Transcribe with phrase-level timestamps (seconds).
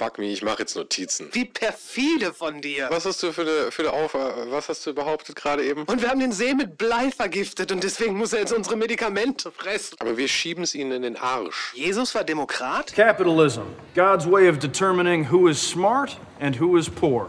[0.00, 1.28] Fuck me, ich mache jetzt Notizen.
[1.32, 2.86] Wie perfide von dir.
[2.88, 5.84] Was hast du für eine, für eine Auf was hast du behauptet gerade eben?
[5.84, 9.52] Und wir haben den See mit Blei vergiftet und deswegen muss er jetzt unsere Medikamente
[9.52, 9.96] fressen.
[9.98, 11.74] Aber wir schieben es ihnen in den Arsch.
[11.74, 12.94] Jesus war Demokrat?
[12.94, 13.60] Capitalism,
[13.94, 17.28] God's way of determining who is smart and who is poor.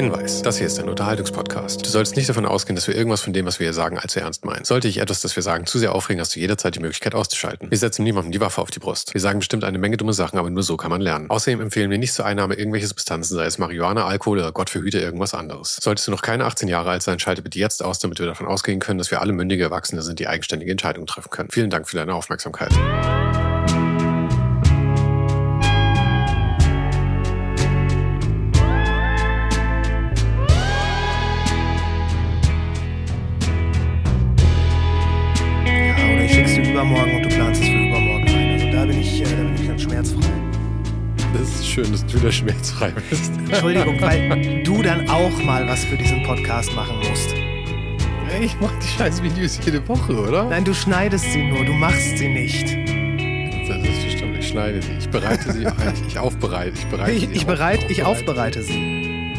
[0.00, 1.84] Hinweis, das hier ist ein Unterhaltungspodcast.
[1.84, 4.18] Du sollst nicht davon ausgehen, dass wir irgendwas von dem, was wir hier sagen, allzu
[4.18, 4.64] ernst meinen.
[4.64, 7.70] Sollte ich etwas, das wir sagen, zu sehr aufregen, hast du jederzeit die Möglichkeit auszuschalten.
[7.70, 9.12] Wir setzen niemandem die Waffe auf die Brust.
[9.12, 11.28] Wir sagen bestimmt eine Menge dumme Sachen, aber nur so kann man lernen.
[11.28, 14.98] Außerdem empfehlen wir nicht zur Einnahme irgendwelche Substanzen, sei es Marihuana, Alkohol oder Gott verhüte
[14.98, 15.76] irgendwas anderes.
[15.82, 18.46] Solltest du noch keine 18 Jahre alt sein, schalte bitte jetzt aus, damit wir davon
[18.46, 21.50] ausgehen können, dass wir alle mündige Erwachsene sind, die eigenständige Entscheidungen treffen können.
[21.52, 22.70] Vielen Dank für deine Aufmerksamkeit.
[41.84, 43.32] Schön, dass du da schmerzfrei bist.
[43.48, 47.34] Entschuldigung, weil du dann auch mal was für diesen Podcast machen musst.
[48.40, 50.44] Ich mach die scheiß Videos jede Woche, oder?
[50.44, 52.64] Nein, du schneidest sie nur, du machst sie nicht.
[53.68, 54.36] Das ist bestimmt.
[54.38, 54.92] Ich schneide sie.
[54.98, 55.62] Ich bereite sie.
[55.64, 56.72] ich, ich aufbereite.
[56.78, 58.60] Ich bereite Ich, sie ich, auf- bereit, ich aufbereite.
[58.60, 59.32] aufbereite sie.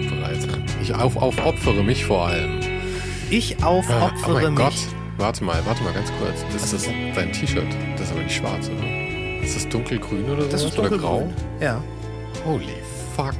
[0.00, 0.62] Aufbereite.
[0.82, 2.60] Ich auf, aufopfere mich vor allem.
[3.30, 4.56] Ich Ah, aufopfere oh mein mich.
[4.64, 4.74] Gott.
[5.18, 6.44] Warte mal, warte mal ganz kurz.
[6.52, 7.66] Das ist das dein T-Shirt.
[7.96, 9.01] Das ist aber nicht schwarz, oder?
[9.42, 10.48] Ist das dunkelgrün oder so?
[10.50, 11.00] Das ist oder dunkelgrün.
[11.00, 11.32] grau?
[11.60, 11.82] Ja.
[12.44, 12.74] Holy
[13.16, 13.34] fuck.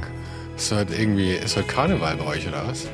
[0.55, 2.87] Ist heute irgendwie, ist heute Karneval bei euch, oder was?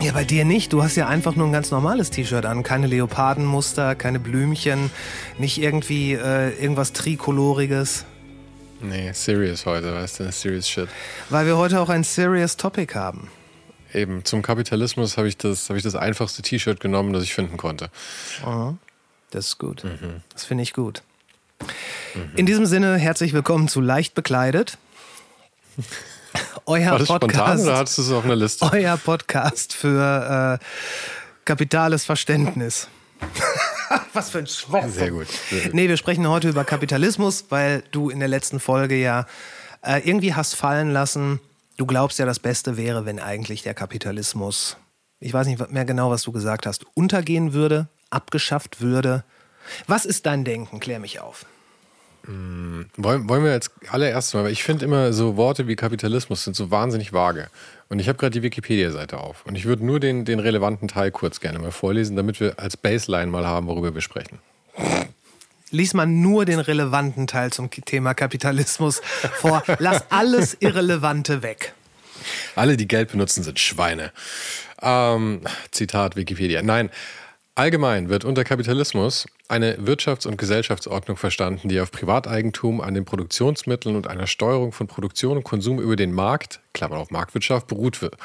[0.00, 0.72] Ja, bei dir nicht.
[0.72, 2.62] Du hast ja einfach nur ein ganz normales T-Shirt an.
[2.62, 4.90] Keine Leopardenmuster, keine Blümchen,
[5.38, 8.04] nicht irgendwie äh, irgendwas Trikoloriges.
[8.80, 10.30] Nee, serious heute, weißt du?
[10.30, 10.88] Serious shit.
[11.30, 13.28] Weil wir heute auch ein serious Topic haben.
[13.92, 17.56] Eben, zum Kapitalismus habe ich, das- habe ich das einfachste T-Shirt genommen, das ich finden
[17.56, 17.90] konnte.
[19.30, 19.82] Das ist gut.
[19.82, 20.22] Mhm.
[20.32, 21.02] Das finde ich gut.
[22.36, 24.78] In diesem Sinne, herzlich willkommen zu Leicht bekleidet.
[26.66, 27.64] Euer War das spontan Podcast.
[27.64, 28.68] oder hattest du es auf einer Liste?
[28.72, 30.64] euer Podcast für äh,
[31.44, 32.88] kapitales Verständnis.
[34.12, 34.92] Was für ein Schwachsinn.
[34.92, 35.26] Sehr gut.
[35.50, 35.74] Sehr gut.
[35.74, 39.26] Nee, wir sprechen heute über Kapitalismus, weil du in der letzten Folge ja
[39.82, 41.40] äh, irgendwie hast fallen lassen,
[41.76, 44.76] du glaubst ja, das Beste wäre, wenn eigentlich der Kapitalismus,
[45.20, 49.24] ich weiß nicht mehr genau, was du gesagt hast, untergehen würde, abgeschafft würde.
[49.86, 50.80] Was ist dein Denken?
[50.80, 51.46] Klär mich auf.
[52.26, 56.54] Wollen, wollen wir jetzt allererst mal, weil ich finde immer so Worte wie Kapitalismus sind
[56.54, 57.48] so wahnsinnig vage.
[57.88, 59.46] Und ich habe gerade die Wikipedia-Seite auf.
[59.46, 62.76] Und ich würde nur den, den relevanten Teil kurz gerne mal vorlesen, damit wir als
[62.76, 64.40] Baseline mal haben, worüber wir sprechen.
[65.70, 69.00] Lies mal nur den relevanten Teil zum Thema Kapitalismus
[69.34, 69.62] vor.
[69.78, 71.72] Lass alles Irrelevante weg.
[72.56, 74.12] Alle, die Geld benutzen, sind Schweine.
[74.82, 75.40] Ähm,
[75.70, 76.62] Zitat Wikipedia.
[76.62, 76.90] Nein,
[77.58, 83.96] allgemein wird unter Kapitalismus eine Wirtschafts- und Gesellschaftsordnung verstanden, die auf Privateigentum an den Produktionsmitteln
[83.96, 88.16] und einer Steuerung von Produktion und Konsum über den Markt, Klammer auf Marktwirtschaft, beruht wird.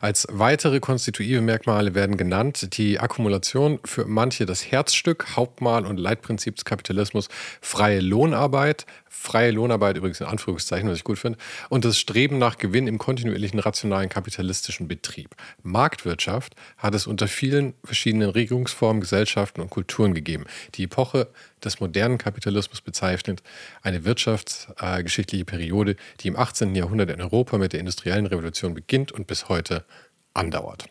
[0.00, 6.56] Als weitere konstitutive Merkmale werden genannt die Akkumulation für manche das Herzstück, Hauptmal und Leitprinzip
[6.56, 7.28] des Kapitalismus,
[7.60, 8.86] freie Lohnarbeit,
[9.18, 12.98] freie Lohnarbeit übrigens in Anführungszeichen, was ich gut finde, und das Streben nach Gewinn im
[12.98, 15.34] kontinuierlichen rationalen kapitalistischen Betrieb.
[15.62, 20.44] Marktwirtschaft hat es unter vielen verschiedenen Regierungsformen, Gesellschaften und Kulturen gegeben.
[20.76, 21.28] Die Epoche
[21.64, 23.42] des modernen Kapitalismus bezeichnet
[23.82, 26.74] eine wirtschaftsgeschichtliche Periode, die im 18.
[26.74, 29.84] Jahrhundert in Europa mit der industriellen Revolution beginnt und bis heute
[30.32, 30.84] andauert.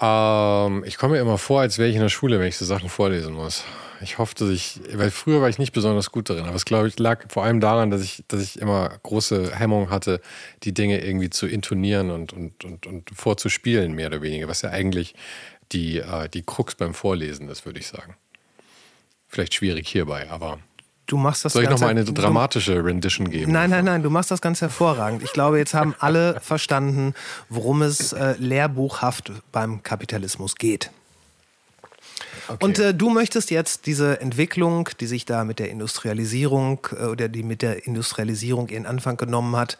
[0.00, 2.64] Ähm, ich komme mir immer vor, als wäre ich in der Schule, wenn ich so
[2.64, 3.64] Sachen vorlesen muss.
[4.00, 6.86] Ich hoffe, dass ich, weil früher war ich nicht besonders gut darin, aber es glaube
[6.86, 10.20] ich lag vor allem daran, dass ich, dass ich immer große Hemmung hatte,
[10.62, 14.70] die Dinge irgendwie zu intonieren und, und, und, und vorzuspielen, mehr oder weniger, was ja
[14.70, 15.14] eigentlich
[15.72, 18.14] die, äh, die Krux beim Vorlesen ist, würde ich sagen.
[19.26, 20.60] Vielleicht schwierig hierbei, aber
[21.08, 23.50] Du machst das soll ich nochmal eine dramatische Rendition geben?
[23.50, 25.22] Nein, nein, nein, du machst das ganz hervorragend.
[25.22, 27.14] Ich glaube, jetzt haben alle verstanden,
[27.48, 30.90] worum es äh, lehrbuchhaft beim Kapitalismus geht.
[32.60, 37.28] Und äh, du möchtest jetzt diese Entwicklung, die sich da mit der Industrialisierung äh, oder
[37.28, 39.78] die mit der Industrialisierung ihren Anfang genommen hat,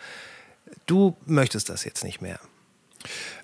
[0.86, 2.40] du möchtest das jetzt nicht mehr.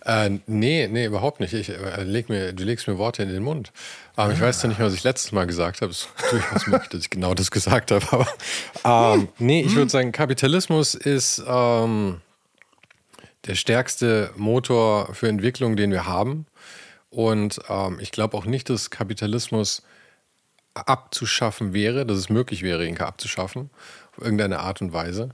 [0.05, 1.55] Äh, nee, nee, überhaupt nicht.
[1.55, 3.73] Ich, äh, leg mir, du legst mir Worte in den Mund.
[4.17, 5.91] Aber ich weiß ja nicht mehr, was ich letztes Mal gesagt habe.
[5.91, 8.27] Es ist durchaus möglich, dass ich genau das gesagt habe.
[8.83, 12.21] Aber ähm, nee, ich würde sagen, Kapitalismus ist ähm,
[13.47, 16.47] der stärkste Motor für Entwicklung, den wir haben.
[17.11, 19.83] Und ähm, ich glaube auch nicht, dass Kapitalismus
[20.75, 23.71] abzuschaffen wäre, dass es möglich wäre, ihn abzuschaffen,
[24.13, 25.31] auf irgendeine Art und Weise.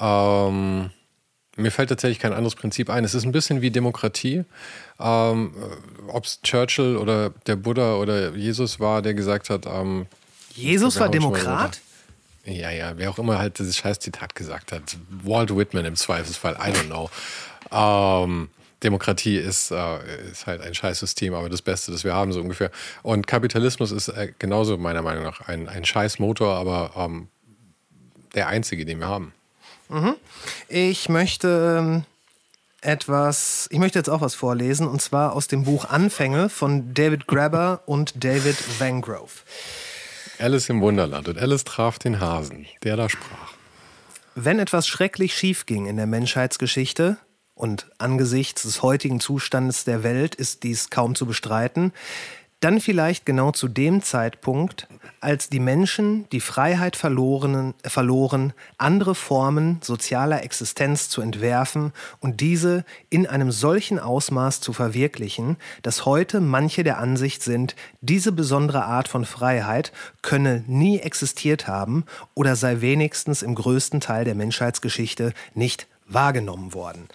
[0.00, 0.90] Ähm,
[1.58, 3.04] Mir fällt tatsächlich kein anderes Prinzip ein.
[3.04, 4.44] Es ist ein bisschen wie Demokratie.
[5.00, 5.52] Ähm,
[6.06, 9.66] Ob es Churchill oder der Buddha oder Jesus war, der gesagt hat.
[9.66, 10.06] Ähm,
[10.54, 11.80] Jesus war Demokrat?
[12.44, 14.96] Ja, ja, wer auch immer halt dieses scheiß Zitat gesagt hat.
[15.22, 17.10] Walt Whitman im Zweifelsfall, I don't know.
[17.70, 18.48] Ähm,
[18.82, 22.70] Demokratie ist, äh, ist halt ein Scheißsystem, aber das Beste, das wir haben, so ungefähr.
[23.02, 27.28] Und Kapitalismus ist äh, genauso meiner Meinung nach ein, ein Scheißmotor, aber ähm,
[28.34, 29.32] der einzige, den wir haben.
[29.88, 30.14] Mhm.
[30.68, 32.04] Ich möchte ähm,
[32.80, 37.26] etwas, ich möchte jetzt auch was vorlesen, und zwar aus dem Buch Anfänge von David
[37.26, 39.42] Grabber und David Vangrove.
[40.38, 43.52] Alice im Wunderland und Alice traf den Hasen, der da sprach.
[44.34, 47.18] Wenn etwas schrecklich schief ging in der Menschheitsgeschichte,
[47.58, 51.92] und angesichts des heutigen Zustandes der Welt ist dies kaum zu bestreiten,
[52.60, 54.88] dann vielleicht genau zu dem Zeitpunkt,
[55.20, 62.84] als die Menschen die Freiheit verloren, verloren, andere Formen sozialer Existenz zu entwerfen und diese
[63.10, 69.08] in einem solchen Ausmaß zu verwirklichen, dass heute manche der Ansicht sind, diese besondere Art
[69.08, 72.04] von Freiheit könne nie existiert haben
[72.34, 77.08] oder sei wenigstens im größten Teil der Menschheitsgeschichte nicht wahrgenommen worden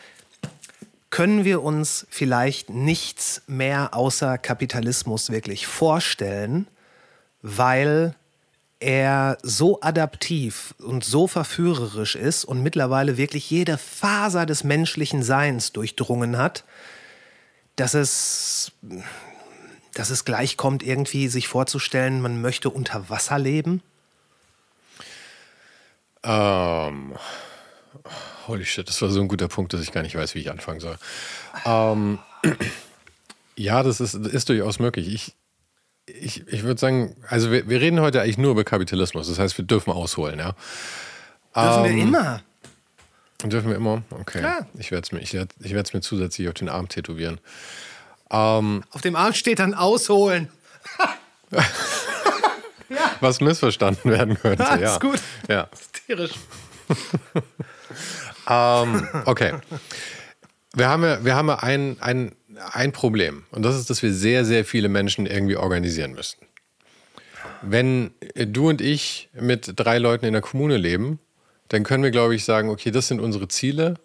[1.14, 6.66] können wir uns vielleicht nichts mehr außer Kapitalismus wirklich vorstellen,
[7.44, 8.16] weil
[8.80, 15.72] er so adaptiv und so verführerisch ist und mittlerweile wirklich jede Faser des menschlichen Seins
[15.72, 16.64] durchdrungen hat,
[17.76, 18.72] dass es,
[19.94, 23.84] dass es gleich kommt, irgendwie sich vorzustellen, man möchte unter Wasser leben?
[26.24, 27.14] Ähm.
[28.48, 30.52] Holy shit, das war so ein guter Punkt, dass ich gar nicht weiß, wie ich
[30.52, 30.98] anfangen soll.
[31.66, 32.20] Ähm,
[33.56, 35.08] ja, das ist, ist durchaus möglich.
[35.14, 35.36] Ich,
[36.06, 39.28] ich, ich würde sagen, also wir, wir, reden heute eigentlich nur über Kapitalismus.
[39.28, 40.56] Das heißt, wir dürfen ausholen, ja.
[41.56, 42.42] Dürfen ähm, wir immer?
[43.44, 44.04] Dürfen wir immer?
[44.10, 44.40] Okay.
[44.40, 44.68] Klar.
[44.78, 47.40] Ich werde es mir, ich, ich mir zusätzlich auf den Arm tätowieren.
[48.32, 50.50] Ähm, auf dem Arm steht dann ausholen.
[53.20, 54.94] Was missverstanden werden könnte, ja.
[54.94, 55.20] Ist gut.
[55.48, 55.70] Ja.
[55.72, 56.34] Hysterisch.
[58.50, 59.54] ähm, okay.
[60.76, 62.32] Wir haben ja, wir haben ja ein, ein,
[62.72, 63.44] ein Problem.
[63.52, 66.40] Und das ist, dass wir sehr, sehr viele Menschen irgendwie organisieren müssen.
[67.62, 71.20] Wenn du und ich mit drei Leuten in der Kommune leben,
[71.70, 73.96] dann können wir, glaube ich, sagen, okay, das sind unsere Ziele,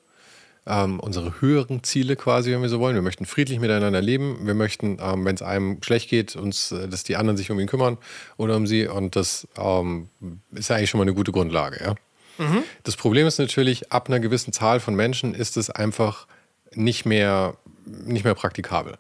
[0.67, 2.95] ähm, unsere höheren Ziele quasi, wenn wir so wollen.
[2.95, 4.47] Wir möchten friedlich miteinander leben.
[4.47, 7.59] Wir möchten, ähm, wenn es einem schlecht geht, uns, äh, dass die anderen sich um
[7.59, 7.99] ihn kümmern
[8.37, 8.87] oder um sie.
[8.87, 10.09] Und das ähm,
[10.53, 11.95] ist ja eigentlich schon mal eine gute Grundlage, ja.
[12.39, 12.63] Mhm.
[12.85, 16.27] Das Problem ist natürlich, ab einer gewissen Zahl von Menschen ist es einfach
[16.75, 18.97] nicht mehr, nicht mehr praktikabel.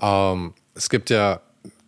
[0.00, 1.40] Ähm, es gibt ja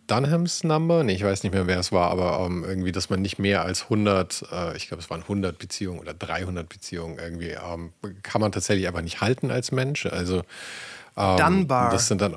[0.07, 3.21] Dunhams Number, nee, ich weiß nicht mehr, wer es war, aber ähm, irgendwie, dass man
[3.21, 7.51] nicht mehr als 100, äh, ich glaube, es waren 100 Beziehungen oder 300 Beziehungen irgendwie,
[7.51, 10.05] ähm, kann man tatsächlich einfach nicht halten als Mensch.
[10.05, 10.43] Also,
[11.15, 11.91] ähm, Dunbar.
[11.91, 12.35] Das sind dann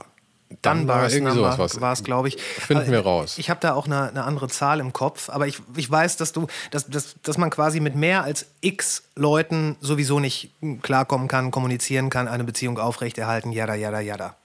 [0.62, 2.40] Dunbar war es, glaube ich.
[2.40, 3.36] Finden wir raus.
[3.38, 6.32] Ich habe da auch eine, eine, andere Zahl im Kopf, aber ich, ich weiß, dass
[6.32, 10.50] du, dass, dass, dass man quasi mit mehr als x Leuten sowieso nicht
[10.82, 14.36] klarkommen kann, kommunizieren kann, eine Beziehung aufrechterhalten, jada, jada, jada.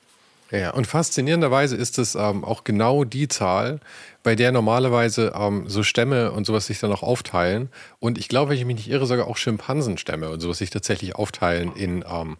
[0.51, 3.79] Ja, und faszinierenderweise ist es ähm, auch genau die Zahl,
[4.21, 7.69] bei der normalerweise ähm, so Stämme und sowas sich dann auch aufteilen.
[7.99, 11.15] Und ich glaube, wenn ich mich nicht irre, sogar auch Schimpansenstämme und sowas sich tatsächlich
[11.15, 12.37] aufteilen in, ähm,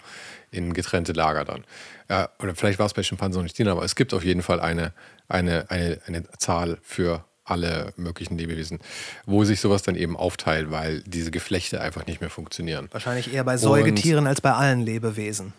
[0.52, 1.64] in getrennte Lager dann.
[2.10, 4.60] Ja, oder vielleicht war es bei Schimpansen nicht drin, aber es gibt auf jeden Fall
[4.60, 4.94] eine,
[5.28, 8.80] eine, eine, eine Zahl für alle möglichen Lebewesen,
[9.26, 12.88] wo sich sowas dann eben aufteilt, weil diese Geflechte einfach nicht mehr funktionieren.
[12.92, 15.54] Wahrscheinlich eher bei Säugetieren und, als bei allen Lebewesen.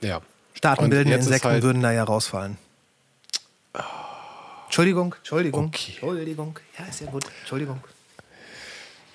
[0.00, 0.20] Ja.
[0.54, 2.58] Staatenbildende Insekten halt würden da ja rausfallen.
[4.66, 5.92] Entschuldigung, Entschuldigung, okay.
[5.92, 6.58] Entschuldigung.
[6.78, 7.24] Ja, ist ja gut.
[7.40, 7.80] Entschuldigung.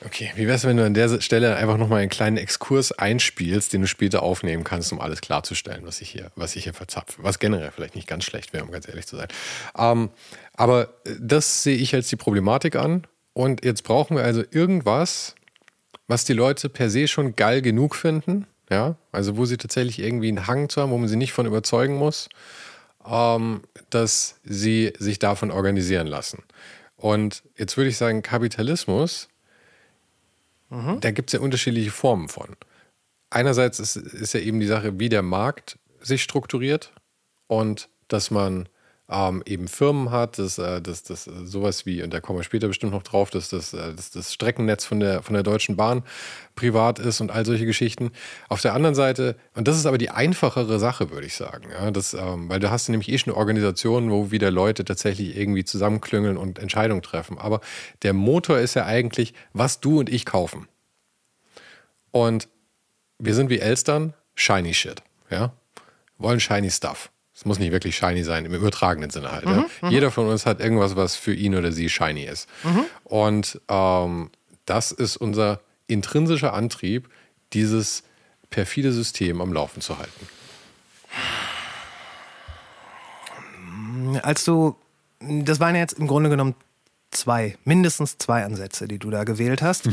[0.04, 3.82] Okay, wie wär's, wenn du an der Stelle einfach nochmal einen kleinen Exkurs einspielst, den
[3.82, 7.24] du später aufnehmen kannst, um alles klarzustellen, was ich hier, was ich hier verzapfe.
[7.24, 9.28] Was generell vielleicht nicht ganz schlecht wäre, um ganz ehrlich zu sein.
[9.78, 10.10] Ähm,
[10.56, 10.90] aber
[11.20, 13.06] das sehe ich als die Problematik an.
[13.34, 15.36] Und jetzt brauchen wir also irgendwas,
[16.08, 18.48] was die Leute per se schon geil genug finden.
[18.72, 21.46] Ja, also wo sie tatsächlich irgendwie einen Hang zu haben, wo man sie nicht von
[21.46, 22.30] überzeugen muss,
[23.06, 26.44] ähm, dass sie sich davon organisieren lassen.
[26.96, 29.28] Und jetzt würde ich sagen, Kapitalismus
[30.72, 31.00] Mhm.
[31.02, 32.56] Da gibt es ja unterschiedliche Formen von.
[33.30, 36.94] Einerseits ist, ist ja eben die Sache, wie der Markt sich strukturiert
[37.48, 38.68] und dass man
[39.12, 42.68] ähm, eben Firmen hat, dass, äh, dass, dass sowas wie, und da kommen wir später
[42.68, 46.04] bestimmt noch drauf, dass das, äh, dass das Streckennetz von der, von der Deutschen Bahn
[46.56, 48.12] privat ist und all solche Geschichten.
[48.48, 51.92] Auf der anderen Seite, und das ist aber die einfachere Sache, würde ich sagen, ja,
[51.92, 56.38] das, ähm, weil du hast nämlich eh schon Organisationen, wo wieder Leute tatsächlich irgendwie zusammenklüngeln
[56.38, 57.38] und Entscheidungen treffen.
[57.38, 57.62] Aber
[58.04, 60.68] der Motor ist ja eigentlich, was du und ich kaufen.
[62.12, 62.48] Und
[63.20, 65.02] wir sind wie Elstern, shiny shit.
[65.30, 65.54] Ja?
[66.18, 67.12] Wollen shiny stuff.
[67.42, 69.48] Es muss nicht wirklich shiny sein, im übertragenen Sinne halt.
[69.48, 69.90] Mhm, ja?
[69.90, 72.48] Jeder von uns hat irgendwas, was für ihn oder sie shiny ist.
[72.64, 72.86] Mhm.
[73.04, 74.30] Und ähm,
[74.66, 77.10] das ist unser intrinsischer Antrieb,
[77.54, 78.04] dieses
[78.52, 80.28] perfide System am Laufen zu halten.
[84.22, 84.76] Als du,
[85.20, 86.54] das waren jetzt im Grunde genommen
[87.12, 89.88] zwei, mindestens zwei Ansätze, die du da gewählt hast.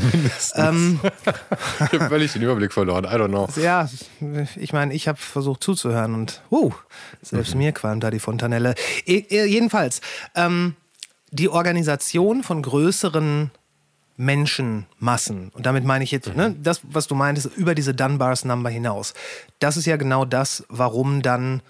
[0.55, 0.99] Ähm,
[1.79, 3.05] ich habe völlig den Überblick verloren.
[3.05, 3.47] I don't know.
[3.61, 3.89] Ja,
[4.55, 6.71] ich meine, ich habe versucht zuzuhören und uh,
[7.21, 7.59] selbst mhm.
[7.59, 8.73] mir qualmt da die Fontanelle.
[9.05, 10.01] E jedenfalls,
[10.35, 10.75] ähm,
[11.31, 13.51] die Organisation von größeren
[14.17, 16.35] Menschenmassen, und damit meine ich jetzt mhm.
[16.35, 19.13] ne, das, was du meintest, über diese Dunbars Number hinaus.
[19.59, 21.61] Das ist ja genau das, warum dann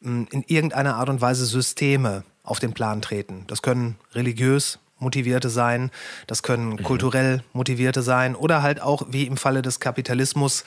[0.00, 3.44] mh, hm, in irgendeiner Art und Weise Systeme auf den Plan treten.
[3.48, 5.90] Das können religiös motivierte sein,
[6.26, 6.82] das können mhm.
[6.82, 10.64] kulturell motivierte sein oder halt auch wie im Falle des Kapitalismus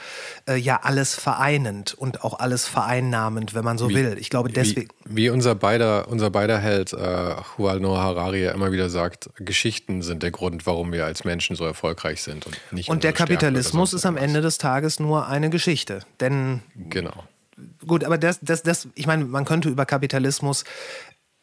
[0.47, 4.17] äh, ja alles vereinend und auch alles vereinnahmend, wenn man so wie, will.
[4.19, 4.89] Ich glaube deswegen.
[5.05, 9.31] Wie, wie, unser beider, unser beider Held äh, Yuval Noah Harari ja immer wieder sagt,
[9.37, 13.13] Geschichten sind der Grund, warum wir als Menschen so erfolgreich sind und nicht Und der
[13.13, 17.23] Kapitalismus ist am Ende des Tages nur eine Geschichte, denn genau.
[17.85, 20.63] Gut, aber das, das, das, ich meine, man könnte über Kapitalismus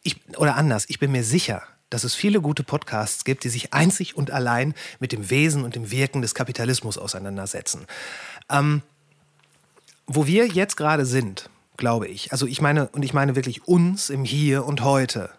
[0.02, 3.72] ich, oder anders, ich bin mir sicher, dass es viele gute Podcasts gibt, die sich
[3.72, 7.86] einzig und allein mit dem Wesen und dem Wirken des Kapitalismus auseinandersetzen.
[8.50, 8.82] Ähm,
[10.06, 14.10] wo wir jetzt gerade sind, glaube ich, also ich meine, und ich meine wirklich uns
[14.10, 15.30] im Hier und Heute.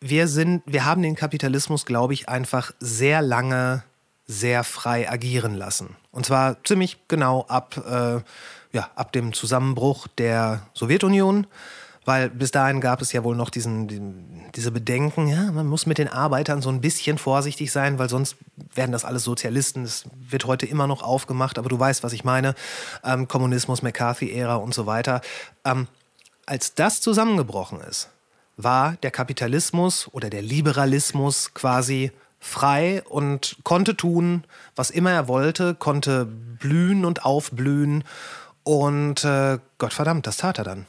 [0.00, 3.82] Wir sind, wir haben den Kapitalismus, glaube ich, einfach sehr lange
[4.28, 5.96] sehr frei agieren lassen.
[6.12, 8.20] Und zwar ziemlich genau ab, äh,
[8.76, 11.46] ja, ab dem Zusammenbruch der Sowjetunion
[12.08, 15.84] weil bis dahin gab es ja wohl noch diesen, diesen, diese Bedenken, ja, man muss
[15.84, 18.36] mit den Arbeitern so ein bisschen vorsichtig sein, weil sonst
[18.74, 19.82] werden das alles Sozialisten.
[19.82, 22.54] Das wird heute immer noch aufgemacht, aber du weißt, was ich meine.
[23.04, 25.20] Ähm, Kommunismus, McCarthy-Ära und so weiter.
[25.66, 25.86] Ähm,
[26.46, 28.08] als das zusammengebrochen ist,
[28.56, 32.10] war der Kapitalismus oder der Liberalismus quasi
[32.40, 38.02] frei und konnte tun, was immer er wollte, konnte blühen und aufblühen.
[38.62, 40.86] Und äh, Gottverdammt, das tat er dann.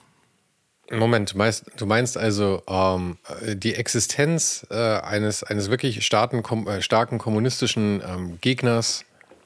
[0.92, 1.36] Moment,
[1.78, 3.18] du meinst also ähm,
[3.54, 9.06] die Existenz äh, eines, eines wirklich starken, kom äh, starken kommunistischen ähm, Gegners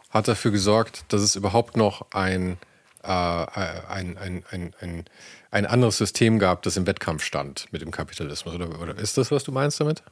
[0.10, 2.58] hat dafür gesorgt, dass es überhaupt noch ein,
[3.04, 5.06] äh, ein, ein, ein, ein,
[5.52, 8.56] ein anderes System gab, das im Wettkampf stand mit dem Kapitalismus.
[8.56, 10.04] Oder, oder ist das, was du meinst damit?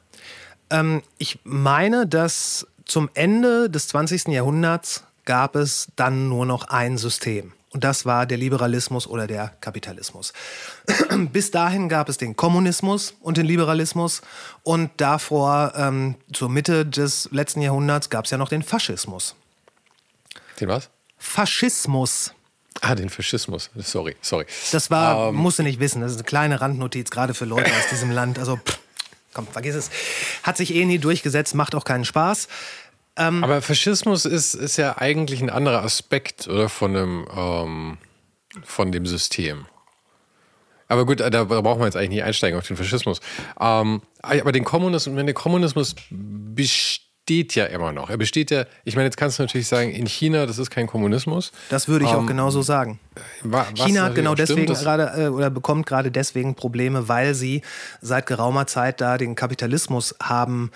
[0.70, 4.28] Ähm, ich meine, dass zum Ende des 20.
[4.28, 7.52] Jahrhunderts gab es dann nur noch ein System.
[7.72, 10.34] Und das war der Liberalismus oder der Kapitalismus.
[11.32, 14.20] Bis dahin gab es den Kommunismus und den Liberalismus.
[14.62, 19.34] Und davor, ähm, zur Mitte des letzten Jahrhunderts, gab es ja noch den Faschismus.
[20.60, 20.90] Den was?
[21.16, 22.34] Faschismus.
[22.82, 23.70] Ah, den Faschismus.
[23.76, 24.44] Sorry, sorry.
[24.72, 27.70] Das war, ähm, musst du nicht wissen, das ist eine kleine Randnotiz, gerade für Leute
[27.70, 28.38] aus diesem Land.
[28.38, 28.78] Also, pff,
[29.32, 29.90] komm, vergiss es.
[30.42, 32.48] Hat sich eh nie durchgesetzt, macht auch keinen Spaß.
[33.16, 37.98] Ähm, Aber Faschismus ist, ist ja eigentlich ein anderer Aspekt oder von dem, ähm,
[38.64, 39.66] von dem System.
[40.88, 43.20] Aber gut, da brauchen wir jetzt eigentlich nicht einsteigen auf den Faschismus.
[43.58, 48.10] Ähm, aber den Kommunismus, der Kommunismus besteht, ja immer noch.
[48.10, 50.86] Er besteht ja, ich meine, jetzt kannst du natürlich sagen, in China, das ist kein
[50.86, 51.52] Kommunismus.
[51.70, 53.00] Das würde ich ähm, auch genauso sagen.
[53.74, 57.62] China hat genau deswegen gerade äh, oder bekommt gerade deswegen Probleme, weil sie
[58.02, 60.72] seit geraumer Zeit da den Kapitalismus haben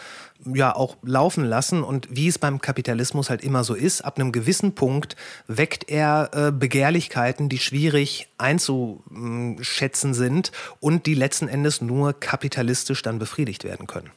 [0.55, 4.33] ja auch laufen lassen und wie es beim Kapitalismus halt immer so ist, ab einem
[4.33, 12.13] gewissen Punkt weckt er äh, Begehrlichkeiten, die schwierig einzuschätzen sind und die letzten Endes nur
[12.13, 14.11] kapitalistisch dann befriedigt werden können.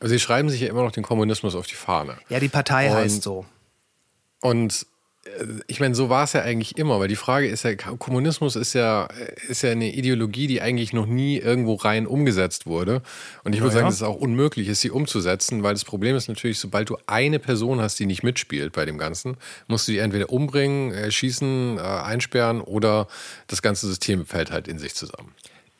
[0.00, 2.16] Also sie schreiben sich ja immer noch den Kommunismus auf die Fahne.
[2.28, 3.46] Ja, die Partei und, heißt so.
[4.40, 4.86] Und
[5.68, 8.72] ich meine, so war es ja eigentlich immer, weil die Frage ist ja, Kommunismus ist
[8.72, 9.08] ja,
[9.48, 13.02] ist ja eine Ideologie, die eigentlich noch nie irgendwo rein umgesetzt wurde.
[13.44, 13.92] Und ich würde ja, sagen, ja.
[13.92, 17.80] es auch unmöglich ist, sie umzusetzen, weil das Problem ist natürlich, sobald du eine Person
[17.80, 19.36] hast, die nicht mitspielt bei dem Ganzen,
[19.68, 23.06] musst du die entweder umbringen, erschießen, äh, einsperren oder
[23.46, 25.32] das ganze System fällt halt in sich zusammen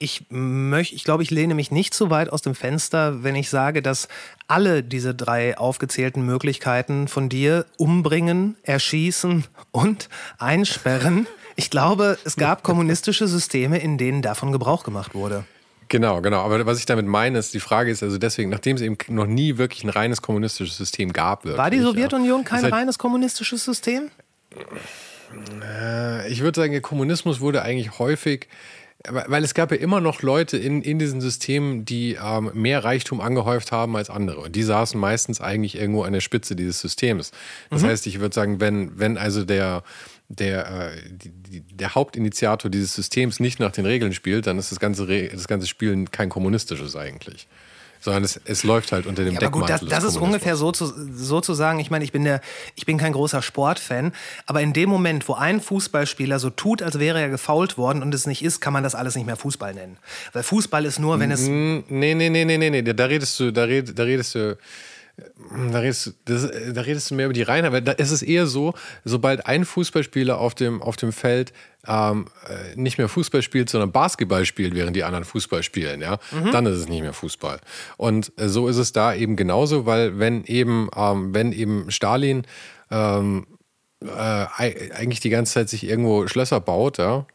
[0.03, 3.49] ich möchte, ich glaube, ich lehne mich nicht zu weit aus dem Fenster, wenn ich
[3.49, 4.09] sage, dass
[4.49, 11.27] alle diese drei aufgezählten Möglichkeiten von dir umbringen, erschießen und einsperren.
[11.55, 15.45] Ich glaube, es gab kommunistische Systeme, in denen davon Gebrauch gemacht wurde.
[15.89, 16.41] Genau, genau.
[16.41, 19.27] Aber was ich damit meine, ist, die Frage ist also deswegen, nachdem es eben noch
[19.27, 21.45] nie wirklich ein reines kommunistisches System gab.
[21.45, 24.11] Wirklich, War die Sowjetunion kein halt, reines kommunistisches System?
[25.63, 28.49] Äh, ich würde sagen, der Kommunismus wurde eigentlich häufig
[29.09, 33.21] weil es gab ja immer noch Leute in, in diesen Systemen, die ähm, mehr Reichtum
[33.21, 34.41] angehäuft haben als andere.
[34.41, 37.33] Und die saßen meistens eigentlich irgendwo an der Spitze dieses Systems.
[37.71, 37.87] Das mhm.
[37.87, 39.83] heißt, ich würde sagen, wenn, wenn also der,
[40.29, 44.79] der, äh, die, der Hauptinitiator dieses Systems nicht nach den Regeln spielt, dann ist das
[44.79, 47.49] ganze, das ganze Spiel kein kommunistisches eigentlich
[48.03, 49.75] sondern es, es läuft halt unter dem ja, Deckmantel.
[49.75, 51.79] Aber gut, das, das ist ungefähr so zu, so zu sagen.
[51.79, 52.41] Ich meine, ich bin, der,
[52.75, 54.13] ich bin kein großer Sportfan,
[54.47, 58.13] aber in dem Moment, wo ein Fußballspieler so tut, als wäre er gefault worden und
[58.13, 59.97] es nicht ist, kann man das alles nicht mehr Fußball nennen.
[60.33, 61.43] Weil Fußball ist nur, wenn es.
[61.47, 62.83] Nee, nee, nee, nee, nee, nee.
[62.83, 64.59] Da redest du, da, red, da redest du
[65.16, 68.47] da redest, das, da redest du mehr über die Reinheit, weil da ist es eher
[68.47, 71.52] so, sobald ein Fußballspieler auf dem, auf dem Feld
[71.87, 76.19] ähm, äh, nicht mehr Fußball spielt, sondern Basketball spielt, während die anderen Fußball spielen, ja,
[76.31, 76.52] mhm.
[76.52, 77.61] dann ist es nicht mehr Fußball.
[77.97, 82.47] Und äh, so ist es da eben genauso, weil wenn eben, ähm, wenn eben Stalin
[82.90, 83.47] ähm,
[84.00, 84.47] äh,
[84.97, 87.26] eigentlich die ganze Zeit sich irgendwo Schlösser baut, ja,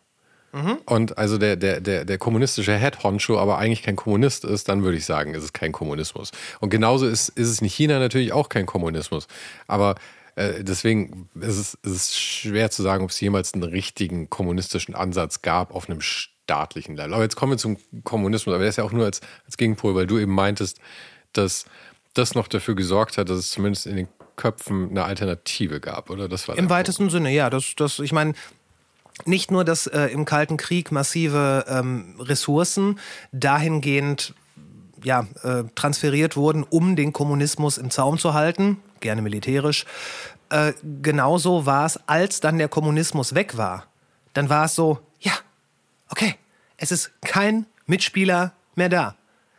[0.58, 0.78] Mhm.
[0.86, 4.84] Und also der, der, der, der kommunistische Head Honcho aber eigentlich kein Kommunist ist, dann
[4.84, 6.32] würde ich sagen, ist es kein Kommunismus.
[6.60, 9.28] Und genauso ist, ist es in China natürlich auch kein Kommunismus.
[9.68, 9.96] Aber
[10.36, 14.96] äh, deswegen ist es, ist es schwer zu sagen, ob es jemals einen richtigen kommunistischen
[14.96, 17.14] Ansatz gab auf einem staatlichen Level.
[17.14, 19.94] Aber jetzt kommen wir zum Kommunismus, aber der ist ja auch nur als, als Gegenpol,
[19.96, 20.80] weil du eben meintest,
[21.34, 21.66] dass
[22.14, 26.30] das noch dafür gesorgt hat, dass es zumindest in den Köpfen eine Alternative gab, oder?
[26.30, 27.12] Das war Im weitesten Punkt.
[27.12, 27.50] Sinne, ja.
[27.50, 28.34] Das, das, ich meine,
[29.26, 33.00] nicht nur, dass äh, im Kalten Krieg massive ähm, Ressourcen
[33.32, 34.34] dahingehend
[35.04, 39.86] ja, äh, transferiert wurden, um den Kommunismus im Zaum zu halten, gerne militärisch.
[40.50, 43.86] Äh, genauso war es, als dann der Kommunismus weg war.
[44.34, 45.34] Dann war es so, ja,
[46.10, 46.36] okay,
[46.78, 49.16] es ist kein Mitspieler mehr da.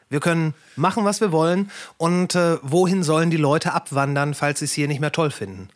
[0.08, 1.70] Wir können machen, was wir wollen.
[1.98, 5.68] Und äh, wohin sollen die Leute abwandern, falls sie es hier nicht mehr toll finden?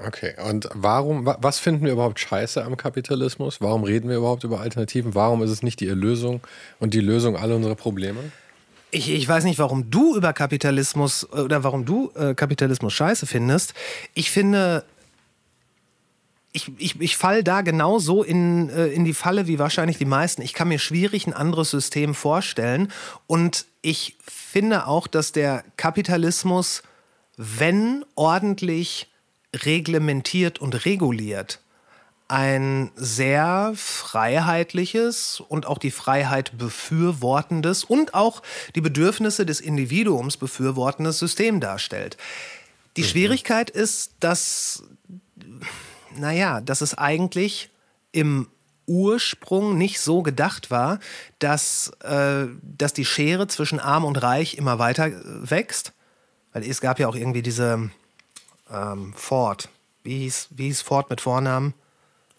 [0.00, 3.60] Okay, und warum, was finden wir überhaupt scheiße am Kapitalismus?
[3.60, 5.16] Warum reden wir überhaupt über Alternativen?
[5.16, 6.40] Warum ist es nicht die Erlösung
[6.78, 8.20] und die Lösung aller unserer Probleme?
[8.92, 13.26] Ich, ich weiß nicht, warum du über Kapitalismus äh, oder warum du äh, Kapitalismus scheiße
[13.26, 13.74] findest.
[14.14, 14.84] Ich finde,
[16.52, 20.42] ich, ich, ich falle da genauso in, äh, in die Falle wie wahrscheinlich die meisten.
[20.42, 22.92] Ich kann mir schwierig ein anderes System vorstellen.
[23.26, 26.82] Und ich finde auch, dass der Kapitalismus,
[27.36, 29.07] wenn ordentlich
[29.54, 31.60] reglementiert und reguliert
[32.28, 38.42] ein sehr freiheitliches und auch die Freiheit befürwortendes und auch
[38.74, 42.18] die Bedürfnisse des Individuums befürwortendes System darstellt.
[42.98, 43.06] Die mhm.
[43.06, 44.82] Schwierigkeit ist, dass,
[46.16, 47.70] naja, dass es eigentlich
[48.12, 48.48] im
[48.86, 50.98] Ursprung nicht so gedacht war,
[51.38, 55.92] dass, äh, dass die Schere zwischen Arm und Reich immer weiter wächst.
[56.52, 57.90] Weil es gab ja auch irgendwie diese,
[58.72, 59.68] ähm, Ford.
[60.02, 61.74] Wie hieß, wie hieß Ford mit Vornamen?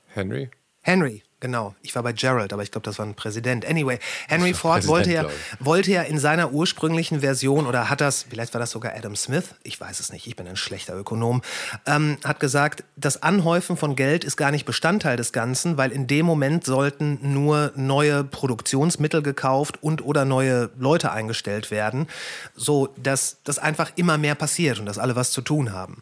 [0.07, 0.49] Henry.
[0.81, 1.75] Henry, genau.
[1.81, 3.63] Ich war bei Gerald, aber ich glaube, das war ein Präsident.
[3.63, 5.25] Anyway, Henry Ford wollte ja,
[5.59, 9.55] wollte ja in seiner ursprünglichen Version, oder hat das, vielleicht war das sogar Adam Smith,
[9.61, 11.41] ich weiß es nicht, ich bin ein schlechter Ökonom,
[11.85, 16.07] ähm, hat gesagt, das Anhäufen von Geld ist gar nicht Bestandteil des Ganzen, weil in
[16.07, 22.07] dem Moment sollten nur neue Produktionsmittel gekauft und oder neue Leute eingestellt werden,
[22.55, 26.01] so dass das einfach immer mehr passiert und dass alle was zu tun haben.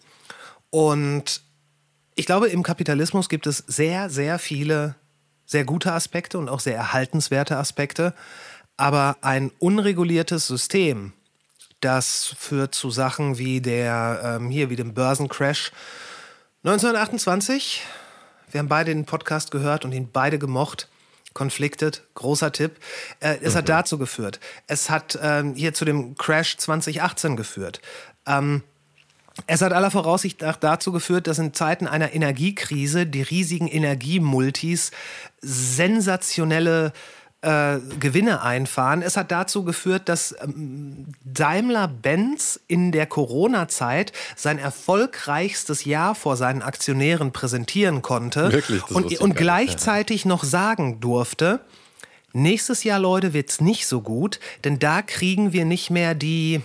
[0.78, 1.42] Und
[2.14, 4.94] ich glaube, im Kapitalismus gibt es sehr, sehr viele
[5.48, 8.14] sehr gute Aspekte und auch sehr erhaltenswerte Aspekte.
[8.76, 11.14] Aber ein unreguliertes System,
[11.82, 15.72] das führt zu Sachen wie der, ähm, hier, wie dem Börsencrash
[16.64, 17.82] 1928.
[18.52, 20.90] Wir haben beide den Podcast gehört und ihn beide gemocht.
[21.34, 22.78] Conflicted, großer Tipp.
[23.20, 23.58] Äh, es mhm.
[23.58, 24.40] hat dazu geführt.
[24.68, 27.82] Es hat ähm, hier zu dem Crash 2018 geführt.
[28.28, 28.62] Ähm,
[29.46, 34.92] es hat aller Voraussicht nach dazu geführt, dass in Zeiten einer Energiekrise die riesigen Energiemultis
[35.42, 36.92] sensationelle
[37.42, 39.04] äh, Gewinne einfahren.
[39.04, 46.64] Es hat dazu geführt, dass ähm, Daimler-Benz in der Corona-Zeit sein erfolgreichstes Jahr vor seinen
[46.64, 51.60] Aktionären präsentieren konnte Wirklich, und, und gleichzeitig noch sagen durfte,
[52.34, 56.62] nächstes Jahr, Leute, wird es nicht so gut, denn da kriegen wir nicht mehr die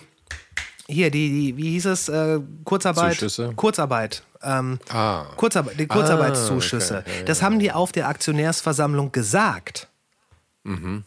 [0.89, 2.09] hier, die, die, wie hieß es?
[2.09, 3.15] Äh, Kurzarbeit.
[3.15, 3.53] Zuschüsse.
[3.57, 4.23] Kurzarbeit.
[4.43, 5.25] Ähm, ah.
[5.37, 6.97] Kurzarbeit, die Kurzarbeitszuschüsse.
[6.97, 7.19] Ah, okay.
[7.21, 9.89] ja, das haben die auf der Aktionärsversammlung gesagt.
[10.65, 11.05] Mhm.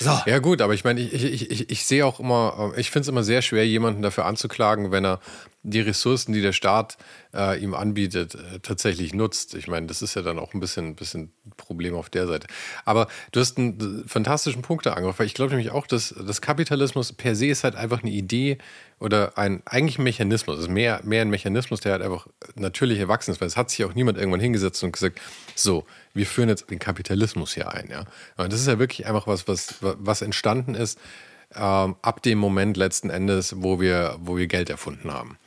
[0.00, 0.16] So.
[0.26, 3.08] Ja, gut, aber ich meine, ich, ich, ich, ich sehe auch immer, ich finde es
[3.08, 5.18] immer sehr schwer, jemanden dafür anzuklagen, wenn er,
[5.62, 6.96] die Ressourcen, die der Staat
[7.34, 9.54] äh, ihm anbietet, äh, tatsächlich nutzt.
[9.54, 12.46] Ich meine, das ist ja dann auch ein bisschen, bisschen Problem auf der Seite.
[12.84, 16.40] Aber du hast einen äh, fantastischen Punkt da weil ich glaube nämlich auch, dass das
[16.40, 18.58] Kapitalismus per se ist halt einfach eine Idee
[19.00, 20.56] oder ein eigentlich ein Mechanismus.
[20.56, 23.70] Es ist mehr, mehr ein Mechanismus, der halt einfach natürlich erwachsen ist, weil es hat
[23.70, 25.20] sich auch niemand irgendwann hingesetzt und gesagt,
[25.54, 25.84] so,
[26.14, 27.88] wir führen jetzt den Kapitalismus hier ein.
[27.90, 28.04] Ja?
[28.36, 30.98] Und das ist ja wirklich einfach was, was, was entstanden ist
[31.54, 35.38] ähm, ab dem Moment letzten Endes, wo wir, wo wir Geld erfunden haben.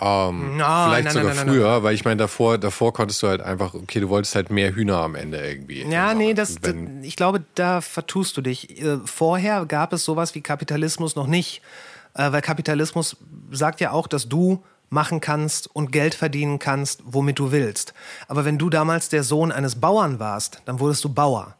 [0.00, 3.26] Ähm, no, vielleicht nein, sogar nein, nein, früher, weil ich meine, davor, davor konntest du
[3.26, 5.82] halt einfach, okay, du wolltest halt mehr Hühner am Ende irgendwie.
[5.82, 8.80] Ja, nee, das, das, ich glaube, da vertust du dich.
[8.80, 11.62] Äh, vorher gab es sowas wie Kapitalismus noch nicht,
[12.14, 13.16] äh, weil Kapitalismus
[13.50, 17.92] sagt ja auch, dass du machen kannst und Geld verdienen kannst, womit du willst.
[18.26, 21.54] Aber wenn du damals der Sohn eines Bauern warst, dann wurdest du Bauer.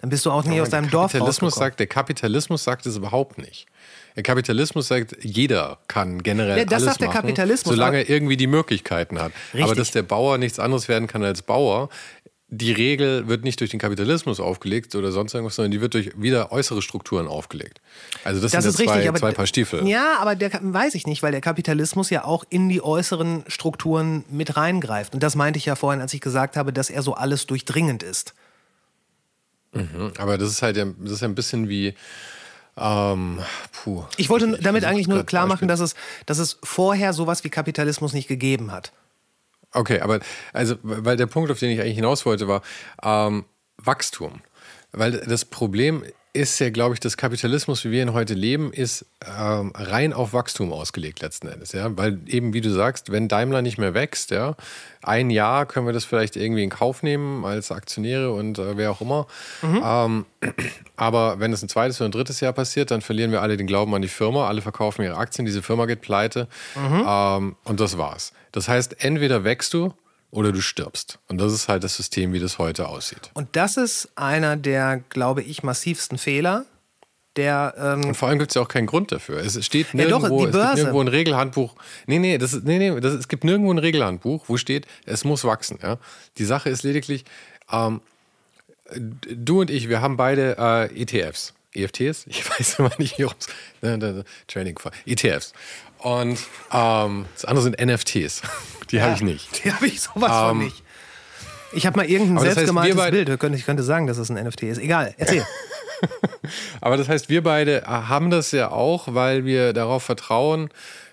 [0.00, 2.96] Dann bist du auch nie ja, aus deinem Dorf Kapitalismus sagt, Der Kapitalismus sagt es
[2.96, 3.66] überhaupt nicht.
[4.16, 8.10] Der Kapitalismus sagt, jeder kann generell ja, das alles sagt der machen, Kapitalismus, solange er
[8.10, 9.32] irgendwie die Möglichkeiten hat.
[9.54, 9.64] Richtig.
[9.64, 11.88] Aber dass der Bauer nichts anderes werden kann als Bauer,
[12.48, 16.12] die Regel wird nicht durch den Kapitalismus aufgelegt oder sonst irgendwas, sondern die wird durch
[16.20, 17.80] wieder äußere Strukturen aufgelegt.
[18.22, 19.88] Also das, das sind ist ja zwei, richtig, zwei Paar Stiefel.
[19.88, 24.24] Ja, aber der weiß ich nicht, weil der Kapitalismus ja auch in die äußeren Strukturen
[24.30, 25.14] mit reingreift.
[25.14, 28.02] Und das meinte ich ja vorhin, als ich gesagt habe, dass er so alles durchdringend
[28.02, 28.34] ist.
[29.72, 31.94] Mhm, aber das ist halt ja, das ist ja ein bisschen wie
[32.76, 33.40] ähm,
[33.72, 34.04] puh.
[34.16, 35.94] Ich wollte damit eigentlich nur klar machen, dass es,
[36.26, 38.92] dass es vorher sowas wie Kapitalismus nicht gegeben hat.
[39.74, 40.20] Okay, aber
[40.52, 42.62] also, weil der Punkt, auf den ich eigentlich hinaus wollte, war
[43.02, 43.44] ähm,
[43.76, 44.40] Wachstum.
[44.92, 46.04] Weil das Problem
[46.34, 49.06] ist ja, glaube ich, das Kapitalismus, wie wir ihn heute leben, ist
[49.38, 51.70] ähm, rein auf Wachstum ausgelegt letzten Endes.
[51.70, 51.96] Ja?
[51.96, 54.56] Weil eben, wie du sagst, wenn Daimler nicht mehr wächst, ja,
[55.00, 58.90] ein Jahr können wir das vielleicht irgendwie in Kauf nehmen als Aktionäre und äh, wer
[58.90, 59.28] auch immer.
[59.62, 59.82] Mhm.
[59.84, 60.26] Ähm,
[60.96, 63.68] aber wenn es ein zweites oder ein drittes Jahr passiert, dann verlieren wir alle den
[63.68, 67.04] Glauben an die Firma, alle verkaufen ihre Aktien, diese Firma geht pleite mhm.
[67.06, 68.32] ähm, und das war's.
[68.50, 69.94] Das heißt, entweder wächst du
[70.34, 71.18] oder du stirbst.
[71.28, 73.30] Und das ist halt das System, wie das heute aussieht.
[73.34, 76.66] Und das ist einer der, glaube ich, massivsten Fehler.
[77.36, 79.38] Der, ähm und vor allem gibt es ja auch keinen Grund dafür.
[79.38, 81.74] Es steht nirgendwo, ja doch, es gibt nirgendwo ein Regelhandbuch.
[82.06, 85.44] Nee, nee, das nee, nee das, es gibt nirgendwo ein Regelhandbuch, wo steht, es muss
[85.44, 85.78] wachsen.
[85.82, 85.98] Ja?
[86.38, 87.24] Die Sache ist lediglich,
[87.72, 88.00] ähm,
[88.92, 91.54] du und ich, wir haben beide äh, ETFs.
[91.74, 92.26] EFTs?
[92.26, 93.48] Ich weiß immer nicht, wie es.
[94.46, 94.78] Training.
[95.06, 95.52] ETFs.
[95.98, 96.38] Und
[96.72, 98.42] ähm, das andere sind NFTs.
[98.90, 99.64] Die ja, habe ich nicht.
[99.64, 100.82] Die habe ich sowas ähm, von nicht.
[101.72, 103.28] Ich habe mal irgendein selbstgemaltes das heißt, Bild.
[103.28, 104.78] Ich könnte, ich könnte sagen, dass es ein NFT ist.
[104.78, 105.44] Egal, erzähl.
[106.80, 110.68] Aber das heißt, wir beide haben das ja auch, weil wir darauf vertrauen,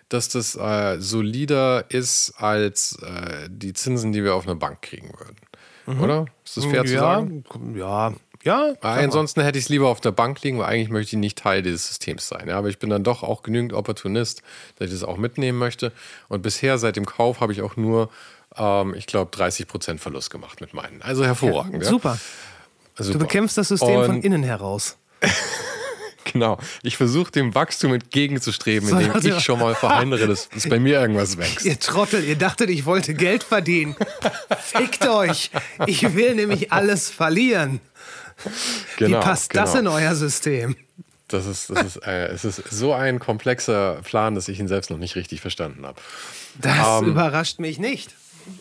[0.09, 5.11] dass das äh, solider ist als äh, die Zinsen, die wir auf einer Bank kriegen
[5.17, 5.37] würden.
[5.85, 6.01] Mhm.
[6.01, 6.25] Oder?
[6.43, 7.43] Ist das fair ja, zu sagen?
[7.75, 8.73] Ja, ja.
[8.81, 11.61] ansonsten hätte ich es lieber auf der Bank liegen, weil eigentlich möchte ich nicht Teil
[11.61, 12.47] dieses Systems sein.
[12.47, 12.57] Ja?
[12.57, 14.41] Aber ich bin dann doch auch genügend Opportunist,
[14.77, 15.91] dass ich das auch mitnehmen möchte.
[16.27, 18.09] Und bisher seit dem Kauf habe ich auch nur,
[18.55, 21.01] ähm, ich glaube, 30% Verlust gemacht mit meinen.
[21.01, 21.83] Also hervorragend.
[21.83, 22.17] Ja, super.
[22.97, 23.13] Super.
[23.13, 24.97] Du bekämpfst das System Und von innen heraus.
[26.31, 26.57] Genau.
[26.83, 31.01] Ich versuche dem Wachstum entgegenzustreben, indem also, ich schon mal verhindere, dass, dass bei mir
[31.01, 31.65] irgendwas wächst.
[31.65, 33.95] Ihr Trottel, ihr dachtet, ich wollte Geld verdienen.
[34.59, 35.51] Fickt euch.
[35.87, 37.81] Ich will nämlich alles verlieren.
[38.97, 39.63] Genau, Wie passt genau.
[39.65, 40.75] das in euer System?
[41.27, 44.89] Das ist, das ist, äh, es ist so ein komplexer Plan, dass ich ihn selbst
[44.89, 45.99] noch nicht richtig verstanden habe.
[46.59, 48.15] Das ähm, überrascht mich nicht.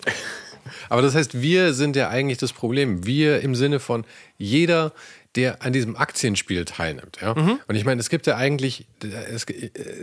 [0.88, 3.06] Aber das heißt, wir sind ja eigentlich das Problem.
[3.06, 4.04] Wir im Sinne von
[4.38, 4.92] jeder,
[5.36, 7.18] der an diesem Aktienspiel teilnimmt.
[7.20, 7.34] Ja?
[7.34, 7.60] Mhm.
[7.68, 9.46] Und ich meine, es gibt ja eigentlich, es,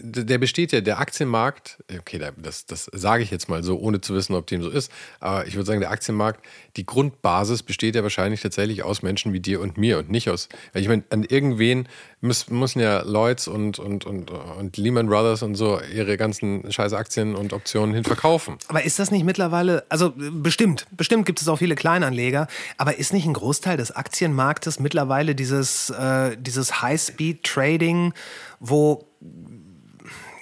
[0.02, 4.14] der besteht ja, der Aktienmarkt, okay, das, das sage ich jetzt mal so, ohne zu
[4.16, 6.46] wissen, ob dem so ist, aber ich würde sagen, der Aktienmarkt,
[6.78, 10.48] die Grundbasis besteht ja wahrscheinlich tatsächlich aus Menschen wie dir und mir und nicht aus,
[10.74, 15.80] ich meine, an irgendwen müssen, ja Lloyds und, und, und, und Lehman Brothers und so
[15.94, 18.58] ihre ganzen scheiß Aktien und Optionen hin verkaufen.
[18.68, 23.14] Aber ist das nicht mittlerweile, also bestimmt, bestimmt gibt es auch viele Kleinanleger, aber ist
[23.14, 28.14] nicht ein Großteil des Aktienmarktes mittlerweile mittlerweile dieses, äh, dieses High-Speed-Trading,
[28.60, 29.06] wo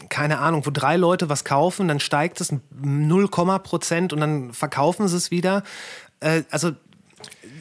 [0.09, 5.07] keine Ahnung, wo drei Leute was kaufen, dann steigt es 0, Prozent und dann verkaufen
[5.07, 5.63] sie es wieder.
[6.19, 6.71] Äh, also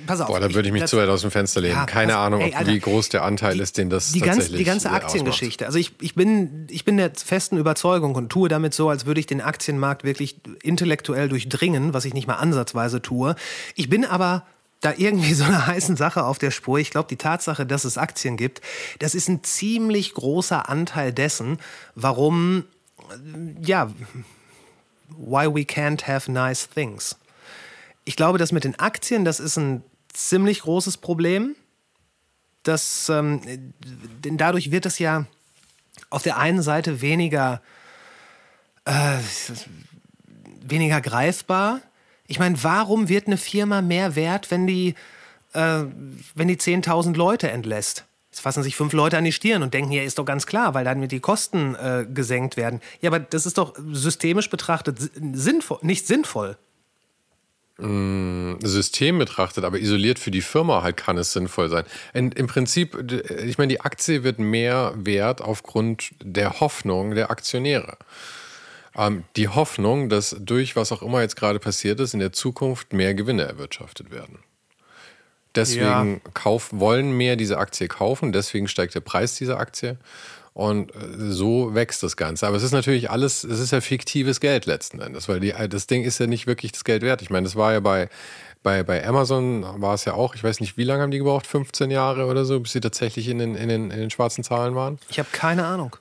[0.07, 0.29] pass auf.
[0.29, 1.75] Boah, da würde ich mich das, zu weit aus dem Fenster lehnen.
[1.75, 4.47] Ja, Keine Ahnung, ey, Alter, wie groß der Anteil die, ist, den das die tatsächlich
[4.47, 5.67] ganze, Die ganze Aktiengeschichte.
[5.67, 9.21] Also ich, ich, bin, ich bin der festen Überzeugung und tue damit so, als würde
[9.21, 13.35] ich den Aktienmarkt wirklich intellektuell durchdringen, was ich nicht mal ansatzweise tue.
[13.75, 14.45] Ich bin aber
[14.85, 16.79] da irgendwie so eine heißen Sache auf der Spur.
[16.79, 18.61] Ich glaube, die Tatsache, dass es Aktien gibt,
[18.99, 21.59] das ist ein ziemlich großer Anteil dessen,
[21.95, 22.65] warum,
[23.11, 23.91] äh, ja,
[25.17, 27.17] why we can't have nice things.
[28.05, 29.83] Ich glaube, das mit den Aktien, das ist ein
[30.15, 31.55] ziemlich großes Problem.
[32.63, 33.43] Das, ähm,
[34.25, 35.27] denn dadurch wird es ja
[36.09, 37.61] auf der einen Seite weniger
[38.85, 39.19] äh,
[40.63, 41.81] weniger greifbar.
[42.27, 44.95] Ich meine, warum wird eine Firma mehr wert, wenn die,
[45.53, 45.85] äh,
[46.35, 48.05] wenn die 10.000 Leute entlässt?
[48.31, 50.75] Jetzt fassen sich fünf Leute an die Stirn und denken, ja, ist doch ganz klar,
[50.75, 52.81] weil dann die Kosten äh, gesenkt werden.
[53.01, 54.99] Ja, aber das ist doch systemisch betrachtet
[55.33, 56.57] sinnvoll, nicht sinnvoll.
[58.63, 61.85] System betrachtet, aber isoliert für die Firma halt kann es sinnvoll sein.
[62.13, 62.97] In, Im Prinzip,
[63.45, 67.97] ich meine, die Aktie wird mehr wert aufgrund der Hoffnung der Aktionäre.
[68.97, 72.93] Ähm, die Hoffnung, dass durch was auch immer jetzt gerade passiert ist, in der Zukunft
[72.93, 74.39] mehr Gewinne erwirtschaftet werden.
[75.55, 76.31] Deswegen ja.
[76.35, 79.99] kauf, wollen mehr diese Aktie kaufen, deswegen steigt der Preis dieser Aktie.
[80.55, 82.47] Und äh, so wächst das Ganze.
[82.47, 85.89] Aber es ist natürlich alles, es ist ja fiktives Geld letzten Endes, weil die, das
[85.89, 87.23] Ding ist ja nicht wirklich das Geld wert.
[87.23, 88.09] Ich meine, das war ja bei,
[88.63, 91.47] bei, bei Amazon war es ja auch, ich weiß nicht, wie lange haben die gebraucht?
[91.47, 94.75] 15 Jahre oder so, bis sie tatsächlich in den, in den, in den schwarzen Zahlen
[94.75, 94.99] waren?
[95.09, 95.97] Ich habe keine Ahnung.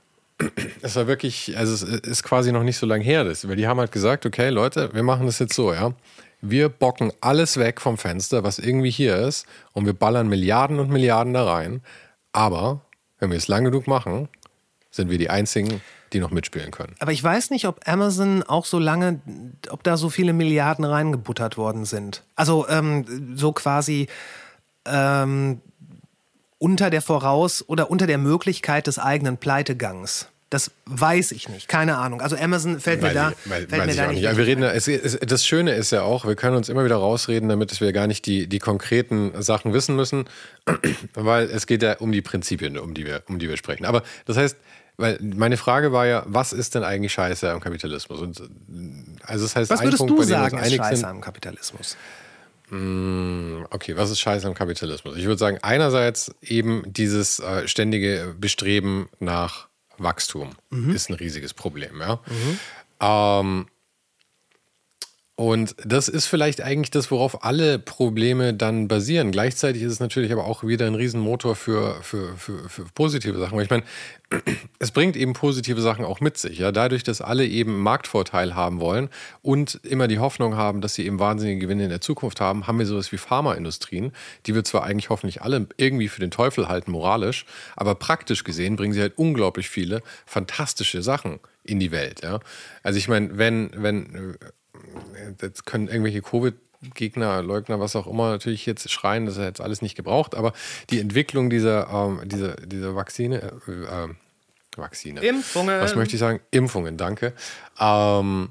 [0.82, 3.68] Es war wirklich, also es ist quasi noch nicht so lange her, das, weil die
[3.68, 5.94] haben halt gesagt, okay, Leute, wir machen das jetzt so, ja.
[6.42, 10.89] Wir bocken alles weg vom Fenster, was irgendwie hier ist, und wir ballern Milliarden und
[10.89, 11.82] Milliarden da rein.
[12.34, 12.82] Aber
[13.20, 14.28] wenn wir es lang genug machen,
[14.93, 15.82] sind wir die Einzigen,
[16.13, 16.95] die noch mitspielen können.
[16.99, 19.19] Aber ich weiß nicht, ob Amazon auch so lange,
[19.69, 22.23] ob da so viele Milliarden reingebuttert worden sind.
[22.36, 24.08] Also ähm, so quasi
[24.86, 25.62] ähm,
[26.60, 30.27] unter der Voraus- oder unter der Möglichkeit des eigenen Pleitegangs.
[30.51, 32.21] Das weiß ich nicht, keine Ahnung.
[32.21, 34.21] Also Amazon fällt weil, mir da, weil, fällt mir da nicht.
[34.21, 36.97] Ja, wir reden, es, es, das Schöne ist ja auch, wir können uns immer wieder
[36.97, 40.25] rausreden, damit wir gar nicht die, die konkreten Sachen wissen müssen,
[41.15, 43.86] weil es geht ja um die Prinzipien, um die wir, um die wir sprechen.
[43.86, 44.58] Aber das heißt,
[44.97, 48.19] weil meine Frage war ja, was ist denn eigentlich Scheiße am Kapitalismus?
[48.19, 48.41] Und
[49.23, 51.97] also das heißt, was würdest Punkt, du sagen, ist Scheiße sind, am Kapitalismus?
[52.69, 55.17] Mm, okay, was ist Scheiße am Kapitalismus?
[55.17, 60.93] Ich würde sagen, einerseits eben dieses äh, ständige Bestreben nach Wachstum mhm.
[60.93, 61.99] ist ein riesiges Problem.
[61.99, 62.19] Ja?
[62.27, 62.60] Mhm.
[62.99, 63.65] Ähm,
[65.36, 69.32] und das ist vielleicht eigentlich das, worauf alle Probleme dann basieren.
[69.32, 73.58] Gleichzeitig ist es natürlich aber auch wieder ein Riesenmotor für, für, für, für positive Sachen.
[73.58, 73.84] Weil ich meine,
[74.80, 76.60] es bringt eben positive Sachen auch mit sich.
[76.60, 76.72] Ja?
[76.72, 79.10] Dadurch, dass alle eben Marktvorteil haben wollen
[79.41, 82.78] und immer die Hoffnung haben, dass sie eben wahnsinnige Gewinne in der Zukunft haben, haben
[82.78, 84.12] wir sowas wie Pharmaindustrien,
[84.46, 88.76] die wir zwar eigentlich hoffentlich alle irgendwie für den Teufel halten, moralisch, aber praktisch gesehen
[88.76, 92.22] bringen sie halt unglaublich viele fantastische Sachen in die Welt.
[92.22, 92.39] Ja?
[92.84, 94.38] Also ich meine, wenn, wenn
[95.41, 96.56] jetzt können irgendwelche Covid-
[96.93, 100.53] Gegner, Leugner, was auch immer, natürlich jetzt schreien, das ist jetzt alles nicht gebraucht, aber
[100.89, 104.10] die Entwicklung dieser, ähm, dieser, dieser Vakzine, äh, äh,
[104.75, 105.21] Vakzine.
[105.21, 105.79] Impfungen.
[105.79, 106.39] Was möchte ich sagen?
[106.51, 107.34] Impfungen, danke.
[107.79, 108.49] Ähm,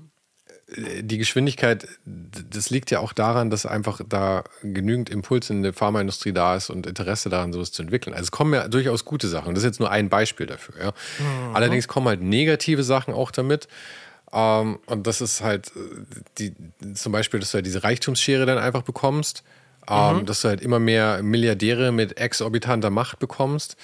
[0.77, 6.33] die Geschwindigkeit, das liegt ja auch daran, dass einfach da genügend Impuls in der Pharmaindustrie
[6.33, 8.15] da ist und Interesse daran, sowas zu entwickeln.
[8.15, 9.55] Also es kommen ja durchaus gute Sachen.
[9.55, 10.75] Das ist jetzt nur ein Beispiel dafür.
[10.81, 10.89] Ja.
[11.19, 11.55] Mhm.
[11.55, 13.69] Allerdings kommen halt negative Sachen auch damit.
[14.33, 16.55] Ähm, und das ist halt äh, die,
[16.95, 19.43] zum Beispiel, dass du halt diese Reichtumsschere dann einfach bekommst.
[19.89, 20.27] Ähm, mhm.
[20.27, 23.77] Dass du halt immer mehr Milliardäre mit exorbitanter Macht bekommst.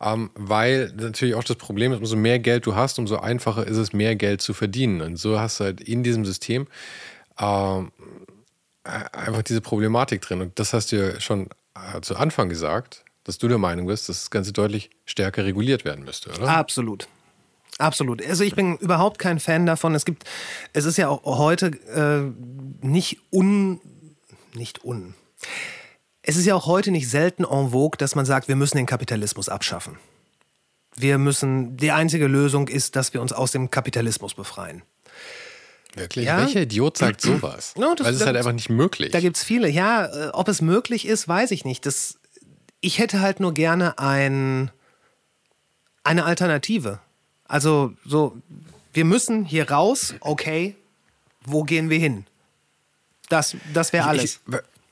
[0.00, 3.76] Ähm, weil natürlich auch das Problem ist, umso mehr Geld du hast, umso einfacher ist
[3.76, 5.00] es, mehr Geld zu verdienen.
[5.00, 6.66] Und so hast du halt in diesem System
[7.38, 7.92] ähm,
[8.82, 10.40] einfach diese Problematik drin.
[10.40, 14.08] Und das hast du ja schon äh, zu Anfang gesagt, dass du der Meinung bist,
[14.08, 16.48] dass das Ganze deutlich stärker reguliert werden müsste, oder?
[16.48, 17.08] Absolut.
[17.78, 18.24] Absolut.
[18.24, 19.94] Also ich bin überhaupt kein Fan davon.
[19.94, 20.24] Es gibt,
[20.72, 23.80] es ist ja auch heute äh, nicht un,
[24.54, 25.14] nicht un.
[26.22, 28.86] Es ist ja auch heute nicht selten en vogue, dass man sagt, wir müssen den
[28.86, 29.98] Kapitalismus abschaffen.
[30.96, 34.82] Wir müssen, die einzige Lösung ist, dass wir uns aus dem Kapitalismus befreien.
[35.94, 36.26] Wirklich?
[36.26, 36.38] Ja?
[36.38, 37.74] Welcher Idiot sagt sowas?
[37.78, 39.10] No, das, Weil es ist halt einfach nicht möglich.
[39.10, 39.68] Da gibt es viele.
[39.68, 41.84] Ja, äh, ob es möglich ist, weiß ich nicht.
[41.86, 42.18] Das,
[42.80, 44.70] ich hätte halt nur gerne ein,
[46.04, 47.00] eine Alternative.
[47.46, 48.36] Also so,
[48.92, 50.76] wir müssen hier raus, okay,
[51.44, 52.26] wo gehen wir hin?
[53.28, 54.24] Das, das wäre alles.
[54.24, 54.40] Ich,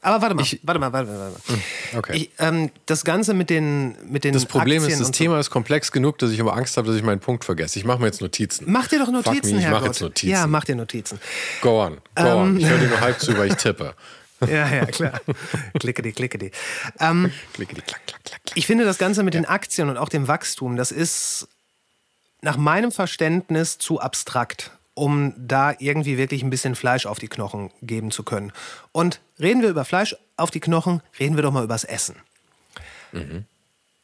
[0.04, 1.56] aber warte mal, ich, warte mal, warte mal, warte mal.
[1.56, 2.16] Hm, okay.
[2.16, 5.40] Ich, ähm, das Ganze mit den, mit den Das Problem Aktien ist, das Thema so.
[5.40, 7.78] ist komplex genug, dass ich aber Angst habe, dass ich meinen Punkt vergesse.
[7.78, 8.64] Ich mache mir jetzt Notizen.
[8.68, 10.30] Mach dir doch Notizen, me, Herr mach jetzt Notizen.
[10.30, 11.20] Ja, mach dir Notizen.
[11.60, 12.58] Go on, go ähm, on.
[12.58, 13.94] Ich höre dir nur halb zu, weil ich tippe.
[14.40, 15.20] Ja, ja, klar.
[15.78, 16.50] klickety, klickety.
[16.98, 18.56] Ähm, klickety, klack, klack, klack, klack.
[18.56, 19.40] Ich finde das Ganze mit ja.
[19.40, 21.46] den Aktien und auch dem Wachstum, das ist
[22.42, 27.70] nach meinem Verständnis zu abstrakt, um da irgendwie wirklich ein bisschen Fleisch auf die Knochen
[27.80, 28.52] geben zu können.
[28.90, 32.16] Und reden wir über Fleisch auf die Knochen, reden wir doch mal übers Essen.
[33.12, 33.46] Mhm.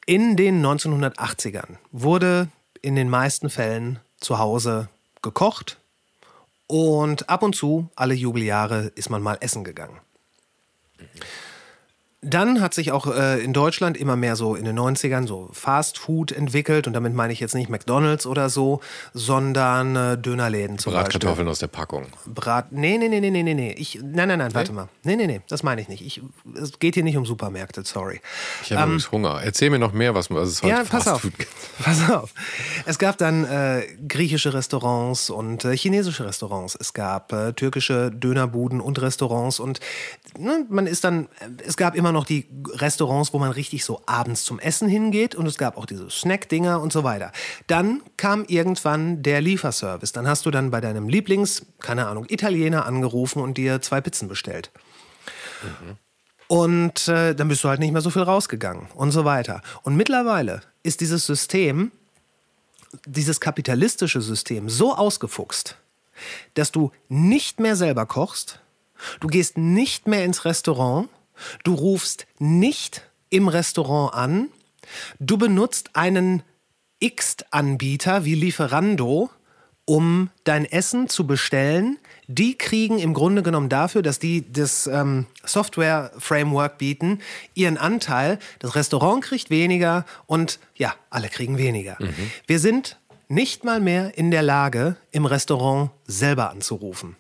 [0.07, 2.49] In den 1980ern wurde
[2.81, 4.89] in den meisten Fällen zu Hause
[5.21, 5.77] gekocht
[6.69, 9.99] und ab und zu, alle Jubeljahre, ist man mal essen gegangen.
[10.99, 11.07] Mhm.
[12.21, 15.99] Dann hat sich auch äh, in Deutschland immer mehr so in den 90ern so Fast
[15.99, 16.89] Food entwickelt.
[16.89, 18.81] Und damit meine ich jetzt nicht McDonalds oder so,
[19.15, 21.51] sondern äh, Dönerläden zum Bratkartoffeln Beispiel.
[21.51, 22.07] aus der Packung.
[22.27, 22.73] Brat.
[22.73, 23.73] Nee, nee, nee, nee, nee, nee.
[23.79, 24.89] Ich, nein, nein, nein, warte mal.
[25.05, 26.05] Nee, nee, nee, das meine ich nicht.
[26.05, 26.21] Ich,
[26.61, 28.21] es geht hier nicht um Supermärkte, sorry.
[28.65, 29.41] Ich habe übrigens Hunger.
[29.45, 31.21] Erzähl mir noch mehr, was, was es heute Ähm, Ja, pass Fast auf.
[31.21, 31.53] Food gibt.
[31.85, 32.35] Pass auf.
[32.85, 36.77] Es gab dann äh, griechische Restaurants und äh, chinesische Restaurants.
[36.81, 39.79] Es gab äh, türkische Dönerbuden und Restaurants und
[40.37, 41.29] ne, man ist dann,
[41.65, 45.47] es gab immer noch die Restaurants, wo man richtig so abends zum Essen hingeht und
[45.47, 47.33] es gab auch diese Snack-Dinger und so weiter.
[47.67, 50.13] Dann kam irgendwann der Lieferservice.
[50.13, 54.29] Dann hast du dann bei deinem Lieblings, keine Ahnung, Italiener angerufen und dir zwei Pizzen
[54.29, 54.71] bestellt.
[56.47, 59.61] Und äh, dann bist du halt nicht mehr so viel rausgegangen und so weiter.
[59.83, 61.93] Und mittlerweile ist dieses System,
[63.07, 65.77] dieses kapitalistische System so ausgefuchst,
[66.55, 68.61] dass du nicht mehr selber kochst,
[69.21, 71.09] du gehst nicht mehr ins Restaurant,
[71.65, 74.49] du rufst nicht im Restaurant an,
[75.19, 76.43] du benutzt einen
[77.01, 79.31] X-Anbieter wie Lieferando,
[79.85, 81.99] um dein Essen zu bestellen.
[82.27, 87.21] Die kriegen im Grunde genommen dafür, dass die das ähm, Software-Framework bieten,
[87.55, 88.39] ihren Anteil.
[88.59, 91.97] Das Restaurant kriegt weniger und ja, alle kriegen weniger.
[92.47, 92.99] Wir sind
[93.29, 97.17] nicht mal mehr in der Lage, im Restaurant selber anzurufen.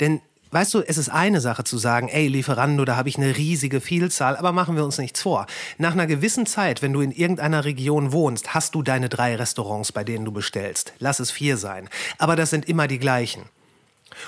[0.00, 3.36] Denn Weißt du, es ist eine Sache zu sagen, ey, Lieferando, da habe ich eine
[3.36, 5.46] riesige Vielzahl, aber machen wir uns nichts vor.
[5.76, 9.92] Nach einer gewissen Zeit, wenn du in irgendeiner Region wohnst, hast du deine drei Restaurants,
[9.92, 10.94] bei denen du bestellst.
[10.98, 11.88] Lass es vier sein.
[12.18, 13.42] Aber das sind immer die gleichen.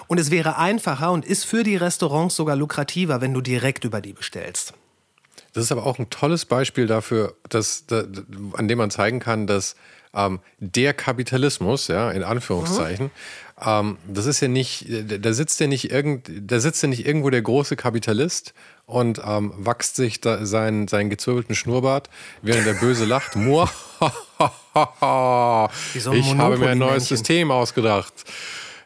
[0.08, 4.00] Und es wäre einfacher und ist für die Restaurants sogar lukrativer, wenn du direkt über
[4.00, 4.74] die bestellst.
[5.52, 8.04] Das ist aber auch ein tolles Beispiel dafür, dass, da,
[8.52, 9.74] an dem man zeigen kann, dass
[10.14, 13.10] ähm, der Kapitalismus, ja, in Anführungszeichen,
[13.64, 17.30] ähm, das ist ja nicht, da sitzt ja nicht irgend, da sitzt ja nicht irgendwo
[17.30, 18.54] der große Kapitalist
[18.86, 22.10] und ähm, wachst sich da seinen, seinen gezwirbelten Schnurrbart,
[22.42, 23.36] während der Böse lacht.
[24.72, 27.08] So ein ich habe mir ein neues.
[27.08, 28.24] System ausgedacht.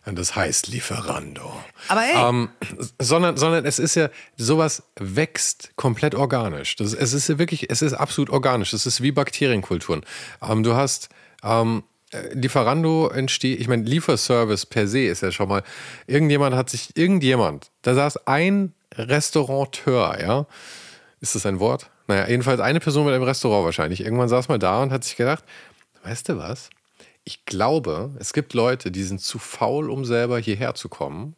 [0.06, 1.52] Und das heißt Lieferando.
[1.88, 2.50] Aber ey, Ähm,
[2.98, 6.76] sondern, sondern es ist ja, sowas wächst komplett organisch.
[6.76, 8.72] Das, es ist ja wirklich, es ist absolut organisch.
[8.74, 10.04] Es ist wie Bakterienkulturen.
[10.42, 11.08] Ähm, du hast
[11.42, 11.93] ähm, äh,
[12.32, 15.62] Lieferando entsteht, ich meine, Lieferservice per se ist ja schon mal,
[16.06, 20.46] irgendjemand hat sich, irgendjemand, da saß ein Restaurateur, ja.
[21.20, 21.90] Ist das ein Wort?
[22.06, 24.00] Naja, jedenfalls eine Person mit einem Restaurant wahrscheinlich.
[24.00, 25.44] Irgendwann saß mal da und hat sich gedacht,
[26.02, 26.70] weißt du was?
[27.24, 31.34] Ich glaube, es gibt Leute, die sind zu faul, um selber hierher zu kommen.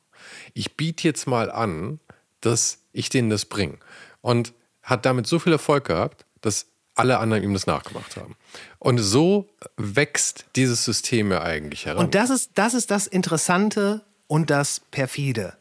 [0.55, 2.01] Ich biete jetzt mal an,
[2.41, 3.79] dass ich denen das bringe.
[4.21, 8.37] Und hat damit so viel Erfolg gehabt, dass alle anderen ihm das nachgemacht haben.
[8.79, 12.05] Und so wächst dieses System ja eigentlich heran.
[12.05, 15.55] Und das ist, das ist das Interessante und das Perfide.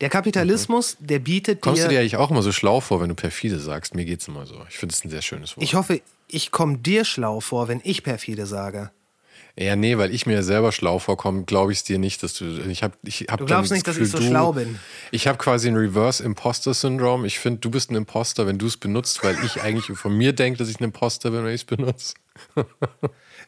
[0.00, 1.88] Der Kapitalismus, der bietet Kommst dir.
[1.88, 3.94] du dir eigentlich auch immer so schlau vor, wenn du perfide sagst?
[3.94, 4.64] Mir geht's immer so.
[4.70, 5.62] Ich finde es ein sehr schönes Wort.
[5.62, 8.90] ich hoffe, ich komme dir schlau vor, wenn ich perfide sage.
[9.56, 12.44] Ja, nee, weil ich mir selber schlau vorkomme, glaube ich es dir nicht, dass du.
[12.68, 14.78] Ich hab, ich hab Du glaubst nicht, dass Gefühl, ich so du, schlau bin.
[15.10, 17.24] Ich habe quasi ein Reverse Imposter Syndrom.
[17.24, 20.32] Ich finde, du bist ein Imposter, wenn du es benutzt, weil ich eigentlich von mir
[20.32, 22.14] denke, dass ich ein Imposter bin, wenn ich es benutze.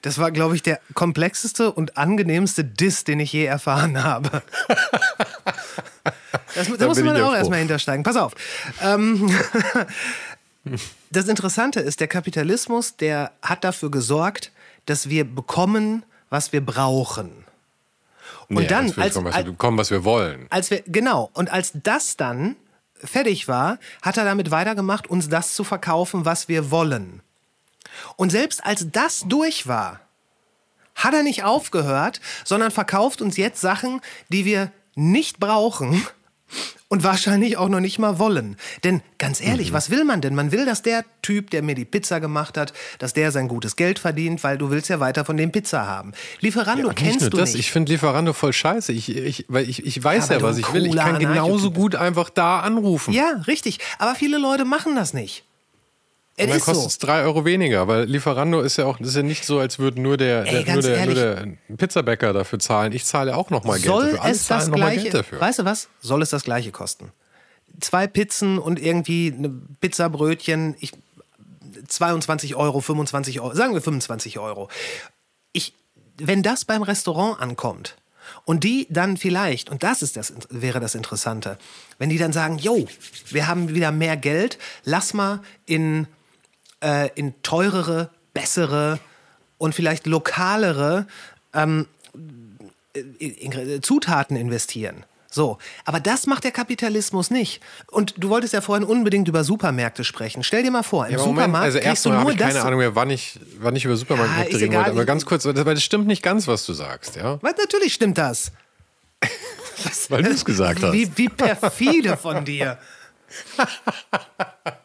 [0.03, 4.43] Das war, glaube ich, der komplexeste und angenehmste Diss, den ich je erfahren habe.
[6.55, 8.03] Das, da muss man auch erstmal hintersteigen.
[8.03, 8.35] Pass auf.
[8.83, 9.35] Ähm,
[11.11, 14.53] das Interessante ist, der Kapitalismus, der hat dafür gesorgt,
[14.87, 17.45] dass wir bekommen, was wir brauchen.
[18.49, 20.47] Und Nee, dann, als was als, wir bekommen, was wir wollen.
[20.51, 22.57] als wir, genau, und als das dann
[22.97, 27.23] fertig war, hat er damit weitergemacht, uns das zu verkaufen, was wir wollen.
[28.17, 30.01] Und selbst als das durch war,
[30.95, 36.07] hat er nicht aufgehört, sondern verkauft uns jetzt Sachen, die wir nicht brauchen
[36.89, 38.57] und wahrscheinlich auch noch nicht mal wollen.
[38.85, 39.75] Denn ganz ehrlich, Mhm.
[39.75, 40.35] was will man denn?
[40.35, 43.77] Man will, dass der Typ, der mir die Pizza gemacht hat, dass der sein gutes
[43.77, 46.13] Geld verdient, weil du willst ja weiter von dem Pizza haben.
[46.41, 47.61] Lieferando Und kennst du das, nicht.
[47.61, 48.93] ich finde Lieferando voll scheiße.
[48.93, 50.87] Ich, ich, weil ich, ich weiß Ja, ja, was ich will.
[50.87, 53.13] Ich kann genauso gut einfach da anrufen.
[53.15, 53.79] ja, richtig.
[53.99, 55.45] Aber viele Leute machen das nicht.
[56.39, 56.65] Und dann so.
[56.65, 59.79] kostet es drei Euro weniger, weil Lieferando ist ja auch, ist ja nicht so, als
[59.79, 62.93] würde nur der, Ey, der, nur, der, nur der Pizzabäcker dafür zahlen.
[62.93, 64.23] Ich zahle auch noch mal Geld Soll dafür.
[64.23, 65.41] Alle es zahlen das noch mal gleiche, Geld dafür.
[65.41, 65.89] weißt du was?
[66.01, 67.13] Soll es das gleiche kosten?
[67.81, 70.93] Zwei Pizzen und irgendwie eine Pizzabrötchen, ich,
[71.87, 74.69] 22 Euro, 25 Euro, sagen wir 25 Euro.
[75.53, 75.75] Ich,
[76.17, 77.97] wenn das beim Restaurant ankommt
[78.45, 81.59] und die dann vielleicht, und das ist das, wäre das Interessante,
[81.99, 82.87] wenn die dann sagen, yo,
[83.29, 86.07] wir haben wieder mehr Geld, lass mal in,
[86.83, 88.99] äh, in teurere, bessere
[89.59, 91.07] und vielleicht lokalere
[91.55, 91.87] ähm,
[92.95, 95.05] in- in Zutaten investieren.
[95.31, 97.63] So, aber das macht der Kapitalismus nicht.
[97.91, 100.43] Und du wolltest ja vorhin unbedingt über Supermärkte sprechen.
[100.45, 102.33] Stell dir mal vor, im Ja, aber Supermarkt Moment, also kriegst du erstmal habe nur
[102.33, 102.63] ich keine.
[102.67, 104.91] Ahnung mehr, wann ich, wann ich über Supermarkt Ja, reden wollte.
[104.91, 107.39] Aber ganz kurz, weil das stimmt nicht ganz, was du sagst, ja?
[107.41, 108.53] Was, natürlich stimmt das.
[110.11, 110.93] Weil du es gesagt hast.
[110.93, 112.77] Wie, wie perfide von dir.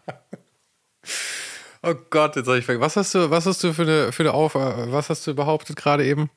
[1.88, 2.82] Oh Gott, jetzt habe ich vergessen.
[2.86, 5.76] Was hast du, was hast du für eine, für eine Auf, was hast du behauptet
[5.76, 6.30] gerade eben?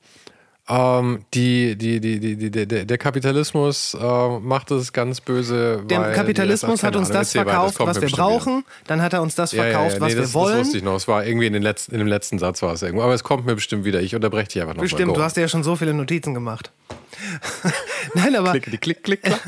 [0.68, 5.82] Ähm, die, die, die, die, die, der, der Kapitalismus äh, macht es ganz böse.
[5.86, 8.38] Der Kapitalismus hat uns das erzähl weiter, verkauft, kommt was wir bestimmt wieder.
[8.38, 8.64] brauchen.
[8.86, 10.58] Dann hat er uns das Ja, ja, verkauft, ja, was nee, wir das, wollen.
[10.58, 10.94] Das wusste ich noch.
[10.94, 13.02] Es war irgendwie in, den letzten, in dem letzten Satz war es irgendwo.
[13.02, 14.00] Aber es kommt mir bestimmt wieder.
[14.00, 14.84] Ich unterbreche dich einfach nochmal.
[14.84, 16.70] Bestimmt, du hast ja schon so viele Notizen gemacht.
[18.14, 19.40] Nein, aber Klick, klick, klick, klick.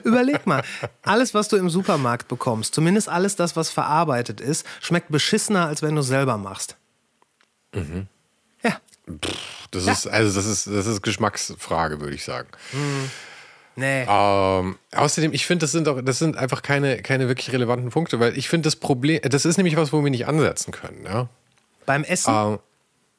[0.04, 0.62] überleg mal.
[1.02, 5.82] Alles, was du im Supermarkt bekommst, zumindest alles das, was verarbeitet ist, schmeckt beschissener, als
[5.82, 6.76] wenn du es selber machst.
[7.74, 8.06] Mhm.
[8.62, 8.80] Ja.
[9.70, 12.48] Das ist, also das ist, das ist Geschmacksfrage, würde ich sagen.
[13.76, 14.04] Nee.
[14.08, 18.18] Ähm, außerdem, ich finde, das sind auch, das sind einfach keine, keine wirklich relevanten Punkte,
[18.18, 21.28] weil ich finde, das Problem, das ist nämlich was, wo wir nicht ansetzen können, ja.
[21.86, 22.34] Beim Essen.
[22.34, 22.58] Ähm,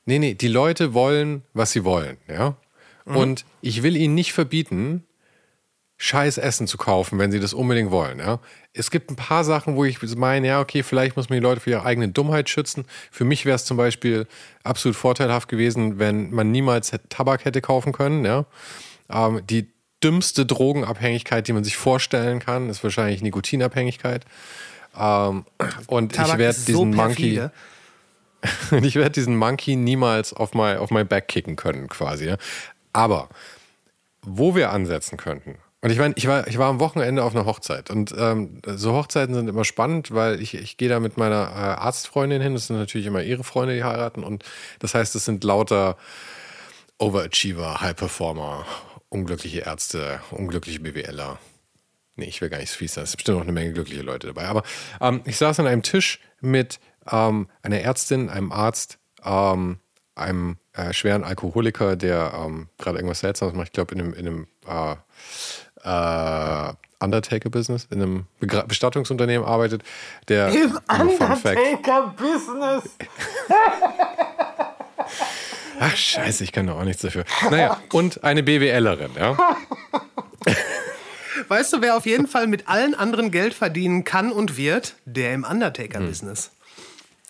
[0.05, 2.55] nee, nee, die Leute wollen, was sie wollen, ja.
[3.16, 5.03] Und ich will ihnen nicht verbieten,
[6.01, 8.39] scheiß Essen zu kaufen, wenn sie das unbedingt wollen, ja.
[8.72, 11.60] Es gibt ein paar Sachen, wo ich meine, ja, okay, vielleicht muss man die Leute
[11.60, 12.86] für ihre eigene Dummheit schützen.
[13.12, 14.26] Für mich wäre es zum Beispiel
[14.64, 18.45] absolut vorteilhaft gewesen, wenn man niemals Tabak hätte kaufen können, ja.
[19.10, 19.68] Ähm, die
[20.01, 24.24] dümmste Drogenabhängigkeit, die man sich vorstellen kann, ist wahrscheinlich Nikotinabhängigkeit.
[24.97, 25.45] Ähm,
[25.88, 27.41] und Tabak ich werde ist so diesen Monkey,
[28.82, 32.28] ich werde diesen Monkey niemals auf mein, auf mein Back kicken können, quasi.
[32.28, 32.38] Ja?
[32.93, 33.29] Aber
[34.21, 37.45] wo wir ansetzen könnten, und ich meine, ich war, ich war am Wochenende auf einer
[37.45, 41.51] Hochzeit und ähm, so Hochzeiten sind immer spannend, weil ich, ich gehe da mit meiner
[41.55, 44.43] äh, Arztfreundin hin, das sind natürlich immer ihre Freunde, die heiraten und
[44.79, 45.95] das heißt, es sind lauter
[46.97, 48.65] Overachiever, High Performer,
[49.07, 51.39] unglückliche Ärzte, unglückliche BWLer.
[52.17, 53.05] Nee, ich will gar nicht so fies sein.
[53.05, 54.47] Es sind bestimmt noch eine Menge glückliche Leute dabei.
[54.47, 54.63] Aber
[54.99, 59.79] ähm, ich saß an einem Tisch mit ähm, einer Ärztin, einem Arzt, ähm,
[60.15, 63.67] einem äh, schweren Alkoholiker, der ähm, gerade irgendwas Seltsames macht.
[63.67, 64.95] Ich glaube, in einem, in einem äh,
[65.84, 69.84] äh, Undertaker-Business, in einem Begra Bestattungsunternehmen arbeitet.
[70.27, 72.84] Der, Im Undertaker-Business!
[75.80, 77.23] Ach, scheiße, ich kann doch auch nichts dafür.
[77.49, 79.38] Naja, und eine BWLerin, ja.
[81.47, 84.95] Weißt du, wer auf jeden Fall mit allen anderen Geld verdienen kann und wird?
[85.05, 86.51] Der im Undertaker-Business.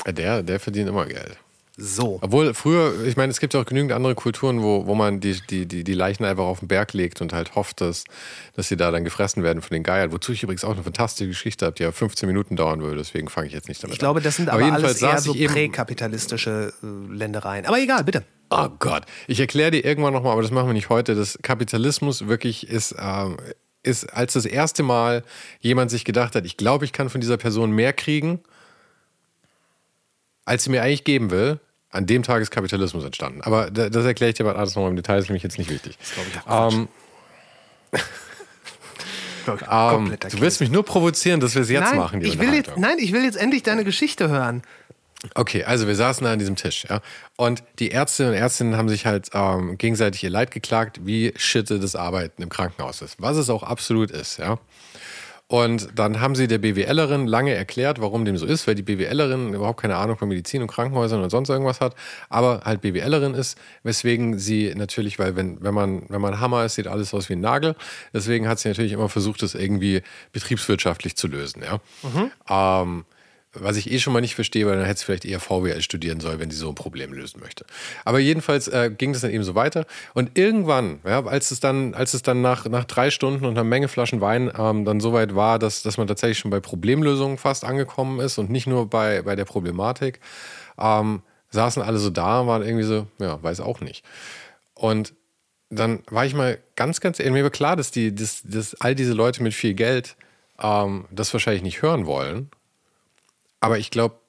[0.07, 1.37] Der, der verdient immer Geld.
[1.81, 2.19] So.
[2.21, 5.39] Obwohl früher, ich meine, es gibt ja auch genügend andere Kulturen, wo, wo man die,
[5.49, 8.03] die, die, die Leichen einfach auf den Berg legt und halt hofft, dass,
[8.55, 10.11] dass sie da dann gefressen werden von den Geiern.
[10.11, 13.29] Wozu ich übrigens auch eine fantastische Geschichte habe, die ja 15 Minuten dauern würde, deswegen
[13.29, 14.55] fange ich jetzt nicht damit Ich glaube, das sind an.
[14.55, 17.65] aber, jedenfalls alles eher so präkapitalistische äh, Ländereien.
[17.65, 18.25] Aber egal, bitte.
[18.49, 22.27] Oh Gott, ich erkläre dir irgendwann nochmal, aber das machen wir nicht heute, dass Kapitalismus
[22.27, 23.37] wirklich ist, ähm,
[23.83, 25.23] ist, als das erste Mal
[25.59, 28.39] jemand sich gedacht hat, ich glaube, ich kann von dieser Person mehr kriegen,
[30.45, 31.59] als sie mir eigentlich geben will.
[31.91, 33.41] An dem Tag ist Kapitalismus entstanden.
[33.41, 35.69] Aber da- das erkläre ich dir mal alles nochmal im Detail, ist nämlich jetzt nicht
[35.71, 35.97] wichtig.
[36.47, 36.87] Ähm,
[39.47, 42.53] ähm, Kompletter du willst mich nur provozieren, dass wir es jetzt nein, machen, ich will
[42.53, 44.61] jetzt, nein, ich will jetzt endlich deine Geschichte hören.
[45.35, 47.01] Okay, also wir saßen da an diesem Tisch, ja.
[47.35, 51.79] Und die Ärzte und Ärztinnen haben sich halt ähm, gegenseitig ihr Leid geklagt, wie shitte
[51.79, 53.15] das Arbeiten im Krankenhaus ist.
[53.19, 54.59] Was es auch absolut ist, ja.
[55.51, 59.55] Und dann haben sie der BWLerin lange erklärt, warum dem so ist, weil die BWLerin
[59.55, 61.95] überhaupt keine Ahnung von Medizin und Krankenhäusern und sonst irgendwas hat,
[62.29, 66.75] aber halt BWLerin ist, weswegen sie natürlich, weil wenn, wenn man, wenn man Hammer ist,
[66.75, 67.75] sieht alles aus wie ein Nagel.
[68.13, 71.79] Deswegen hat sie natürlich immer versucht, das irgendwie betriebswirtschaftlich zu lösen, ja.
[72.47, 73.05] Ähm,
[73.61, 76.19] was ich eh schon mal nicht verstehe, weil dann hätte sie vielleicht eher VWL studieren
[76.19, 77.65] sollen, wenn sie so ein Problem lösen möchte.
[78.05, 79.85] Aber jedenfalls äh, ging das dann eben so weiter.
[80.13, 83.63] Und irgendwann, ja, als es dann, als es dann nach, nach drei Stunden und einer
[83.63, 87.37] Menge Flaschen Wein ähm, dann so weit war, dass, dass man tatsächlich schon bei Problemlösungen
[87.37, 90.19] fast angekommen ist und nicht nur bei, bei der Problematik,
[90.77, 94.05] ähm, saßen alle so da und waren irgendwie so, ja, weiß auch nicht.
[94.73, 95.13] Und
[95.69, 99.13] dann war ich mal ganz, ganz, mir war klar, dass, die, dass, dass all diese
[99.13, 100.15] Leute mit viel Geld
[100.61, 102.49] ähm, das wahrscheinlich nicht hören wollen.
[103.59, 104.19] Aber ich glaube,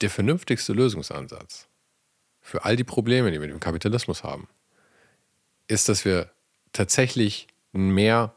[0.00, 1.68] der vernünftigste Lösungsansatz
[2.40, 4.48] für all die Probleme, die wir mit dem Kapitalismus haben,
[5.68, 6.30] ist, dass wir
[6.72, 8.34] tatsächlich einen mehr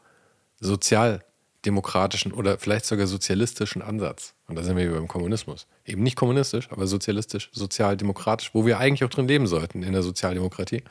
[0.60, 6.70] sozialdemokratischen oder vielleicht sogar sozialistischen Ansatz, und da sind wir beim Kommunismus, eben nicht kommunistisch,
[6.70, 10.84] aber sozialistisch, sozialdemokratisch, wo wir eigentlich auch drin leben sollten in der Sozialdemokratie,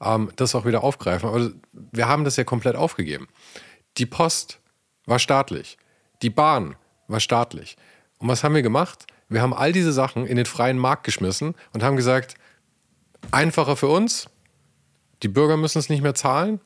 [0.00, 1.28] ähm, das auch wieder aufgreifen.
[1.28, 3.28] Aber wir haben das ja komplett aufgegeben.
[3.98, 4.60] Die Post
[5.06, 5.78] war staatlich,
[6.22, 6.76] die Bahn
[7.08, 7.76] war staatlich.
[8.18, 9.06] Und was haben wir gemacht?
[9.28, 12.34] Wir haben all diese Sachen in den freien Markt geschmissen und haben gesagt,
[13.30, 14.28] einfacher für uns,
[15.22, 16.60] die Bürger müssen es nicht mehr zahlen,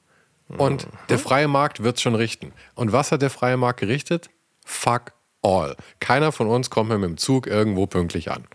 [0.56, 2.52] Und der freie Markt wird es schon richten.
[2.74, 4.30] Und was hat der freie Markt gerichtet?
[4.64, 5.12] Fuck
[5.42, 5.76] all.
[6.00, 8.46] Keiner von uns kommt mehr mit dem Zug irgendwo pünktlich an.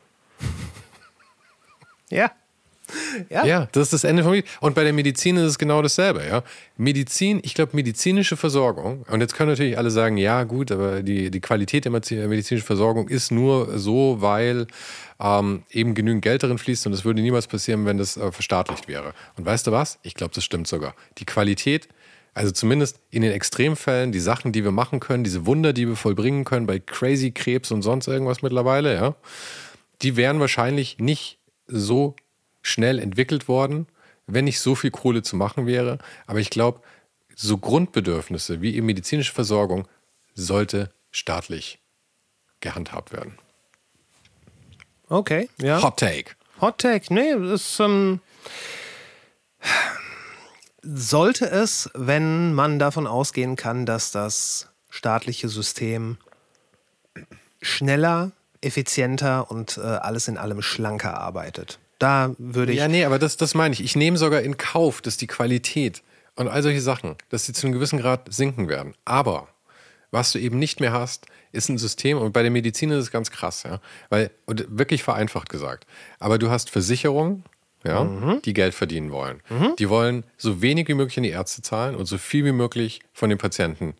[2.10, 2.32] Ja.
[3.30, 3.46] Ja.
[3.46, 4.58] ja, das ist das Ende von Medizin.
[4.60, 6.26] Und bei der Medizin ist es genau dasselbe.
[6.26, 6.44] Ja?
[6.78, 11.32] Medizin, ich glaube, medizinische Versorgung, und jetzt können natürlich alle sagen, ja, gut, aber die,
[11.32, 14.68] die Qualität der medizinischen Versorgung ist nur so, weil
[15.20, 18.88] ähm, eben genügend Geld darin fließt und es würde niemals passieren, wenn das äh, verstaatlicht
[18.88, 19.14] wäre.
[19.38, 20.00] Und weißt du was?
[20.04, 20.96] Ich glaube, das stimmt sogar.
[21.18, 21.88] Die Qualität,
[22.34, 25.96] also zumindest in den Extremfällen, die Sachen, die wir machen können, diese Wunder, die wir
[25.96, 29.16] vollbringen können bei Crazy Krebs und sonst irgendwas mittlerweile, ja,
[30.02, 31.38] die wären wahrscheinlich nicht
[31.68, 32.16] so
[32.64, 33.86] schnell entwickelt worden,
[34.26, 36.00] wenn nicht so viel Kohle zu machen wäre.
[36.26, 36.82] Aber ich glaube,
[37.36, 39.88] so Grundbedürfnisse wie eben medizinische Versorgung
[40.34, 41.80] sollte staatlich
[42.62, 43.38] gehandhabt werden.
[45.10, 45.84] Okay, ja.
[45.84, 46.32] Hot Take.
[46.62, 47.80] Hot Take, nee, ist.
[47.80, 48.22] Ähm,
[50.82, 56.18] sollte es, wenn man davon ausgehen kann, dass das staatliche System
[57.62, 61.80] schneller, effizienter und äh, alles in allem schlanker arbeitet.
[62.04, 62.80] Da würde ich.
[62.80, 63.82] Ja, nee, aber das, das meine ich.
[63.82, 66.04] Ich nehme sogar in Kauf, dass die Qualität
[66.36, 68.94] und all solche Sachen, dass sie zu einem gewissen Grad sinken werden.
[69.06, 69.48] Aber
[70.12, 73.12] was du eben nicht mehr hast, ist ein System, und bei der Medizin ist es
[73.12, 73.80] ganz krass, ja,
[74.10, 75.88] weil, und wirklich vereinfacht gesagt,
[76.20, 77.46] aber du hast Versicherungen,
[77.86, 78.42] ja, mhm.
[78.44, 79.42] die Geld verdienen wollen.
[79.50, 79.76] Mhm.
[79.80, 83.02] Die wollen so wenig wie möglich an die Ärzte zahlen und so viel wie möglich
[83.14, 83.94] von den Patienten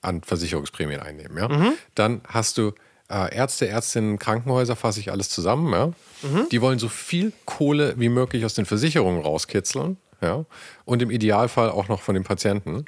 [0.00, 1.36] an Versicherungsprämien einnehmen.
[1.36, 1.48] Ja?
[1.48, 1.72] Mhm.
[1.94, 2.72] Dann hast du
[3.10, 5.72] äh, Ärzte, Ärztinnen, Krankenhäuser, fasse ich alles zusammen.
[5.72, 5.86] Ja?
[6.22, 6.48] Mhm.
[6.50, 9.96] Die wollen so viel Kohle wie möglich aus den Versicherungen rauskitzeln.
[10.20, 10.44] Ja?
[10.84, 12.84] Und im Idealfall auch noch von den Patienten.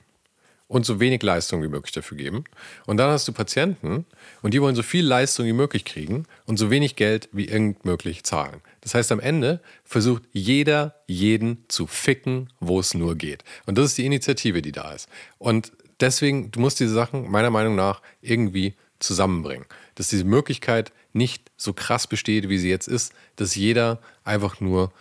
[0.69, 2.45] Und so wenig Leistung wie möglich dafür geben.
[2.87, 4.07] Und dann hast du Patienten
[4.41, 7.85] und die wollen so viel Leistung wie möglich kriegen und so wenig Geld wie irgend
[7.85, 8.61] möglich zahlen.
[8.81, 13.43] Das heißt, am Ende versucht jeder jeden zu ficken, wo es nur geht.
[13.67, 15.09] Und das ist die Initiative, die da ist.
[15.39, 21.51] Und deswegen, du musst diese Sachen meiner Meinung nach irgendwie zusammenbringen dass diese Möglichkeit nicht
[21.57, 24.93] so krass besteht, wie sie jetzt ist, dass jeder einfach nur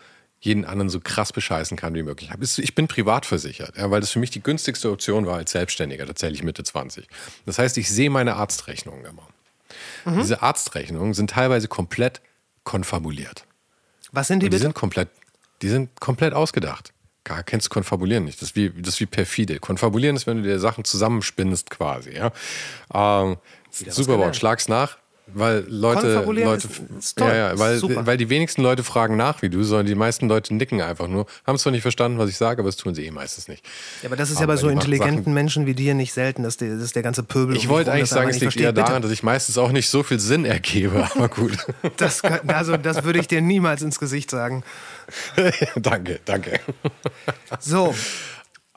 [0.42, 2.30] jeden anderen so krass bescheißen kann wie möglich.
[2.58, 6.06] Ich bin privat versichert, ja, weil das für mich die günstigste Option war als Selbstständiger,
[6.06, 7.08] tatsächlich Mitte 20.
[7.46, 9.28] Das heißt, ich sehe meine Arztrechnungen immer.
[10.06, 10.22] Mhm.
[10.22, 12.22] Diese Arztrechnungen sind teilweise komplett
[12.64, 13.46] konfabuliert.
[14.12, 15.10] Was sind die Und die Sind komplett,
[15.62, 16.94] die sind komplett ausgedacht.
[17.26, 18.42] Gar kennst du Konfabulieren nicht.
[18.42, 19.60] Das ist, wie, das ist wie perfide.
[19.60, 22.12] Konfabulieren ist, wenn du dir Sachen zusammenspinnst quasi.
[22.12, 22.32] Ja?
[22.94, 23.38] Ähm,
[23.72, 24.98] Super Wort, schlag's nach.
[25.34, 26.68] Weil Leute, Leute
[27.16, 30.28] toll, ja, ja, weil, weil die wenigsten Leute fragen nach wie du, sondern die meisten
[30.28, 31.28] Leute nicken einfach nur.
[31.46, 33.64] Haben zwar nicht verstanden, was ich sage, aber das tun sie eh meistens nicht.
[34.02, 36.44] Ja, aber das ist aber ja bei so intelligenten Sachen, Menschen wie dir nicht selten,
[36.44, 37.56] dass, die, dass der ganze Pöbel.
[37.56, 39.02] Ich wollte eigentlich sagen, es liegt eher daran, Bitte.
[39.04, 41.58] dass ich meistens auch nicht so viel Sinn ergebe, aber gut.
[41.98, 44.64] das, also, das würde ich dir niemals ins Gesicht sagen.
[45.76, 46.60] danke, danke.
[47.60, 47.94] So,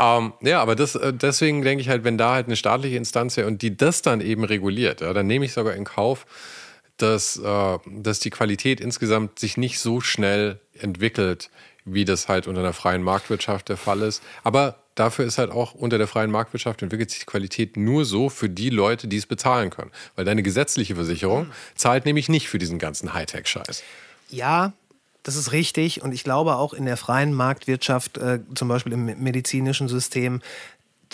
[0.03, 3.36] ähm, ja, aber das, äh, deswegen denke ich halt, wenn da halt eine staatliche Instanz
[3.36, 6.26] wäre und die das dann eben reguliert, ja, dann nehme ich sogar in Kauf,
[6.96, 11.50] dass, äh, dass die Qualität insgesamt sich nicht so schnell entwickelt,
[11.84, 14.22] wie das halt unter einer freien Marktwirtschaft der Fall ist.
[14.42, 18.28] Aber dafür ist halt auch unter der freien Marktwirtschaft entwickelt sich die Qualität nur so
[18.28, 19.90] für die Leute, die es bezahlen können.
[20.16, 23.82] Weil deine gesetzliche Versicherung zahlt nämlich nicht für diesen ganzen Hightech-Scheiß.
[24.30, 24.72] Ja,
[25.23, 26.03] das ist richtig.
[26.03, 30.41] Und ich glaube auch in der freien Marktwirtschaft, äh, zum Beispiel im medizinischen System,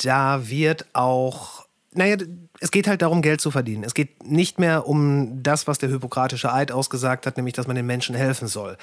[0.02, 2.16] da wird auch, naja,
[2.60, 3.84] es geht halt darum, Geld zu verdienen.
[3.84, 7.76] Es geht nicht mehr um das, was der Hippokratische Eid ausgesagt hat, nämlich, dass man
[7.76, 8.76] den Menschen helfen soll.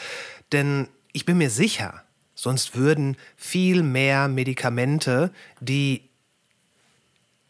[0.52, 2.04] Denn ich bin mir sicher,
[2.36, 6.10] sonst würden viel mehr Medikamente, die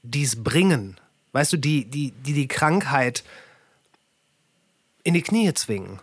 [0.04, 1.00] dies bringen,
[1.32, 3.24] weißt du, die die, die, die Krankheit
[5.04, 6.00] in die Knie zwingen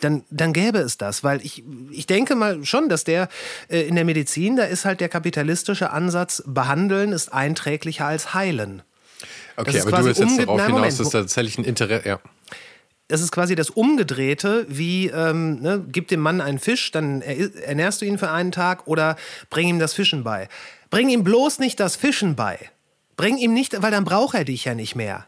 [0.00, 1.22] dann, dann gäbe es das.
[1.24, 3.28] Weil ich, ich denke mal schon, dass der
[3.68, 8.82] äh, in der Medizin, da ist halt der kapitalistische Ansatz, behandeln ist einträglicher als heilen.
[9.56, 12.20] Okay, aber du willst jetzt darauf hinaus, Moment, dass tatsächlich ein Interesse, ja.
[13.08, 18.00] Das ist quasi das Umgedrehte, wie ähm, ne, gib dem Mann einen Fisch, dann ernährst
[18.00, 19.16] du ihn für einen Tag oder
[19.50, 20.48] bring ihm das Fischen bei.
[20.90, 22.70] Bring ihm bloß nicht das Fischen bei.
[23.16, 25.26] Bring ihm nicht, weil dann braucht er dich ja nicht mehr.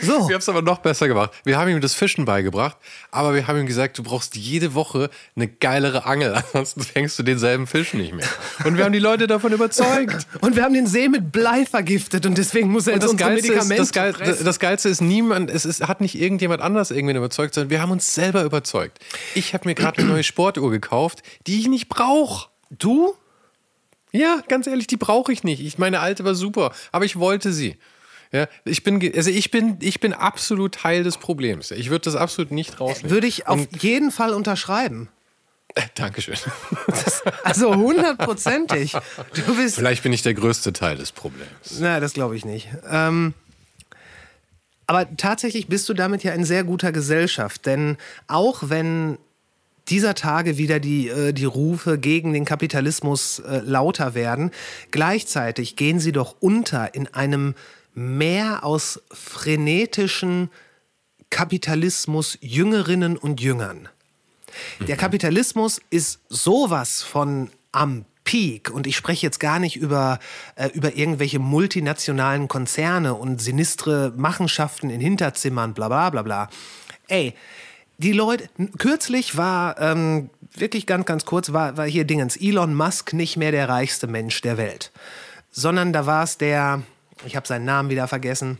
[0.00, 0.28] So.
[0.28, 1.30] Wir haben es aber noch besser gemacht.
[1.44, 2.76] Wir haben ihm das Fischen beigebracht,
[3.10, 7.22] aber wir haben ihm gesagt, du brauchst jede Woche eine geilere Angel, ansonsten fängst du
[7.22, 8.26] denselben Fisch nicht mehr.
[8.64, 10.26] Und wir haben die Leute davon überzeugt.
[10.40, 13.82] Und wir haben den See mit Blei vergiftet und deswegen muss er jetzt unsere Medikamente
[13.82, 17.54] ist, das, Geil, das Geilste ist, niemand, es ist, hat nicht irgendjemand anders irgendwen überzeugt,
[17.54, 18.98] sondern wir haben uns selber überzeugt.
[19.34, 22.48] Ich habe mir gerade eine neue Sportuhr gekauft, die ich nicht brauche.
[22.70, 23.14] Du?
[24.12, 25.60] Ja, ganz ehrlich, die brauche ich nicht.
[25.60, 27.76] Ich, meine alte war super, aber ich wollte sie.
[28.36, 31.70] Ja, ich bin, also ich bin, ich bin absolut Teil des Problems.
[31.70, 33.10] Ich würde das absolut nicht rausnehmen.
[33.10, 35.08] Würde ich auf Und jeden Fall unterschreiben.
[35.94, 36.36] Dankeschön.
[37.44, 38.92] Also hundertprozentig.
[39.34, 39.76] Du bist.
[39.76, 41.78] Vielleicht bin ich der größte Teil des Problems.
[41.78, 42.68] Na, das glaube ich nicht.
[42.90, 43.34] Ähm,
[44.86, 49.18] aber tatsächlich bist du damit ja in sehr guter Gesellschaft, denn auch wenn
[49.88, 54.50] dieser Tage wieder die, äh, die Rufe gegen den Kapitalismus äh, lauter werden,
[54.90, 57.54] gleichzeitig gehen sie doch unter in einem
[57.96, 60.50] Meer aus frenetischen
[61.30, 63.88] Kapitalismus Jüngerinnen und Jüngern.
[64.86, 70.18] Der Kapitalismus ist sowas von am Peak und ich spreche jetzt gar nicht über,
[70.56, 76.50] äh, über irgendwelche multinationalen Konzerne und sinistre Machenschaften in Hinterzimmern, bla bla bla bla.
[77.08, 77.32] Ey,
[77.96, 83.14] die Leute, kürzlich war, ähm, wirklich ganz, ganz kurz, war, war hier Dingens, Elon Musk
[83.14, 84.92] nicht mehr der reichste Mensch der Welt,
[85.50, 86.82] sondern da war es der,
[87.24, 88.58] ich habe seinen Namen wieder vergessen,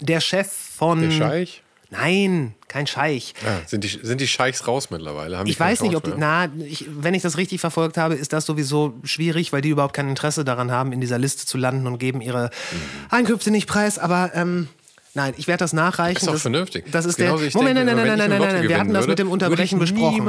[0.00, 1.00] der Chef von...
[1.00, 1.62] Der Scheich?
[1.92, 3.34] Nein, kein Scheich.
[3.44, 6.86] Ja, sind, die, sind die Scheichs raus die Ich weiß nicht, ob die, na, ich,
[6.88, 10.42] wenn ich das richtig verfolgt habe, ist das sowieso schwierig, weil die überhaupt kein Interesse
[10.42, 12.76] daran haben, in dieser Liste zu landen und geben ihre Mhm.
[13.10, 13.98] Einkünfte nicht preis.
[13.98, 14.68] Aber ähm,
[15.12, 16.16] nein, ich werde das nachreichen.
[16.16, 16.90] Ist doch das, vernünftig.
[16.90, 17.52] Das ist Genauso, der.
[17.54, 18.68] Moment, denke, nein, nein, nein, nein, nein, Lotto nein.
[18.68, 20.24] Wir hatten das mit dem würde, Unterbrechen würde besprochen.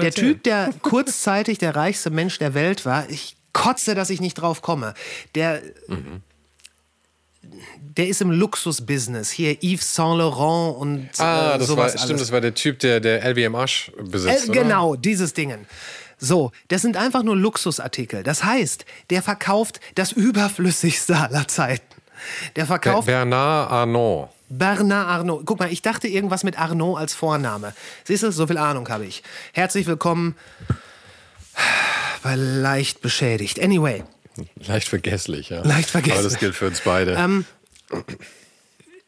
[0.00, 0.32] der erzählen.
[0.32, 4.62] Typ, der kurzzeitig der reichste Mensch der Welt war, ich kotze, dass ich nicht drauf
[4.62, 4.94] komme.
[5.36, 5.62] Der.
[7.96, 9.30] Der ist im Luxusbusiness.
[9.30, 12.02] Hier Yves Saint Laurent und Ah, äh, das sowas war, alles.
[12.02, 14.62] stimmt, das war der Typ, der, der LWM Asch besitzt, Äh, oder?
[14.62, 15.66] genau, dieses Dingen.
[16.18, 18.22] So, das sind einfach nur Luxusartikel.
[18.22, 21.84] Das heißt, der verkauft das überflüssigste aller Zeiten.
[22.56, 24.28] Der verkauft Bernard Arnault.
[24.48, 25.44] Bernard Arnault.
[25.46, 27.74] Guck mal, ich dachte irgendwas mit Arnault als Vorname.
[28.04, 29.22] Siehst du, so viel Ahnung habe ich.
[29.52, 30.34] Herzlich willkommen
[32.22, 33.60] bei Leicht beschädigt.
[33.62, 34.04] Anyway,
[34.66, 35.62] Leicht vergesslich, ja.
[35.62, 36.18] Leicht vergesslich.
[36.18, 37.14] Aber das gilt für uns beide.
[37.14, 37.44] Ähm,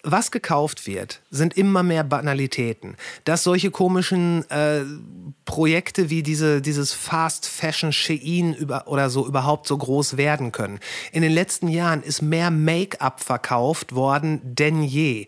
[0.08, 2.96] was gekauft wird, sind immer mehr Banalitäten.
[3.24, 4.82] Dass solche komischen äh,
[5.44, 10.78] Projekte wie diese, dieses Fast Fashion Shein über, oder so überhaupt so groß werden können.
[11.10, 15.26] In den letzten Jahren ist mehr Make-up verkauft worden denn je.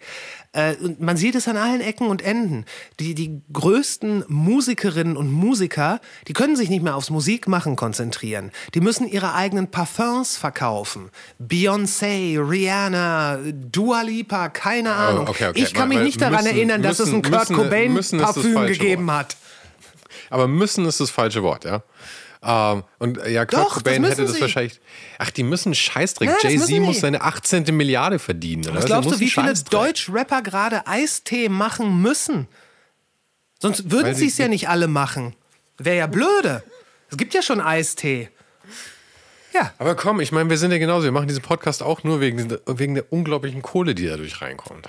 [0.59, 2.65] Äh, und man sieht es an allen Ecken und Enden.
[2.99, 8.51] Die, die größten Musikerinnen und Musiker, die können sich nicht mehr aufs Musikmachen konzentrieren.
[8.75, 11.11] Die müssen ihre eigenen Parfums verkaufen.
[11.41, 13.39] Beyoncé, Rihanna,
[13.71, 15.27] Dua Lipa, keine Ahnung.
[15.29, 15.63] Oh, okay, okay.
[15.63, 18.19] Ich kann mich nicht daran müssen- erinnern, dass es ein müssen- Kurt müssen- Cobain müssen
[18.19, 19.17] ist das Parfüm falsche gegeben Wort.
[19.17, 19.37] hat.
[20.31, 21.83] Aber müssen ist das falsche Wort, ja.
[22.43, 24.41] Ähm, und äh, ja, Kurt Doch, das Cobain müssen hätte das sie.
[24.41, 24.81] wahrscheinlich.
[25.19, 26.29] Ach, die müssen Scheißdreck.
[26.29, 27.65] Ja, das Jay-Z muss seine 18.
[27.77, 28.65] Milliarde verdienen.
[28.67, 28.77] Oder?
[28.77, 29.53] Was glaubst du, wie viele.
[29.55, 32.47] Deutsch-Rapper gerade Eistee machen müssen?
[33.61, 35.35] Sonst würden sie- es ja nicht alle machen.
[35.79, 36.63] Wäre ja blöde.
[37.11, 38.31] Es gibt ja schon Eistee.
[39.55, 41.05] Ja, Aber komm, ich meine, wir sind ja genauso.
[41.05, 44.89] Wir machen diesen Podcast auch nur wegen, wegen der unglaublichen Kohle, die dadurch reinkommt.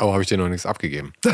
[0.00, 1.12] Oh, habe ich dir noch nichts abgegeben?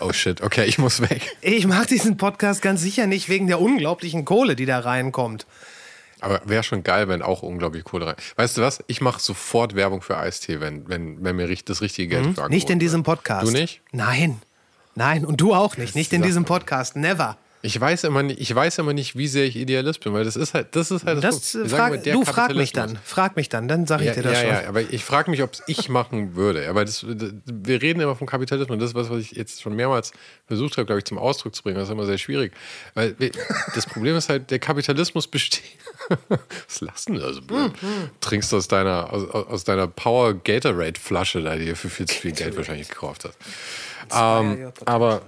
[0.00, 1.36] Oh shit, okay, ich muss weg.
[1.40, 5.46] ich mache diesen Podcast ganz sicher nicht wegen der unglaublichen Kohle, die da reinkommt.
[6.20, 8.16] Aber wäre schon geil, wenn auch unglaublich Kohle rein.
[8.36, 8.82] Weißt du was?
[8.86, 12.48] Ich mache sofort Werbung für Eistee, wenn, wenn, wenn mir das richtige Geld für Mhm.
[12.50, 13.02] Nicht in diesem.
[13.02, 13.46] Podcast.
[13.46, 13.82] Du nicht?
[13.92, 14.40] Nein.
[14.94, 15.94] Nein, und du auch nicht.
[15.94, 16.96] Nicht in diesem Podcast.
[16.96, 17.36] Never.
[17.64, 20.36] Ich weiß immer nicht, ich weiß immer nicht, wie sehr ich Idealist bin, weil das
[20.36, 22.98] ist halt, das ist halt Das, Wir äh, frag, der du frag mich dann.
[23.02, 24.48] Frag mich dann, dann sag ich Ja, dir das ja, schon.
[24.64, 26.68] ja, aber ich frage mich, ob es ich machen würde.
[26.68, 29.74] Aber das, wir reden immer vom Kapitalismus und das ist was, was ich jetzt schon
[29.74, 30.12] mehrmals
[30.46, 31.76] versucht habe, glaube ich, zum Ausdruck zu bringen.
[31.76, 32.52] Das ist immer sehr schwierig.
[32.92, 33.16] Weil
[33.74, 35.62] das Problem ist halt, der Kapitalismus besteht.
[36.28, 37.72] was lassen wir also blöd?
[38.20, 42.14] Trinkst aus deiner, aus, aus deiner Power Gatorade Flasche, da die du für viel zu
[42.14, 43.38] viel Geld wahrscheinlich gekauft hast.
[44.12, 45.22] Ähm, aber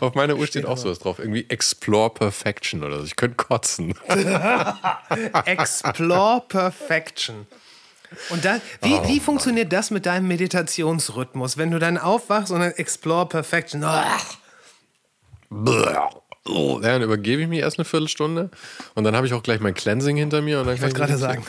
[0.00, 1.18] auf meiner Uhr steht auch sowas drauf.
[1.18, 3.04] Irgendwie Explore Perfection oder so.
[3.04, 3.94] Ich könnte kotzen.
[5.44, 7.46] Explore Perfection.
[8.28, 12.72] Und dann, wie, wie funktioniert das mit deinem Meditationsrhythmus, wenn du dann aufwachst und dann
[12.72, 13.82] Explore Perfection?
[13.82, 14.18] Ja,
[16.82, 18.50] dann übergebe ich mich erst eine Viertelstunde
[18.94, 20.60] und dann habe ich auch gleich mein Cleansing hinter mir.
[20.60, 21.44] Und dann ich wollte gerade sagen.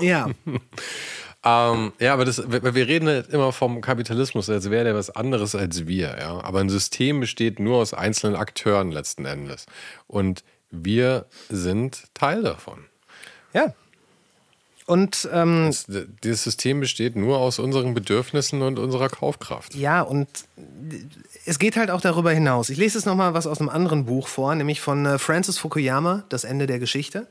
[0.00, 0.30] Ja,
[1.44, 5.10] Ähm, ja, aber das, wir wir reden halt immer vom Kapitalismus, als wäre der was
[5.10, 6.16] anderes als wir.
[6.20, 6.40] Ja?
[6.42, 9.66] Aber ein System besteht nur aus einzelnen Akteuren letzten Endes.
[10.06, 12.84] Und wir sind Teil davon.
[13.52, 13.74] ja.
[14.84, 15.86] Und ähm, Das,
[16.24, 19.76] dieses System besteht nur aus unseren Bedürfnissen und unserer Kaufkraft.
[19.76, 20.28] ja, und
[21.46, 22.68] es geht halt auch darüber hinaus.
[22.68, 26.24] Ich lese jetzt nochmal was aus einem anderen Buch vor, nämlich von äh, Francis Fukuyama,
[26.30, 27.28] Das Ende der Geschichte.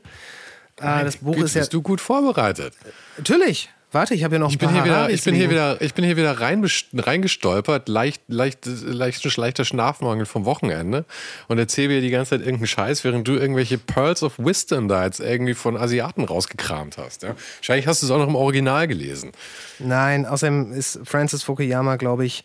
[0.80, 1.60] Äh, das Buch Gut, ist ja.
[1.60, 2.74] bist du gut vorbereitet?
[3.18, 3.68] Natürlich.
[3.92, 5.80] Warte, ich habe ja noch ein Ich bin, paar hier wieder, ich bin hier wieder,
[5.82, 11.04] ich bin hier wieder reinbest- reingestolpert, leicht, leicht, leicht, leichter Schlafmangel vom Wochenende
[11.48, 15.04] und erzähle dir die ganze Zeit irgendeinen Scheiß, während du irgendwelche Pearls of Wisdom da
[15.04, 17.22] jetzt irgendwie von Asiaten rausgekramt hast.
[17.22, 17.34] Ja?
[17.58, 19.32] Wahrscheinlich hast du es auch noch im Original gelesen.
[19.78, 22.44] Nein, außerdem ist Francis Fukuyama, glaube ich.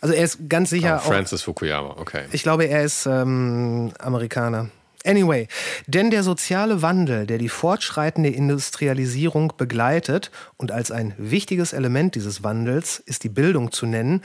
[0.00, 2.24] Also er ist ganz sicher oh, Francis Fukuyama, okay.
[2.32, 4.70] Ich glaube, er ist ähm, Amerikaner.
[5.06, 5.46] Anyway,
[5.86, 12.42] denn der soziale Wandel, der die fortschreitende Industrialisierung begleitet und als ein wichtiges Element dieses
[12.42, 14.22] Wandels ist die Bildung zu nennen,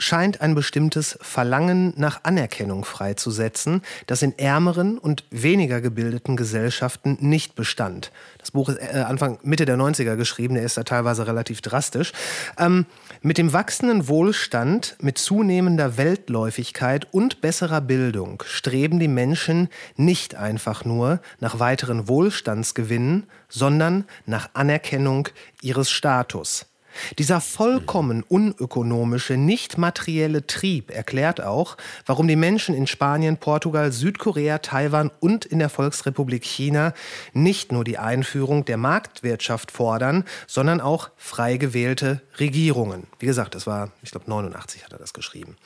[0.00, 7.54] scheint ein bestimmtes Verlangen nach Anerkennung freizusetzen, das in ärmeren und weniger gebildeten Gesellschaften nicht
[7.54, 8.10] bestand.
[8.38, 12.12] Das Buch ist äh, Anfang, Mitte der 90er geschrieben, der ist da teilweise relativ drastisch.
[12.58, 12.86] Ähm,
[13.20, 20.84] mit dem wachsenden Wohlstand, mit zunehmender Weltläufigkeit und besserer Bildung streben die Menschen nicht einfach
[20.84, 25.28] nur nach weiteren Wohlstandsgewinnen, sondern nach Anerkennung
[25.60, 26.69] ihres Status.
[27.18, 31.76] Dieser vollkommen unökonomische, nicht materielle Trieb erklärt auch,
[32.06, 36.92] warum die Menschen in Spanien, Portugal, Südkorea, Taiwan und in der Volksrepublik China
[37.32, 43.06] nicht nur die Einführung der Marktwirtschaft fordern, sondern auch frei gewählte Regierungen.
[43.18, 45.56] Wie gesagt, das war, ich glaube, 89 hat er das geschrieben.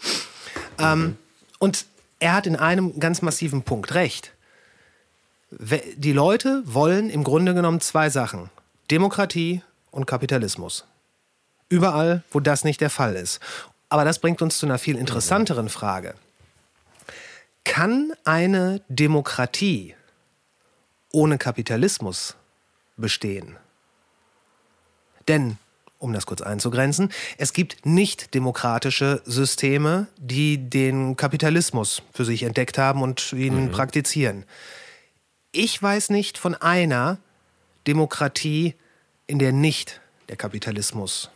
[0.78, 0.84] Mhm.
[0.84, 1.16] Ähm,
[1.58, 1.86] und
[2.18, 4.32] er hat in einem ganz massiven Punkt recht.
[5.50, 8.50] Die Leute wollen im Grunde genommen zwei Sachen.
[8.90, 10.84] Demokratie und Kapitalismus.
[11.68, 13.40] Überall, wo das nicht der Fall ist.
[13.88, 16.14] Aber das bringt uns zu einer viel interessanteren Frage.
[17.64, 19.94] Kann eine Demokratie
[21.12, 22.36] ohne Kapitalismus
[22.96, 23.56] bestehen?
[25.28, 25.58] Denn,
[25.98, 32.76] um das kurz einzugrenzen, es gibt nicht demokratische Systeme, die den Kapitalismus für sich entdeckt
[32.76, 33.70] haben und ihn mhm.
[33.70, 34.44] praktizieren.
[35.52, 37.18] Ich weiß nicht von einer
[37.86, 38.74] Demokratie,
[39.26, 41.30] in der nicht der Kapitalismus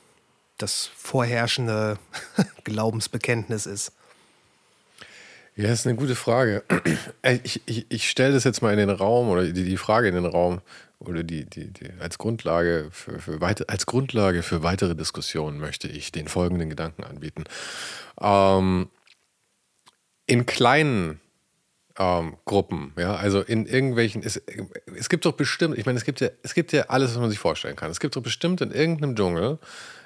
[0.58, 1.98] das vorherrschende
[2.64, 3.92] Glaubensbekenntnis ist?
[5.58, 6.62] Ja, das ist eine gute Frage.
[7.42, 10.14] Ich, ich, ich stelle das jetzt mal in den Raum oder die, die Frage in
[10.14, 10.60] den Raum
[11.00, 15.88] oder die, die, die als, Grundlage für, für weite, als Grundlage für weitere Diskussionen möchte
[15.88, 17.42] ich den folgenden Gedanken anbieten.
[18.20, 18.88] Ähm,
[20.26, 21.20] in kleinen
[21.98, 24.40] ähm, Gruppen, ja, also in irgendwelchen, es,
[24.96, 27.30] es gibt doch bestimmt, ich meine, es gibt ja, es gibt ja alles, was man
[27.30, 27.90] sich vorstellen kann.
[27.90, 29.58] Es gibt doch bestimmt in irgendeinem Dschungel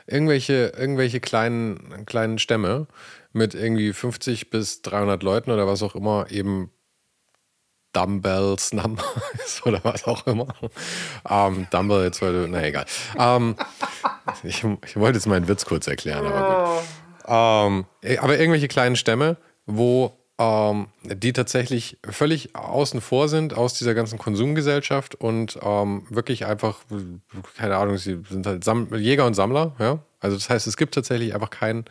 [0.07, 2.86] irgendwelche, irgendwelche kleinen, kleinen Stämme
[3.32, 6.70] mit irgendwie 50 bis 300 Leuten oder was auch immer eben
[7.92, 10.48] Dumbbells Numbers oder was auch immer.
[11.28, 12.86] Ähm, Dumbbell jetzt heute, na egal.
[13.18, 13.57] Ähm,
[14.42, 16.84] ich, ich, wollte jetzt meinen Witz kurz erklären, aber gut.
[17.26, 19.36] Ähm, aber irgendwelche kleinen Stämme,
[19.66, 26.47] wo ähm, die tatsächlich völlig außen vor sind aus dieser ganzen Konsumgesellschaft und ähm, wirklich
[26.47, 26.80] einfach,
[27.57, 30.01] keine Ahnung, sie sind halt Sam Jäger und Sammler, ja.
[30.20, 31.84] Also das heißt, es gibt tatsächlich einfach keinen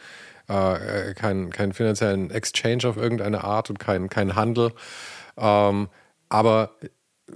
[0.47, 4.73] äh, keinen, keinen finanziellen Exchange auf irgendeine Art und keinen kein Handel.
[5.37, 5.87] Ähm,
[6.29, 6.71] aber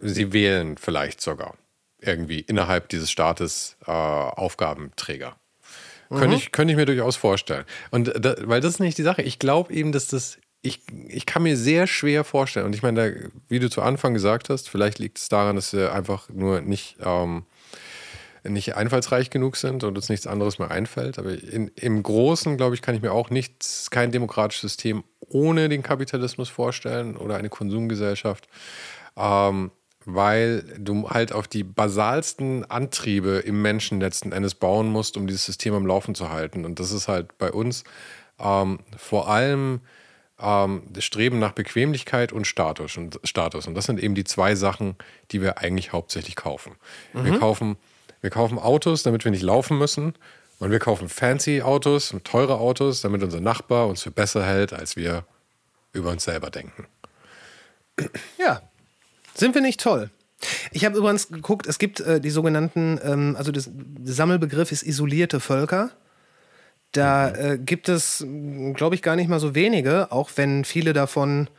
[0.01, 1.55] sie wählen vielleicht sogar
[2.01, 5.36] irgendwie innerhalb dieses Staates äh, Aufgabenträger.
[6.09, 6.18] Mhm.
[6.18, 7.66] Könnte, ich, könnte ich mir durchaus vorstellen.
[7.91, 9.22] Und da, weil das ist nicht die Sache.
[9.22, 13.11] Ich glaube eben, dass das ich, ich kann mir sehr schwer vorstellen, und ich meine,
[13.11, 16.61] da, wie du zu Anfang gesagt hast, vielleicht liegt es daran, dass wir einfach nur
[16.61, 17.45] nicht, ähm,
[18.43, 21.20] nicht einfallsreich genug sind und uns nichts anderes mehr einfällt.
[21.20, 25.70] Aber in, im Großen, glaube ich, kann ich mir auch nichts, kein demokratisches System ohne
[25.70, 28.47] den Kapitalismus vorstellen oder eine Konsumgesellschaft.
[29.18, 29.72] Ähm,
[30.07, 35.45] weil du halt auf die basalsten Antriebe im Menschen letzten Endes bauen musst, um dieses
[35.45, 36.63] System am Laufen zu halten.
[36.63, 37.84] Und das ist halt bei uns
[38.39, 39.82] ähm, vor allem
[40.39, 43.67] ähm, das Streben nach Bequemlichkeit und Status, und Status.
[43.67, 44.95] Und das sind eben die zwei Sachen,
[45.31, 46.73] die wir eigentlich hauptsächlich kaufen.
[47.13, 47.25] Mhm.
[47.25, 47.77] Wir, kaufen
[48.21, 50.15] wir kaufen Autos, damit wir nicht laufen müssen.
[50.59, 54.95] Und wir kaufen fancy Autos, teure Autos, damit unser Nachbar uns für besser hält, als
[54.95, 55.25] wir
[55.91, 56.88] über uns selber denken.
[58.38, 58.61] Ja,
[59.33, 60.09] sind wir nicht toll?
[60.71, 64.83] Ich habe übrigens geguckt, es gibt äh, die sogenannten, ähm, also das, der Sammelbegriff ist
[64.83, 65.91] isolierte Völker.
[66.95, 68.25] Da äh, gibt es,
[68.73, 71.49] glaube ich, gar nicht mal so wenige, auch wenn viele davon,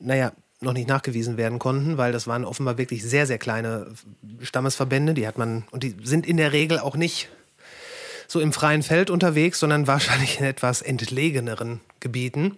[0.00, 3.88] naja, noch nicht nachgewiesen werden konnten, weil das waren offenbar wirklich sehr, sehr kleine
[4.40, 5.12] Stammesverbände.
[5.12, 7.28] Die hat man, und die sind in der Regel auch nicht
[8.26, 12.56] so im freien Feld unterwegs, sondern wahrscheinlich in etwas entlegeneren Gebieten.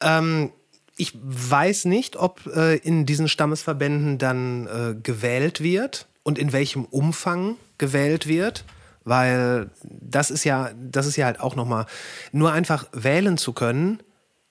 [0.00, 0.50] Ähm,
[0.96, 6.86] ich weiß nicht, ob äh, in diesen Stammesverbänden dann äh, gewählt wird und in welchem
[6.86, 8.64] Umfang gewählt wird
[9.04, 11.86] weil das ist ja, das ist ja halt auch nochmal,
[12.32, 14.02] nur einfach wählen zu können,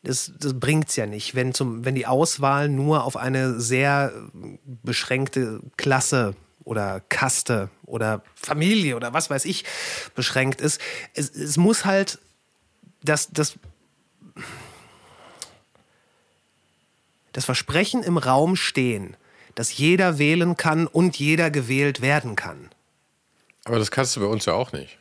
[0.03, 4.11] das, das bringt es ja nicht, wenn, zum, wenn die Auswahl nur auf eine sehr
[4.65, 9.63] beschränkte Klasse oder Kaste oder Familie oder was weiß ich
[10.15, 10.81] beschränkt ist.
[11.13, 12.19] Es, es muss halt
[13.03, 13.59] das, das,
[17.31, 19.17] das Versprechen im Raum stehen,
[19.55, 22.69] dass jeder wählen kann und jeder gewählt werden kann.
[23.65, 24.97] Aber das kannst du bei uns ja auch nicht.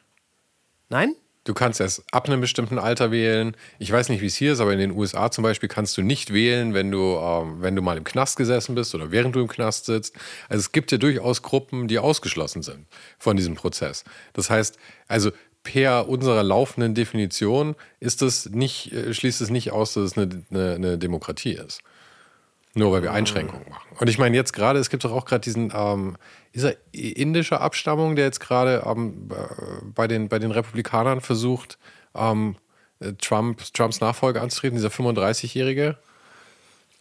[0.89, 1.15] Nein?
[1.45, 3.57] Du kannst erst ab einem bestimmten Alter wählen.
[3.79, 6.03] Ich weiß nicht, wie es hier ist, aber in den USA zum Beispiel kannst du
[6.03, 9.41] nicht wählen, wenn du, ähm, wenn du mal im Knast gesessen bist oder während du
[9.41, 10.15] im Knast sitzt.
[10.51, 12.87] Also es gibt ja durchaus Gruppen, die ausgeschlossen sind
[13.19, 14.05] von diesem Prozess.
[14.35, 14.77] Das heißt,
[15.09, 15.31] also
[15.63, 20.45] per unserer laufenden Definition ist es nicht, äh, schließt es nicht aus, dass es eine,
[20.51, 21.81] eine, eine Demokratie ist.
[22.75, 23.97] Nur weil wir Einschränkungen machen.
[23.99, 26.16] Und ich meine, jetzt gerade, es gibt doch auch gerade diesen, ähm,
[26.53, 29.29] ist er indischer Abstammung, der jetzt gerade ähm,
[29.95, 31.79] bei, den, bei den Republikanern versucht,
[32.14, 32.57] ähm,
[33.21, 35.97] Trump, Trumps Nachfolge anzutreten, dieser 35-Jährige?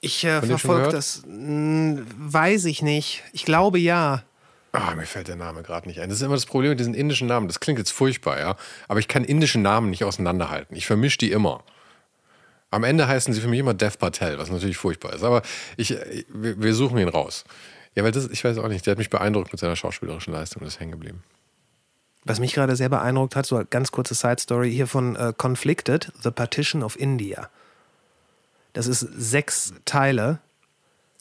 [0.02, 3.24] Ich äh, verfolge das, mh, hm, weiß ich nicht.
[3.34, 4.24] Ich glaube ja.
[4.72, 6.10] Ah, mir fällt der Name gerade nicht ein.
[6.10, 7.48] Das ist immer das Problem mit diesen indischen Namen.
[7.48, 8.56] Das klingt jetzt furchtbar, ja.
[8.88, 10.76] Aber ich kann indische Namen nicht auseinanderhalten.
[10.76, 11.64] Ich vermische die immer.
[12.72, 15.24] Am Ende heißen sie für mich immer Dev Patel, was natürlich furchtbar ist.
[15.24, 15.42] Aber
[15.76, 15.96] ich,
[16.28, 17.44] wir suchen ihn raus.
[17.96, 20.64] Ja, weil das, ich weiß auch nicht, der hat mich beeindruckt mit seiner schauspielerischen Leistung,
[20.64, 21.24] das ist hängen geblieben.
[22.26, 25.34] Was mich gerade sehr beeindruckt hat, so eine ganz kurze Side Story hier von uh,
[25.34, 27.50] Conflicted, The Partition of India.
[28.74, 30.40] Das ist sechs Teile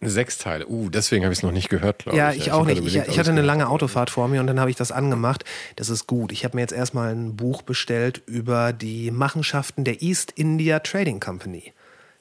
[0.01, 0.69] Sechs Teile.
[0.69, 2.39] Uh, deswegen habe ich es noch nicht gehört, glaube ja, ich.
[2.39, 2.85] Ja, ich auch nicht.
[2.85, 5.45] Ich, ich hatte eine lange Autofahrt vor mir und dann habe ich das angemacht.
[5.75, 6.31] Das ist gut.
[6.31, 11.19] Ich habe mir jetzt erstmal ein Buch bestellt über die Machenschaften der East India Trading
[11.19, 11.73] Company.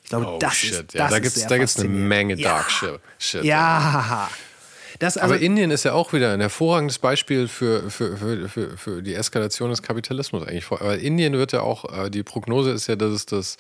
[0.01, 0.71] Ich glaube, oh, das shit.
[0.71, 1.19] ist ja, das Da
[1.57, 2.97] gibt es eine Menge Dark ja.
[3.19, 3.43] Shit.
[3.43, 4.29] Ja.
[4.99, 8.77] Das also Aber Indien ist ja auch wieder ein hervorragendes Beispiel für, für, für, für,
[8.77, 10.71] für die Eskalation des Kapitalismus eigentlich.
[10.71, 13.57] Weil Indien wird ja auch, äh, die Prognose ist ja, dass es das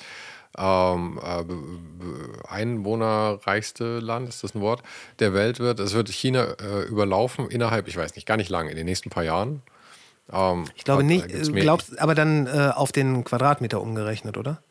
[0.57, 4.83] ähm, äh, einwohnerreichste Land, ist das ein Wort,
[5.19, 5.79] der Welt wird.
[5.79, 9.09] Es wird China äh, überlaufen innerhalb, ich weiß nicht, gar nicht lange, in den nächsten
[9.09, 9.61] paar Jahren.
[10.31, 14.61] Ähm, ich glaube nicht, glaubst, aber dann äh, auf den Quadratmeter umgerechnet, oder?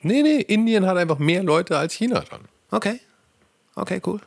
[0.00, 2.42] Nee, nee, Indien hat einfach mehr Leute als China dann.
[2.70, 3.00] Okay.
[3.74, 4.20] Okay, cool.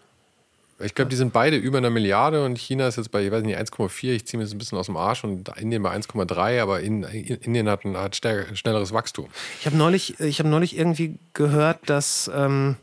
[0.79, 3.43] Ich glaube, die sind beide über einer Milliarde und China ist jetzt bei, ich weiß
[3.43, 4.11] nicht, 1,4.
[4.11, 7.03] Ich ziehe mir das ein bisschen aus dem Arsch und Indien bei 1,3, aber in,
[7.03, 9.29] Indien hat ein hat schnelleres Wachstum.
[9.61, 12.75] Ich habe neulich, hab neulich irgendwie gehört, dass ähm,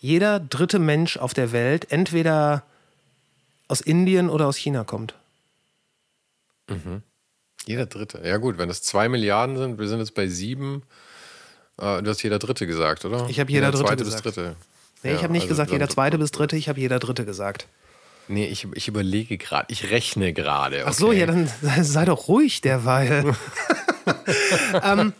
[0.00, 2.64] jeder dritte Mensch auf der Welt entweder
[3.68, 5.14] aus Indien oder aus China kommt.
[6.68, 7.02] Mhm.
[7.66, 8.20] Jeder dritte.
[8.24, 10.82] Ja, gut, wenn es zwei Milliarden sind, wir sind jetzt bei sieben.
[11.78, 13.28] Äh, du hast jeder dritte gesagt, oder?
[13.28, 14.24] Ich habe jeder, jeder dritte zweite gesagt.
[14.24, 14.56] bis dritte.
[15.02, 17.24] Nee, ja, ich habe nicht also gesagt jeder zweite bis dritte, ich habe jeder dritte
[17.24, 17.66] gesagt.
[18.28, 20.76] Nee, ich, ich überlege gerade, ich rechne gerade.
[20.76, 20.86] Okay.
[20.86, 21.50] Ach so, ja, dann
[21.82, 23.34] sei doch ruhig derweil.
[24.84, 25.12] ähm.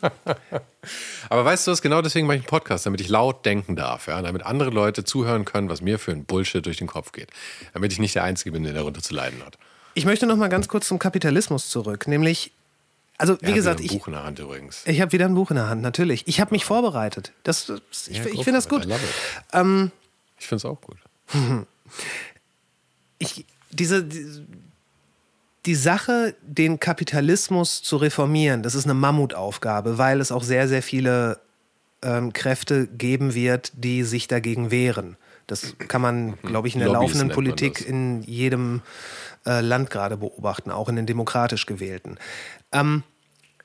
[1.28, 4.06] Aber weißt du was, genau deswegen mache ich einen Podcast, damit ich laut denken darf,
[4.06, 4.22] ja?
[4.22, 7.30] damit andere Leute zuhören können, was mir für ein Bullshit durch den Kopf geht.
[7.74, 9.58] Damit ich nicht der Einzige bin, der darunter zu leiden hat.
[9.94, 12.52] Ich möchte noch mal ganz kurz zum Kapitalismus zurück, nämlich
[13.20, 14.82] also wie gesagt, ich, ein Buch in der Hand übrigens.
[14.86, 16.26] Ich habe wieder ein Buch in der Hand, natürlich.
[16.26, 17.32] Ich habe mich vorbereitet.
[17.42, 17.70] Das,
[18.08, 18.88] ich, ja, ich finde das gut.
[19.52, 19.92] Ähm,
[20.38, 20.96] ich finde es auch gut.
[23.22, 24.46] Ich, diese, die,
[25.66, 30.82] die Sache, den Kapitalismus zu reformieren, das ist eine Mammutaufgabe, weil es auch sehr, sehr
[30.82, 31.38] viele
[32.00, 35.18] ähm, Kräfte geben wird, die sich dagegen wehren.
[35.46, 36.36] Das kann man, mhm.
[36.44, 38.80] glaube ich, in der Lobbys laufenden Politik in jedem
[39.44, 42.16] äh, Land gerade beobachten, auch in den demokratisch gewählten.
[42.72, 43.02] Ähm,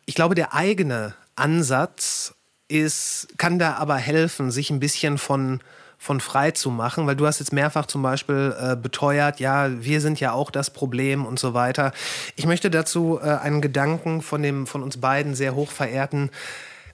[0.05, 2.35] ich glaube, der eigene Ansatz
[2.67, 5.61] ist, kann da aber helfen, sich ein bisschen von,
[5.97, 10.01] von frei zu machen, weil du hast jetzt mehrfach zum Beispiel äh, beteuert, ja, wir
[10.01, 11.91] sind ja auch das Problem und so weiter.
[12.35, 16.31] Ich möchte dazu äh, einen Gedanken von dem von uns beiden sehr hoch verehrten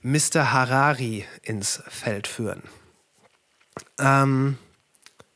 [0.01, 0.51] Mr.
[0.51, 2.63] Harari ins Feld führen.
[3.99, 4.57] Ähm,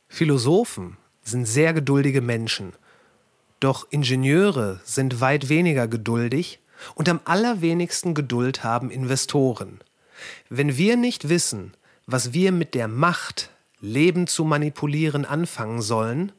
[0.08, 2.72] Philosophen sind sehr geduldige Menschen,
[3.60, 6.60] doch Ingenieure sind weit weniger geduldig
[6.94, 9.80] und am allerwenigsten Geduld haben Investoren.
[10.48, 11.74] Wenn wir nicht wissen,
[12.06, 13.50] was wir mit der Macht,
[13.80, 16.32] Leben zu manipulieren, anfangen sollen,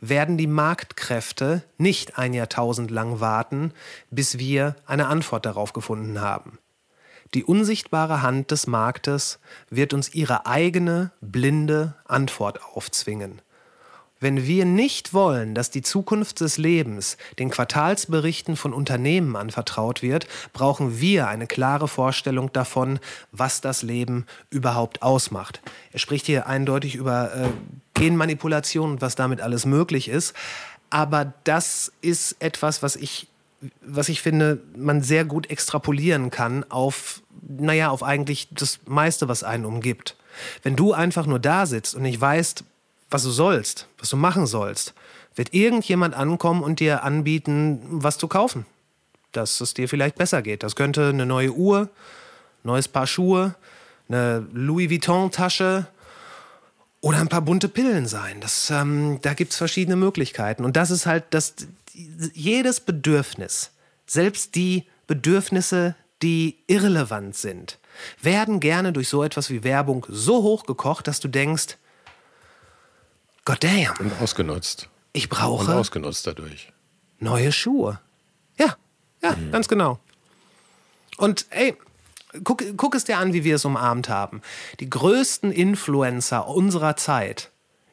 [0.00, 3.72] werden die Marktkräfte nicht ein Jahrtausend lang warten,
[4.10, 6.58] bis wir eine Antwort darauf gefunden haben.
[7.34, 13.42] Die unsichtbare Hand des Marktes wird uns ihre eigene, blinde Antwort aufzwingen.
[14.24, 20.26] Wenn wir nicht wollen, dass die Zukunft des Lebens den Quartalsberichten von Unternehmen anvertraut wird,
[20.54, 23.00] brauchen wir eine klare Vorstellung davon,
[23.32, 25.60] was das Leben überhaupt ausmacht.
[25.92, 27.48] Er spricht hier eindeutig über äh,
[27.92, 30.32] Genmanipulation und was damit alles möglich ist.
[30.88, 33.28] Aber das ist etwas, was ich,
[33.82, 39.44] was ich finde, man sehr gut extrapolieren kann auf, naja, auf eigentlich das meiste, was
[39.44, 40.16] einen umgibt.
[40.62, 42.64] Wenn du einfach nur da sitzt und nicht weißt,
[43.14, 44.92] was du sollst, was du machen sollst,
[45.36, 48.66] wird irgendjemand ankommen und dir anbieten, was zu kaufen.
[49.30, 50.64] Dass es dir vielleicht besser geht.
[50.64, 51.90] Das könnte eine neue Uhr,
[52.64, 53.54] neues Paar Schuhe,
[54.08, 55.86] eine Louis Vuitton-Tasche
[57.02, 58.40] oder ein paar bunte Pillen sein.
[58.40, 60.64] Das, ähm, da gibt es verschiedene Möglichkeiten.
[60.64, 61.54] Und das ist halt das,
[62.32, 63.70] jedes Bedürfnis,
[64.06, 67.78] selbst die Bedürfnisse, die irrelevant sind,
[68.20, 71.76] werden gerne durch so etwas wie Werbung so hochgekocht, dass du denkst,
[73.44, 73.96] God damn.
[73.98, 74.88] Und ausgenutzt.
[75.12, 75.70] Ich brauche.
[75.70, 76.72] Und ausgenutzt dadurch.
[77.18, 78.00] Neue Schuhe.
[78.58, 78.76] Ja,
[79.22, 79.52] ja, mhm.
[79.52, 79.98] ganz genau.
[81.16, 81.76] Und ey,
[82.42, 84.42] guck, guck es dir an, wie wir es umarmt haben.
[84.80, 87.50] Die größten Influencer unserer Zeit,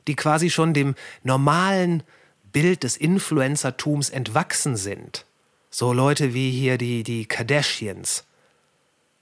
[0.07, 2.03] die quasi schon dem normalen
[2.51, 5.25] Bild des Influencertums entwachsen sind.
[5.69, 8.25] So Leute wie hier die, die Kardashians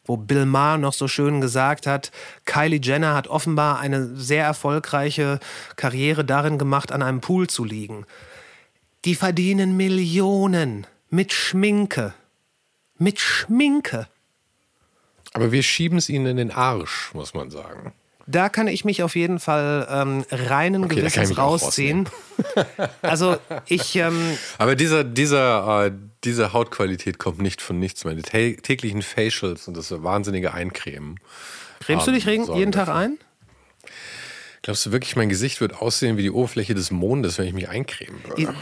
[0.09, 2.11] wo Bill Maher noch so schön gesagt hat,
[2.45, 5.39] Kylie Jenner hat offenbar eine sehr erfolgreiche
[5.75, 8.07] Karriere darin gemacht, an einem Pool zu liegen.
[9.05, 12.15] Die verdienen Millionen mit Schminke.
[12.97, 14.07] Mit Schminke.
[15.33, 17.93] Aber wir schieben es ihnen in den Arsch, muss man sagen.
[18.31, 22.07] Da kann ich mich auf jeden Fall ähm, reinen okay, Gewissens rausziehen.
[23.01, 23.95] also ich.
[23.95, 25.91] Ähm, Aber dieser, dieser, äh,
[26.23, 28.05] diese Hautqualität kommt nicht von nichts.
[28.05, 31.19] Meine täglichen Facials und das wahnsinnige Eincremen.
[31.79, 33.17] Cremst du dich jeden Tag ein?
[34.61, 37.69] Glaubst du wirklich, mein Gesicht wird aussehen wie die Oberfläche des Mondes, wenn ich mich
[37.69, 38.53] eincremen würde?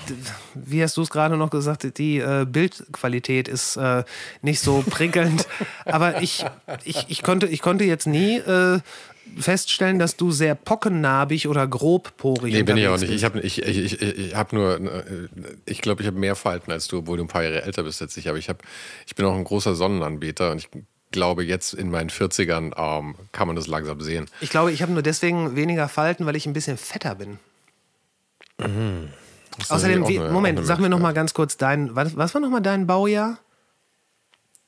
[0.53, 1.97] Wie hast du es gerade noch gesagt?
[1.97, 4.03] Die äh, Bildqualität ist äh,
[4.41, 5.47] nicht so prickelnd.
[5.85, 6.45] Aber ich,
[6.85, 8.79] ich, ich, konnte, ich konnte jetzt nie äh,
[9.37, 13.11] feststellen, dass du sehr pockennarbig oder grobporig Nee, bin ich auch nicht.
[13.11, 15.27] Ich habe ich, ich, ich, hab nur, äh,
[15.65, 18.01] ich glaube, ich habe mehr Falten als du, obwohl du ein paar Jahre älter bist
[18.01, 18.29] als ich.
[18.29, 18.63] Aber ich, hab,
[19.05, 20.69] ich bin auch ein großer Sonnenanbeter und ich
[21.11, 24.25] glaube, jetzt in meinen 40ern ähm, kann man das langsam sehen.
[24.41, 27.39] Ich glaube, ich habe nur deswegen weniger Falten, weil ich ein bisschen fetter bin.
[28.59, 29.09] Mhm.
[29.69, 32.61] Außerdem, eine, Moment, sag mir noch mal ganz kurz dein, was, was war noch mal
[32.61, 33.39] dein Baujahr?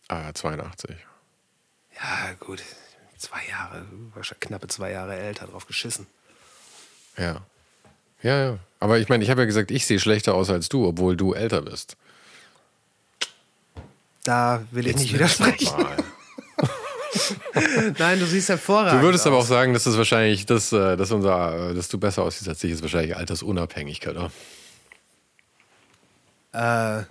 [0.07, 0.95] Ah, 82.
[1.95, 2.63] Ja, gut
[3.19, 6.07] zwei Jahre, wahrscheinlich knappe zwei Jahre älter, drauf geschissen.
[7.17, 7.41] Ja.
[8.21, 8.59] Ja, ja.
[8.79, 11.33] Aber ich meine, ich habe ja gesagt, ich sehe schlechter aus als du, obwohl du
[11.33, 11.97] älter bist.
[14.23, 15.69] Da will ich Jetzt nicht widersprechen.
[17.97, 19.01] Nein, du siehst hervorragend.
[19.01, 19.27] Du würdest aus.
[19.27, 22.63] aber auch sagen, dass das wahrscheinlich, dass, äh, dass, unser, dass du besser aussiehst als
[22.63, 24.31] ich, ist wahrscheinlich Altersunabhängigkeit, oder?
[26.51, 27.03] Äh,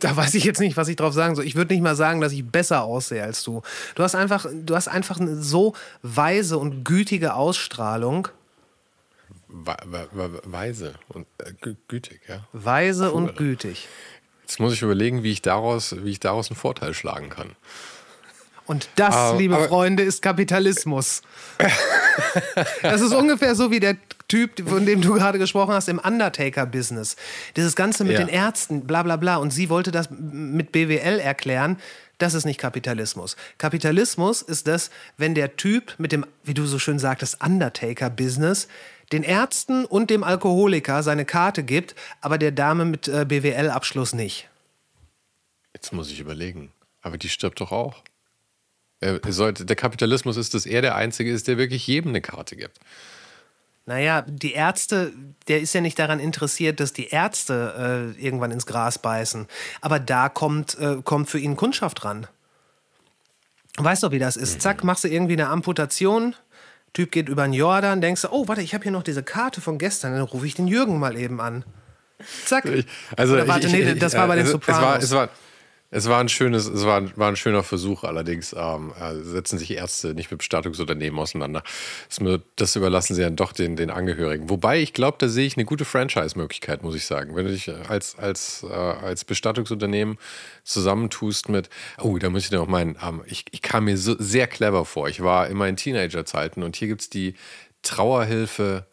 [0.00, 1.44] da weiß ich jetzt nicht, was ich drauf sagen soll.
[1.44, 3.62] Ich würde nicht mal sagen, dass ich besser aussehe als du.
[3.94, 8.28] Du hast einfach, du hast einfach eine so weise und gütige Ausstrahlung.
[9.48, 11.52] Weise und äh,
[11.86, 12.46] gütig, ja.
[12.54, 13.24] Weise cool.
[13.24, 13.88] und gütig.
[14.42, 17.50] Jetzt muss ich überlegen, wie ich daraus, wie ich daraus einen Vorteil schlagen kann.
[18.64, 21.22] Und das, aber, liebe aber, Freunde, ist Kapitalismus.
[22.82, 23.96] das ist ungefähr so wie der
[24.32, 27.16] Typ, von dem du gerade gesprochen hast, im Undertaker-Business.
[27.54, 28.20] Dieses Ganze mit ja.
[28.20, 29.36] den Ärzten, bla bla bla.
[29.36, 31.76] Und sie wollte das mit BWL erklären.
[32.16, 33.36] Das ist nicht Kapitalismus.
[33.58, 38.68] Kapitalismus ist das, wenn der Typ mit dem, wie du so schön sagtest, Undertaker-Business
[39.12, 44.48] den Ärzten und dem Alkoholiker seine Karte gibt, aber der Dame mit äh, BWL-Abschluss nicht.
[45.74, 46.72] Jetzt muss ich überlegen.
[47.02, 48.02] Aber die stirbt doch auch.
[49.28, 52.80] Sollte, der Kapitalismus ist, dass er der Einzige ist, der wirklich jedem eine Karte gibt.
[53.84, 55.12] Naja, die Ärzte,
[55.48, 59.48] der ist ja nicht daran interessiert, dass die Ärzte äh, irgendwann ins Gras beißen.
[59.80, 62.28] Aber da kommt, äh, kommt für ihn Kundschaft ran.
[63.78, 64.60] Weißt du, wie das ist?
[64.60, 66.36] Zack, machst du irgendwie eine Amputation.
[66.92, 69.62] Typ geht über den Jordan, denkst du, oh, warte, ich habe hier noch diese Karte
[69.62, 71.64] von gestern, dann rufe ich den Jürgen mal eben an.
[72.44, 72.66] Zack.
[73.16, 75.02] also, Oder warte, ich, ich, nee, das war bei den Sopranos.
[75.02, 75.36] Es war, es war,
[75.94, 79.72] es war ein schönes, es war, war ein schöner Versuch, allerdings ähm, äh, setzen sich
[79.72, 81.62] Ärzte nicht mit Bestattungsunternehmen auseinander.
[82.56, 84.48] Das, überlassen sie dann doch den, den Angehörigen.
[84.48, 87.36] Wobei ich glaube, da sehe ich eine gute Franchise-Möglichkeit, muss ich sagen.
[87.36, 90.16] Wenn du dich als, als, äh, als Bestattungsunternehmen
[90.64, 91.68] zusammentust mit,
[92.00, 95.10] oh, da muss ich noch meinen, ähm, ich, ich kam mir so sehr clever vor.
[95.10, 97.34] Ich war in meinen Teenager-Zeiten und hier gibt es die
[97.82, 98.86] Trauerhilfe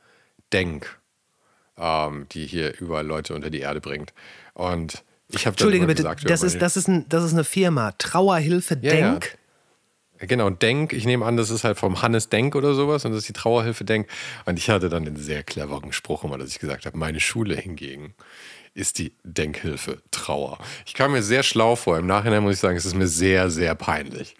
[0.51, 0.99] Denk,
[1.77, 4.13] ähm, die hier überall Leute unter die Erde bringt.
[4.53, 7.93] Und ich Entschuldige bitte, gesagt, das, ist, das, ist ein, das ist eine Firma.
[7.97, 9.37] Trauerhilfe Denk.
[10.19, 10.27] Ja.
[10.27, 13.19] Genau, Denk, ich nehme an, das ist halt vom Hannes Denk oder sowas und das
[13.19, 14.07] ist die Trauerhilfe Denk.
[14.45, 17.55] Und ich hatte dann den sehr cleveren Spruch immer, dass ich gesagt habe, meine Schule
[17.55, 18.13] hingegen
[18.73, 20.57] ist die Denkhilfe Trauer.
[20.85, 21.97] Ich kam mir sehr schlau vor.
[21.97, 24.35] Im Nachhinein muss ich sagen, es ist mir sehr, sehr peinlich.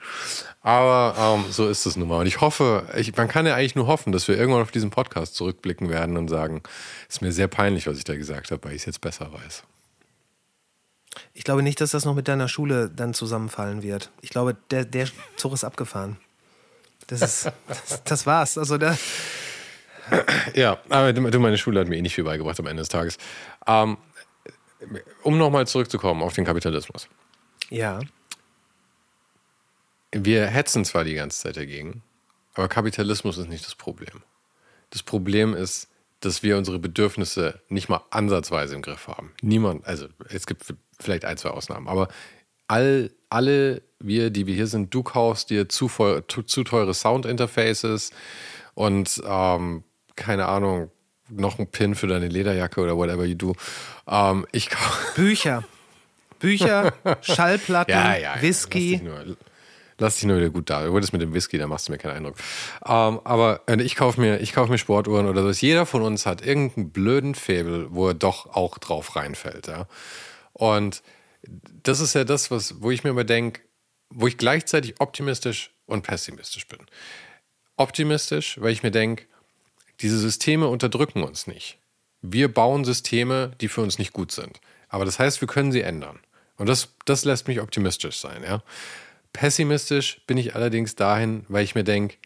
[0.61, 2.19] Aber ähm, so ist es nun mal.
[2.19, 4.89] Und ich hoffe, ich, man kann ja eigentlich nur hoffen, dass wir irgendwann auf diesen
[4.89, 6.61] Podcast zurückblicken werden und sagen,
[7.07, 9.31] es ist mir sehr peinlich, was ich da gesagt habe, weil ich es jetzt besser
[9.31, 9.63] weiß.
[11.39, 14.11] Ich glaube nicht, dass das noch mit deiner Schule dann zusammenfallen wird.
[14.19, 16.17] Ich glaube, der, der Zug ist abgefahren.
[17.07, 18.57] Das, ist, das, das war's.
[18.57, 18.97] Also da.
[20.53, 23.17] Ja, aber du, meine Schule hat mir eh nicht viel beigebracht am Ende des Tages.
[23.65, 23.97] Ähm,
[25.23, 27.07] um nochmal zurückzukommen auf den Kapitalismus.
[27.69, 28.01] Ja.
[30.11, 32.03] Wir hetzen zwar die ganze Zeit dagegen,
[32.53, 34.23] aber Kapitalismus ist nicht das Problem.
[34.89, 35.87] Das Problem ist,
[36.19, 39.31] dass wir unsere Bedürfnisse nicht mal ansatzweise im Griff haben.
[39.41, 40.63] Niemand, also es gibt
[40.99, 42.09] vielleicht ein, zwei Ausnahmen, aber
[42.67, 46.93] all, alle wir, die wir hier sind, du kaufst dir zu, voll, zu, zu teure
[46.93, 48.11] Sound-Interfaces
[48.73, 49.83] und ähm,
[50.15, 50.91] keine Ahnung,
[51.29, 53.55] noch ein Pin für deine Lederjacke oder whatever you do.
[54.07, 55.63] Ähm, ich kaufe Bücher.
[56.39, 58.41] Bücher, Schallplatten, ja, ja, ja.
[58.41, 59.01] Whisky.
[59.99, 60.85] Lass dich, nur, wieder gut da.
[60.85, 62.35] Du wurdest mit dem Whisky, da machst du mir keinen Eindruck.
[62.85, 65.49] Ähm, aber äh, ich kaufe mir, kauf mir Sportuhren oder so.
[65.51, 69.67] Jeder von uns hat irgendeinen blöden Faible, wo er doch auch drauf reinfällt.
[69.67, 69.87] Ja?
[70.53, 71.03] Und
[71.83, 73.61] das ist ja das, was, wo ich mir immer denke,
[74.09, 76.79] wo ich gleichzeitig optimistisch und pessimistisch bin.
[77.75, 79.25] Optimistisch, weil ich mir denke,
[80.01, 81.77] diese Systeme unterdrücken uns nicht.
[82.21, 84.59] Wir bauen Systeme, die für uns nicht gut sind.
[84.87, 86.19] Aber das heißt, wir können sie ändern.
[86.57, 88.43] Und das, das lässt mich optimistisch sein.
[88.43, 88.63] Ja?
[89.33, 92.17] Pessimistisch bin ich allerdings dahin, weil ich mir denke,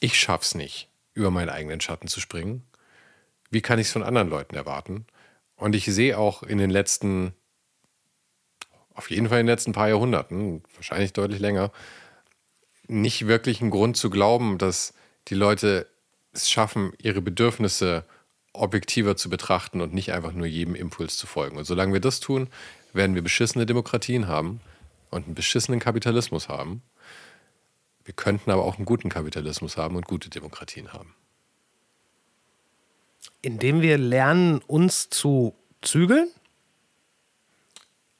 [0.00, 2.64] ich schaff's nicht, über meinen eigenen Schatten zu springen.
[3.50, 5.06] Wie kann ich es von anderen Leuten erwarten?
[5.56, 7.32] Und ich sehe auch in den letzten,
[8.94, 11.72] auf jeden Fall in den letzten paar Jahrhunderten, wahrscheinlich deutlich länger,
[12.86, 14.94] nicht wirklich einen Grund zu glauben, dass
[15.28, 15.86] die Leute
[16.32, 18.04] es schaffen, ihre Bedürfnisse
[18.52, 21.56] objektiver zu betrachten und nicht einfach nur jedem Impuls zu folgen.
[21.56, 22.48] Und solange wir das tun,
[22.92, 24.60] werden wir beschissene Demokratien haben
[25.10, 26.82] und einen beschissenen Kapitalismus haben.
[28.04, 31.14] Wir könnten aber auch einen guten Kapitalismus haben und gute Demokratien haben.
[33.42, 36.30] Indem wir lernen, uns zu zügeln?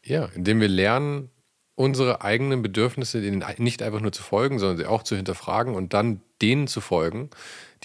[0.03, 1.31] Ja, indem wir lernen,
[1.75, 6.21] unsere eigenen Bedürfnisse nicht einfach nur zu folgen, sondern sie auch zu hinterfragen und dann
[6.43, 7.31] denen zu folgen,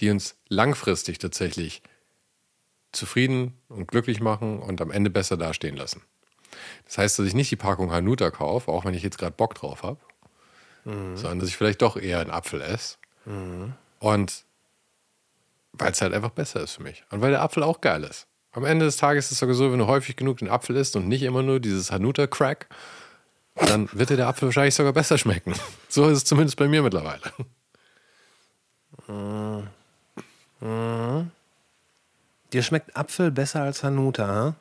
[0.00, 1.82] die uns langfristig tatsächlich
[2.92, 6.02] zufrieden und glücklich machen und am Ende besser dastehen lassen.
[6.86, 9.54] Das heißt, dass ich nicht die Packung Hanuta kaufe, auch wenn ich jetzt gerade Bock
[9.54, 9.98] drauf habe,
[10.84, 11.16] mhm.
[11.16, 12.96] sondern dass ich vielleicht doch eher einen Apfel esse.
[13.24, 13.74] Mhm.
[14.00, 14.44] Und
[15.72, 17.04] weil es halt einfach besser ist für mich.
[17.10, 18.26] Und weil der Apfel auch geil ist.
[18.52, 20.94] Am Ende des Tages ist es sogar so, wenn du häufig genug den Apfel isst
[20.94, 22.68] und nicht immer nur dieses Hanuta-Crack,
[23.56, 25.54] dann wird dir der Apfel wahrscheinlich sogar besser schmecken.
[25.88, 27.20] So ist es zumindest bei mir mittlerweile.
[29.06, 29.68] Mhm.
[30.60, 31.30] Mhm.
[32.52, 34.54] Dir schmeckt Apfel besser als Hanuta, hm?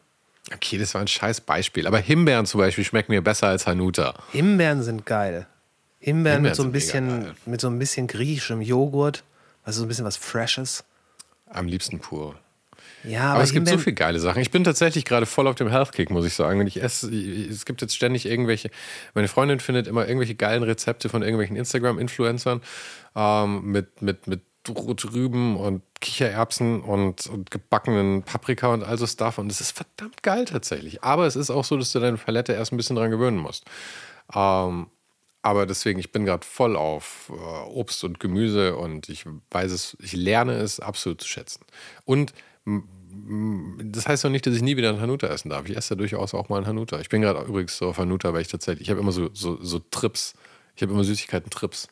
[0.51, 1.87] Okay, das war ein scheiß Beispiel.
[1.87, 4.15] Aber Himbeeren zum Beispiel schmecken mir besser als Hanuta.
[4.31, 5.47] Himbeeren sind geil.
[5.99, 9.23] Himbeeren, Himbeeren mit, so ein bisschen, mit so ein bisschen griechischem Joghurt.
[9.63, 10.83] Also so ein bisschen was Freshes.
[11.47, 12.35] Am liebsten pur.
[13.05, 14.41] Ja, aber, aber es gibt so viele geile Sachen.
[14.41, 16.59] Ich bin tatsächlich gerade voll auf dem Health-Kick, muss ich sagen.
[16.59, 18.69] Und ich esse, es gibt jetzt ständig irgendwelche,
[19.13, 22.61] meine Freundin findet immer irgendwelche geilen Rezepte von irgendwelchen Instagram-Influencern
[23.15, 24.41] ähm, mit, mit, mit
[25.13, 29.37] Rüben und Kichererbsen und, und, gebackenen Paprika und all so Stuff.
[29.37, 31.01] Und es ist verdammt geil tatsächlich.
[31.01, 33.65] Aber es ist auch so, dass du deine Palette erst ein bisschen dran gewöhnen musst.
[34.35, 34.87] Ähm,
[35.41, 39.97] aber deswegen, ich bin gerade voll auf äh, Obst und Gemüse und ich weiß es,
[40.01, 41.65] ich lerne es absolut zu schätzen.
[42.05, 42.33] Und
[43.83, 45.67] das heißt doch nicht, dass ich nie wieder einen Hanuta essen darf.
[45.69, 46.99] Ich esse ja durchaus auch mal einen Hanuta.
[46.99, 49.61] Ich bin gerade übrigens so auf Hanuta, weil ich tatsächlich, ich habe immer so, so,
[49.61, 50.33] so Trips.
[50.75, 51.87] Ich habe immer Süßigkeiten-Trips.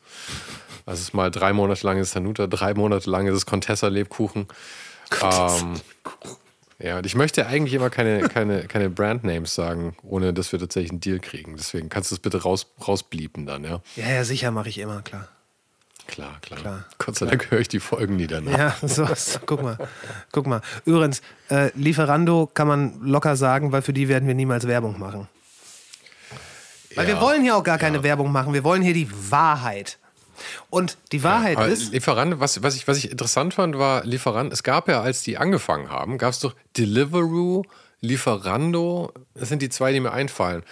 [0.85, 4.47] Also es ist mal drei Monate lang ist Hanuta, drei Monate lang ist es Contessa-Lebkuchen.
[5.21, 5.81] Ähm,
[6.79, 10.91] ja, und ich möchte eigentlich immer keine, keine, keine Brandnames sagen, ohne dass wir tatsächlich
[10.91, 11.55] einen Deal kriegen.
[11.57, 13.81] Deswegen kannst du es bitte raus, rausbliepen dann, ja?
[13.95, 15.27] Ja, ja, sicher mache ich immer, klar.
[16.07, 16.59] Klar, klar.
[16.59, 18.57] klar Gott sei Dank höre ich die Folgen nie danach.
[18.57, 19.77] Ja, so, so, guck mal.
[20.31, 20.61] Guck mal.
[20.83, 25.27] Übrigens, äh, Lieferando kann man locker sagen, weil für die werden wir niemals Werbung machen.
[26.95, 28.03] Weil ja, wir wollen hier auch gar keine ja.
[28.03, 28.53] Werbung machen.
[28.53, 29.97] Wir wollen hier die Wahrheit.
[30.69, 31.91] Und die Wahrheit ja, ist.
[31.91, 34.51] Lieferant, was, was, ich, was ich interessant fand, war Lieferant.
[34.51, 37.63] Es gab ja, als die angefangen haben, gab es doch Deliveroo,
[37.99, 39.13] Lieferando.
[39.35, 40.63] Das sind die zwei, die mir einfallen.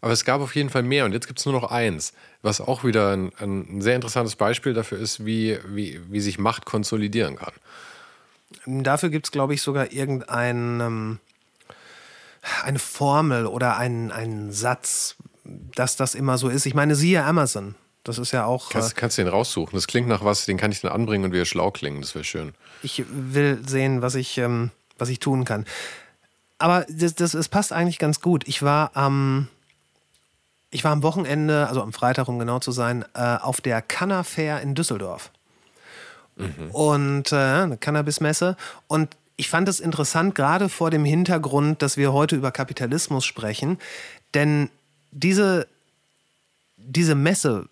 [0.00, 2.60] Aber es gab auf jeden Fall mehr und jetzt gibt es nur noch eins, was
[2.60, 7.36] auch wieder ein, ein, sehr interessantes Beispiel dafür ist, wie, wie, wie sich Macht konsolidieren
[7.36, 7.52] kann.
[8.64, 10.80] Dafür gibt es, glaube ich, sogar irgendein.
[10.80, 11.18] Ähm
[12.62, 15.16] eine Formel oder einen, einen Satz,
[15.74, 16.66] dass das immer so ist.
[16.66, 17.74] Ich meine, siehe Amazon.
[18.04, 18.70] Das ist ja auch.
[18.70, 19.74] Kannst, äh, kannst du den raussuchen?
[19.74, 22.00] Das klingt nach was, den kann ich dann anbringen und wir schlau klingen.
[22.00, 22.54] Das wäre schön.
[22.82, 25.66] Ich will sehen, was ich, ähm, was ich tun kann.
[26.58, 28.46] Aber das, das, das passt eigentlich ganz gut.
[28.46, 29.48] Ich war am.
[30.70, 34.22] Ich war am Wochenende, also am Freitag, um genau zu sein, äh, auf der Canna
[34.22, 35.30] Fair in Düsseldorf.
[36.36, 36.70] Mhm.
[36.72, 38.54] Und äh, eine Cannabismesse.
[38.86, 43.78] Und ich fand es interessant, gerade vor dem Hintergrund, dass wir heute über Kapitalismus sprechen.
[44.34, 44.68] Denn
[45.10, 45.66] diese,
[46.76, 47.68] diese Messe,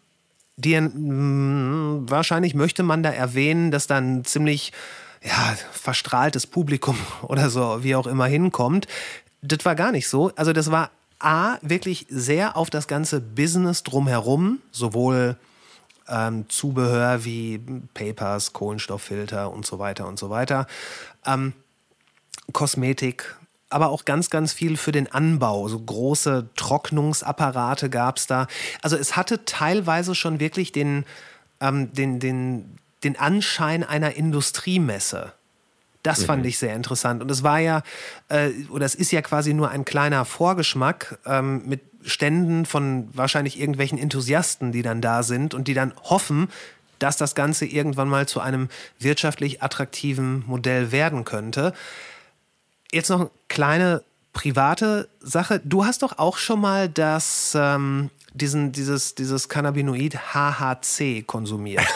[0.57, 4.73] die, mh, mm, wahrscheinlich möchte man da erwähnen, dass dann ziemlich
[5.23, 8.87] ja, verstrahltes Publikum oder so, wie auch immer hinkommt.
[9.43, 10.33] Das war gar nicht so.
[10.37, 15.37] Also das war A, wirklich sehr auf das ganze Business drumherum, sowohl
[16.09, 17.59] ähm, Zubehör wie
[17.95, 20.67] Papers, Kohlenstofffilter und so weiter und so weiter,
[21.25, 21.55] ähm,
[22.53, 23.37] Kosmetik
[23.69, 25.69] aber auch ganz, ganz viel für den Anbau.
[25.69, 28.47] So große Trocknungsapparate gab es da.
[28.83, 31.05] Also es hatte teilweise schon wirklich den,
[31.61, 35.33] ähm, den, den, den Anschein einer Industriemesse.
[36.03, 36.49] Das fand mhm.
[36.49, 37.21] ich sehr interessant.
[37.21, 37.83] Und es war ja,
[38.29, 43.59] äh, oder es ist ja quasi nur ein kleiner Vorgeschmack ähm, mit Ständen von wahrscheinlich
[43.59, 46.49] irgendwelchen Enthusiasten, die dann da sind und die dann hoffen,
[47.01, 48.69] dass das Ganze irgendwann mal zu einem
[49.01, 51.75] wirtschaftlich attraktiven Modell werden könnte.
[52.97, 54.03] Jetzt noch eine kleine
[54.33, 55.61] private Sache.
[55.63, 61.87] Du hast doch auch schon mal das, ähm, diesen, dieses, dieses Cannabinoid HHC konsumiert.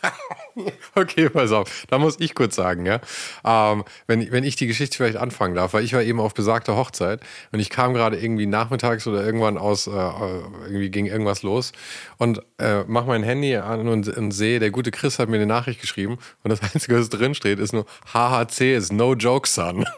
[0.94, 1.86] Okay, pass auf.
[1.88, 3.00] Da muss ich kurz sagen, ja.
[3.44, 6.76] Ähm, wenn, wenn ich die Geschichte vielleicht anfangen darf, weil ich war eben auf besagter
[6.76, 7.20] Hochzeit
[7.52, 11.72] und ich kam gerade irgendwie nachmittags oder irgendwann aus, äh, irgendwie ging irgendwas los
[12.16, 15.46] und äh, mach mein Handy an und, und sehe, der gute Chris hat mir eine
[15.46, 19.86] Nachricht geschrieben und das Einzige, was drin steht, ist nur HHC ist no joke, son.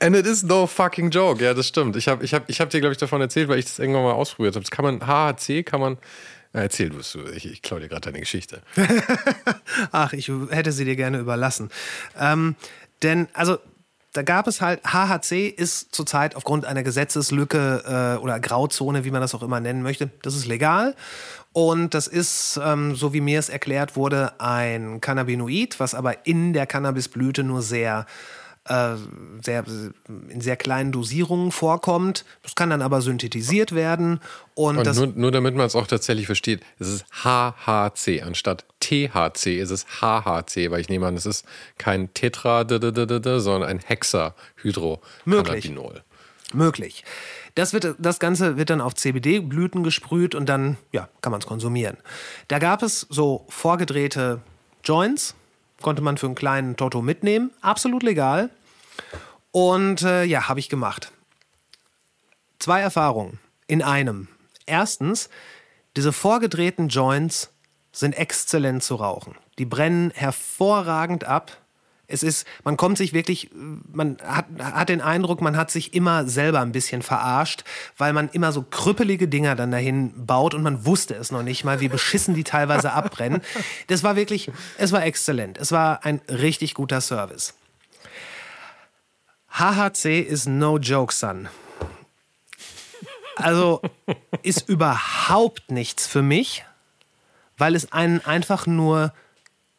[0.00, 1.42] And it is no fucking joke.
[1.42, 1.96] Ja, das stimmt.
[1.96, 4.04] Ich habe ich hab, ich hab dir, glaube ich, davon erzählt, weil ich das irgendwann
[4.04, 4.64] mal ausprobiert habe.
[4.70, 5.98] Kann man, HHC kann man
[6.52, 8.60] Erzähl du es, ich, ich klaue dir gerade deine Geschichte.
[9.92, 11.70] Ach, ich hätte sie dir gerne überlassen.
[12.18, 12.56] Ähm,
[13.02, 13.58] denn, also,
[14.12, 19.22] da gab es halt, HHC ist zurzeit aufgrund einer Gesetzeslücke äh, oder Grauzone, wie man
[19.22, 20.94] das auch immer nennen möchte, das ist legal.
[21.54, 26.52] Und das ist, ähm, so wie mir es erklärt wurde, ein Cannabinoid, was aber in
[26.52, 28.06] der Cannabisblüte nur sehr
[28.68, 28.94] äh,
[29.42, 29.64] sehr,
[30.28, 32.24] in sehr kleinen Dosierungen vorkommt.
[32.42, 34.20] Das kann dann aber synthetisiert werden.
[34.54, 39.58] Und, und nur, nur, damit man es auch tatsächlich versteht, es ist HHC anstatt THC
[39.58, 41.44] ist es HHC, weil ich nehme an, es ist
[41.78, 45.00] kein Tetra, sondern ein Hexahydrocannabinol.
[45.24, 46.04] Möglich.
[46.54, 47.04] Möglich.
[47.54, 51.46] Das, wird, das Ganze wird dann auf CBD-Blüten gesprüht und dann ja, kann man es
[51.46, 51.96] konsumieren.
[52.48, 54.40] Da gab es so vorgedrehte
[54.84, 55.34] Joints,
[55.82, 57.50] Konnte man für einen kleinen Toto mitnehmen.
[57.60, 58.50] Absolut legal.
[59.50, 61.12] Und äh, ja, habe ich gemacht.
[62.58, 64.28] Zwei Erfahrungen in einem.
[64.66, 65.28] Erstens,
[65.96, 67.50] diese vorgedrehten Joints
[67.92, 69.34] sind exzellent zu rauchen.
[69.58, 71.58] Die brennen hervorragend ab.
[72.12, 73.50] Es ist, man kommt sich wirklich,
[73.92, 77.64] man hat, hat den Eindruck, man hat sich immer selber ein bisschen verarscht,
[77.96, 81.64] weil man immer so krüppelige Dinger dann dahin baut und man wusste es noch nicht
[81.64, 83.42] mal, wie beschissen die teilweise abbrennen.
[83.86, 85.58] Das war wirklich, es war exzellent.
[85.58, 87.54] Es war ein richtig guter Service.
[89.50, 91.48] HHC ist no joke, son.
[93.36, 93.82] Also
[94.42, 96.64] ist überhaupt nichts für mich,
[97.58, 99.12] weil es einen einfach nur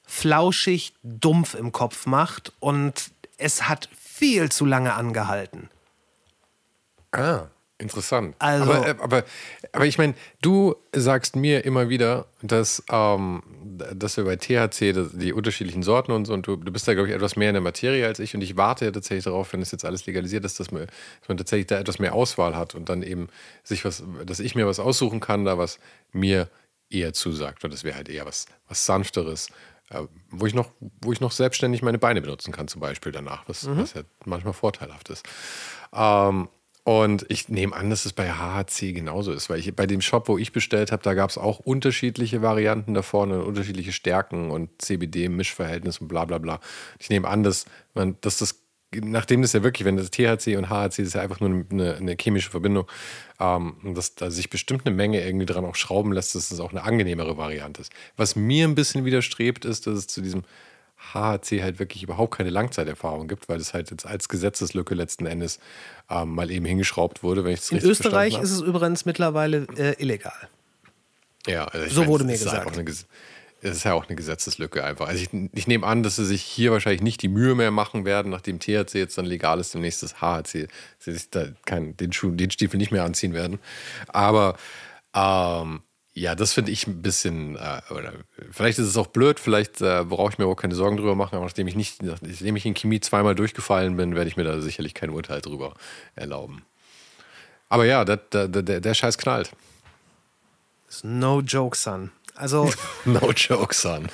[0.06, 5.70] flauschig, dumpf im Kopf macht und es hat viel zu lange angehalten.
[7.12, 7.48] Ah,
[7.78, 8.36] interessant.
[8.40, 9.24] Also, aber, äh, aber,
[9.72, 13.44] aber ich meine, du sagst mir immer wieder, dass, ähm,
[13.94, 17.10] dass wir bei THC die unterschiedlichen Sorten und so, und du, du bist da, glaube
[17.10, 19.62] ich, etwas mehr in der Materie als ich und ich warte ja tatsächlich darauf, wenn
[19.62, 22.76] es jetzt alles legalisiert ist, dass man, dass man tatsächlich da etwas mehr Auswahl hat
[22.76, 23.30] und dann eben
[23.64, 25.80] sich was, dass ich mir was aussuchen kann, da was
[26.12, 26.50] mir
[26.90, 27.64] eher zusagt.
[27.64, 29.48] Und das wäre halt eher was, was Sanfteres,
[30.30, 30.70] wo, ich noch,
[31.02, 33.78] wo ich noch selbstständig meine Beine benutzen kann, zum Beispiel danach, was, mhm.
[33.78, 35.26] was ja manchmal vorteilhaft ist.
[35.94, 36.48] Ähm,
[36.86, 40.28] und ich nehme an, dass es bei HHC genauso ist, weil ich bei dem Shop,
[40.28, 44.82] wo ich bestellt habe, da gab es auch unterschiedliche Varianten da vorne, unterschiedliche Stärken und
[44.82, 46.60] CBD-Mischverhältnis und bla bla bla.
[46.99, 48.62] Ich nehme an, dass man, dass das
[49.02, 52.15] nachdem das ja wirklich, wenn das THC und HHC ist ja einfach nur eine, eine
[52.20, 52.88] chemische Verbindung,
[53.40, 56.60] ähm, dass da sich bestimmt eine Menge irgendwie dran auch schrauben lässt, dass es das
[56.60, 57.91] auch eine angenehmere Variante ist.
[58.18, 60.44] Was mir ein bisschen widerstrebt, ist, dass es zu diesem
[61.14, 65.60] HHC halt wirklich überhaupt keine Langzeiterfahrung gibt, weil es halt jetzt als Gesetzeslücke letzten Endes
[66.10, 69.68] ähm, mal eben hingeschraubt wurde, wenn ich es richtig In Österreich ist es übrigens mittlerweile
[69.78, 70.49] äh, illegal.
[71.45, 72.78] Ja, also so meine, wurde mir gesagt.
[73.64, 75.07] Es ist ja auch eine Gesetzeslücke einfach.
[75.07, 78.03] Also ich, ich, nehme an, dass sie sich hier wahrscheinlich nicht die Mühe mehr machen
[78.03, 80.68] werden, nachdem THC jetzt dann legal ist, demnächst das HHC,
[80.99, 83.60] sie sich da kein, den, Schuh, den Stiefel nicht mehr anziehen werden.
[84.10, 84.57] Aber
[85.15, 85.81] ähm,
[86.14, 88.14] ja, das finde ich ein bisschen, äh, oder
[88.52, 91.35] vielleicht ist es auch blöd, vielleicht äh, brauche ich mir auch keine Sorgen drüber machen,
[91.35, 94.60] aber nachdem ich nicht, nachdem ich in Chemie zweimal durchgefallen bin, werde ich mir da
[94.60, 95.73] sicherlich kein Urteil drüber
[96.15, 96.64] erlauben.
[97.69, 99.52] Aber ja, der, der, der, der Scheiß knallt.
[101.02, 102.11] No joke, son.
[102.36, 102.72] Also.
[103.06, 104.08] no joke, son.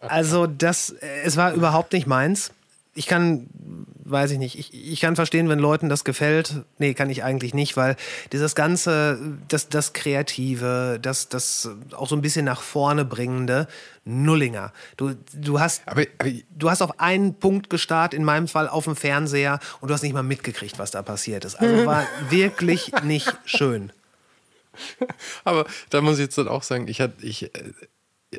[0.00, 2.52] also, das, es war überhaupt nicht meins.
[2.96, 3.48] Ich kann,
[4.04, 6.62] weiß ich nicht, ich, ich kann verstehen, wenn Leuten das gefällt.
[6.78, 7.96] Nee, kann ich eigentlich nicht, weil
[8.30, 9.18] dieses ganze,
[9.48, 13.66] das, das Kreative, das, das auch so ein bisschen nach vorne bringende,
[14.04, 14.72] Nullinger.
[14.96, 18.84] Du, du, hast, aber, aber, du hast auf einen Punkt gestarrt, in meinem Fall auf
[18.84, 21.56] dem Fernseher, und du hast nicht mal mitgekriegt, was da passiert ist.
[21.56, 23.90] Also war wirklich nicht schön.
[25.44, 27.50] Aber da muss ich jetzt dann auch sagen, ich hatte, ich,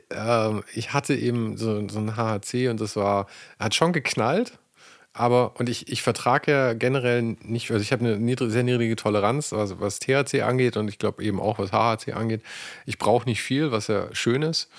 [0.10, 3.28] äh, ich hatte eben so, so ein HHC und das war,
[3.60, 4.58] hat schon geknallt.
[5.18, 8.98] Aber, und ich, ich vertrage ja generell nicht, also ich habe eine niedrig, sehr niedrige
[8.98, 12.42] Toleranz, was, was THC angeht und ich glaube eben auch, was HHC angeht.
[12.86, 14.70] Ich brauche nicht viel, was ja schön ist.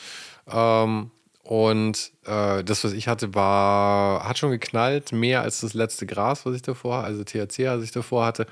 [0.46, 1.10] Ähm,
[1.47, 6.44] und äh, das, was ich hatte, war, hat schon geknallt, mehr als das letzte Gras,
[6.44, 8.47] was ich davor, also THC, was ich davor hatte.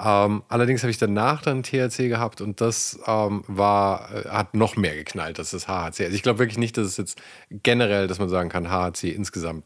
[0.00, 4.76] Ähm, allerdings habe ich danach dann THC gehabt und das ähm, war, äh, hat noch
[4.76, 6.04] mehr geknallt als das HHC.
[6.04, 7.20] Also ich glaube wirklich nicht, dass es jetzt
[7.50, 9.64] generell, dass man sagen kann, HHC insgesamt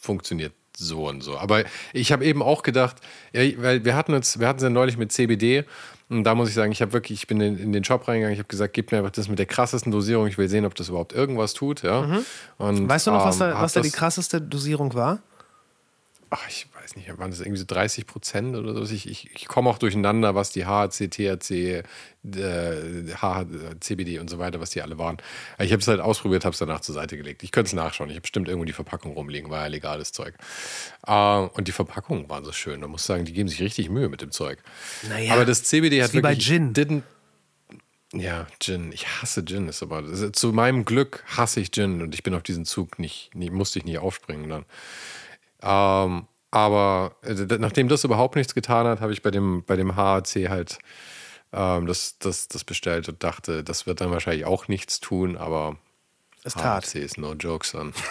[0.00, 1.38] funktioniert so und so.
[1.38, 2.96] Aber ich habe eben auch gedacht,
[3.32, 5.64] weil wir hatten uns, wir hatten es ja neulich mit CBD
[6.08, 8.38] und da muss ich sagen, ich habe wirklich, ich bin in, den Shop reingegangen, ich
[8.38, 10.88] habe gesagt, gib mir einfach das mit der krassesten Dosierung, ich will sehen, ob das
[10.88, 11.82] überhaupt irgendwas tut.
[11.82, 12.02] Ja.
[12.02, 12.24] Mhm.
[12.58, 15.20] Und, weißt du noch, was, da, ähm, was da die krasseste Dosierung war?
[16.34, 18.94] ach, ich weiß nicht, waren das irgendwie so 30 Prozent oder so?
[18.94, 21.82] Ich, ich, ich komme auch durcheinander, was die HC, THC,
[22.36, 23.02] äh,
[23.80, 25.16] CBD und so weiter, was die alle waren.
[25.58, 27.42] Ich habe es halt ausprobiert, habe es danach zur Seite gelegt.
[27.42, 28.10] Ich könnte es nachschauen.
[28.10, 30.34] Ich habe bestimmt irgendwo die Verpackung rumliegen, war ja legales Zeug.
[31.06, 32.82] Äh, und die Verpackungen waren so schön.
[32.82, 34.58] Da muss sagen, die geben sich richtig Mühe mit dem Zeug.
[35.08, 36.38] Naja, Aber das CBD hat wie wirklich.
[36.38, 36.74] Bei Gin.
[36.74, 37.02] Didn't,
[38.12, 38.92] ja, Gin.
[38.92, 39.68] Ich hasse Gin.
[39.68, 42.98] Ist aber, ist, zu meinem Glück hasse ich Gin und ich bin auf diesen Zug
[42.98, 44.64] nicht, nicht musste ich nicht aufspringen dann.
[45.62, 49.96] Ähm, aber äh, nachdem das überhaupt nichts getan hat, habe ich bei dem, bei dem
[49.96, 50.78] HAC halt
[51.52, 55.76] ähm, das, das, das bestellt und dachte, das wird dann wahrscheinlich auch nichts tun, aber
[56.44, 56.86] es tat.
[56.86, 57.92] HAC ist no joke, son.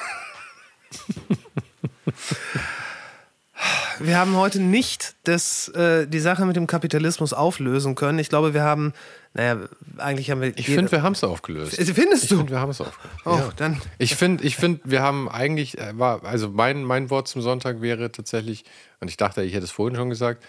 [3.99, 8.19] wir haben heute nicht das, äh, die Sache mit dem Kapitalismus auflösen können.
[8.19, 8.93] Ich glaube, wir haben,
[9.33, 9.57] naja,
[9.97, 10.57] eigentlich haben wir.
[10.57, 11.75] Ich finde, wir haben es aufgelöst.
[11.75, 12.35] Findest du?
[12.35, 13.19] Ich finde, wir haben es aufgelöst.
[13.25, 13.49] Oh, ja.
[13.55, 13.81] dann.
[13.97, 17.81] Ich finde, ich find, wir haben eigentlich, äh, war, also mein, mein Wort zum Sonntag
[17.81, 18.65] wäre tatsächlich,
[18.99, 20.43] und ich dachte, ich hätte es vorhin schon gesagt,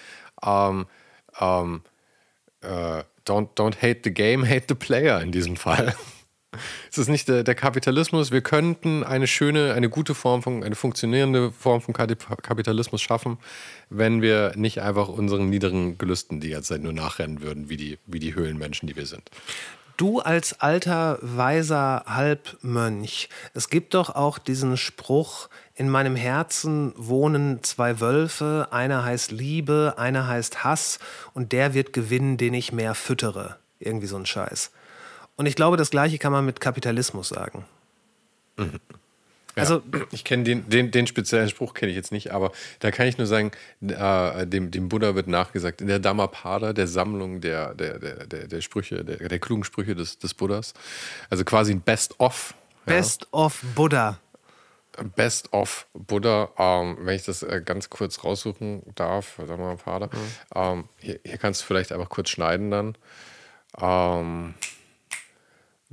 [0.45, 0.87] ähm,
[1.41, 1.83] ähm,
[2.63, 5.95] äh, don't, don't hate the game, hate the player in diesem Fall.
[6.91, 8.31] Es ist nicht der, der, Kapitalismus.
[8.31, 13.39] Wir könnten eine schöne, eine gute Form von, eine funktionierende Form von Kapitalismus schaffen,
[13.91, 17.99] wenn wir nicht einfach unseren niederen Gelüsten die ganze Zeit nur nachrennen würden, wie die,
[18.07, 19.31] wie die Höhlenmenschen, die wir sind.
[19.97, 27.63] Du als alter, weiser Halbmönch, es gibt doch auch diesen Spruch, in meinem Herzen wohnen
[27.63, 30.99] zwei Wölfe, einer heißt Liebe, einer heißt Hass
[31.33, 33.57] und der wird gewinnen, den ich mehr füttere.
[33.79, 34.73] Irgendwie so ein Scheiß.
[35.37, 37.65] Und ich glaube, das Gleiche kann man mit Kapitalismus sagen.
[38.57, 38.81] Mhm.
[39.57, 42.51] Ja, also, ich kenne den, den, den speziellen Spruch kenne ich jetzt nicht, aber
[42.81, 43.53] da kann ich nur sagen,
[43.87, 48.49] äh, dem, dem Buddha wird nachgesagt, in der Dhammapada, der Sammlung der, der, der, der,
[48.49, 50.75] der Sprüche, der, der klugen Sprüche des, des Buddhas,
[51.31, 52.55] also quasi ein Best-of.
[52.85, 53.29] Best ja.
[53.39, 54.19] of Buddha.
[55.17, 60.11] Best of Buddha, ähm, wenn ich das äh, ganz kurz raussuchen darf, Dhammapada, mhm.
[60.55, 62.99] ähm, hier, hier, kannst du vielleicht einfach kurz schneiden dann.
[63.81, 64.55] Ähm,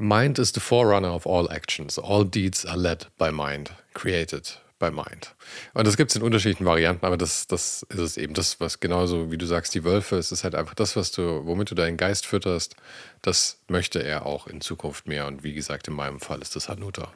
[0.02, 2.00] Mind is the forerunner of all actions.
[2.00, 5.36] All deeds are led by mind, created by mind.
[5.76, 8.34] Und das gibt es in unterschiedlichen Varianten, aber das, das ist es eben.
[8.34, 11.46] Das, was genauso wie du sagst, die Wölfe, es ist halt einfach das, was du,
[11.46, 12.76] womit du deinen Geist fütterst,
[13.22, 15.28] das möchte er auch in Zukunft mehr.
[15.28, 17.12] Und wie gesagt, in meinem Fall ist das Hanuta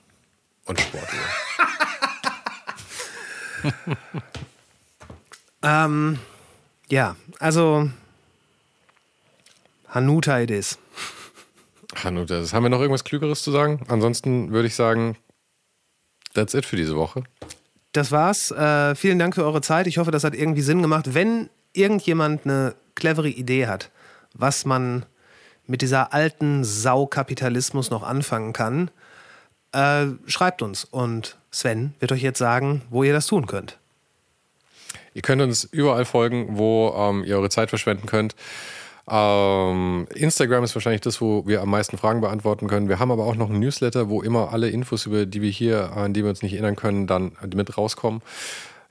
[0.65, 1.19] und Sportuhr.
[5.63, 6.19] ähm,
[6.87, 7.89] ja, also
[9.89, 10.77] Hanuta it is.
[12.03, 13.81] Hanno, das, haben wir noch irgendwas Klügeres zu sagen?
[13.87, 15.17] Ansonsten würde ich sagen,
[16.33, 17.23] that's it für diese Woche.
[17.93, 18.51] Das war's.
[18.51, 19.87] Äh, vielen Dank für eure Zeit.
[19.87, 21.13] Ich hoffe, das hat irgendwie Sinn gemacht.
[21.13, 23.89] Wenn irgendjemand eine clevere Idee hat,
[24.33, 25.05] was man
[25.65, 28.91] mit dieser alten Sau-Kapitalismus noch anfangen kann,
[29.71, 30.83] äh, schreibt uns.
[30.83, 33.77] Und Sven wird euch jetzt sagen, wo ihr das tun könnt.
[35.13, 38.35] Ihr könnt uns überall folgen, wo ähm, ihr eure Zeit verschwenden könnt.
[39.07, 42.89] Ähm, Instagram ist wahrscheinlich das, wo wir am meisten Fragen beantworten können.
[42.89, 45.95] Wir haben aber auch noch einen Newsletter, wo immer alle Infos, über die wir hier,
[45.95, 48.21] an die wir uns nicht erinnern können, dann mit rauskommen.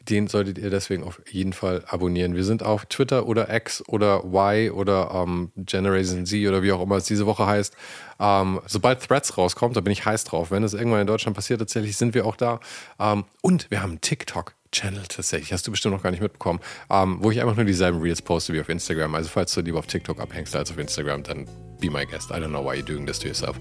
[0.09, 2.37] Den solltet ihr deswegen auf jeden Fall abonnieren.
[2.37, 6.83] Wir sind auf Twitter oder X oder Y oder ähm, Generation Z oder wie auch
[6.83, 7.75] immer es diese Woche heißt.
[8.21, 10.51] Ähm, sobald Threads rauskommt, da bin ich heiß drauf.
[10.51, 12.61] Wenn das irgendwann in Deutschland passiert, tatsächlich sind wir auch da.
[13.01, 14.53] Ähm, und wir haben TikTok.
[14.75, 16.61] Channel tatsächlich, hast du bestimmt noch gar nicht mitbekommen,
[16.91, 19.15] ähm, wo ich einfach nur dieselben Reels poste wie auf Instagram.
[19.15, 21.47] Also falls du lieber auf TikTok abhängst als auf Instagram, dann
[21.81, 22.31] be my guest.
[22.31, 23.57] I don't know why you're doing this to yourself.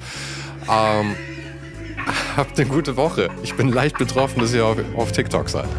[0.70, 1.16] Ähm,
[2.38, 3.30] habt eine gute Woche.
[3.44, 5.70] Ich bin leicht betroffen, dass ihr auf, auf TikTok seid.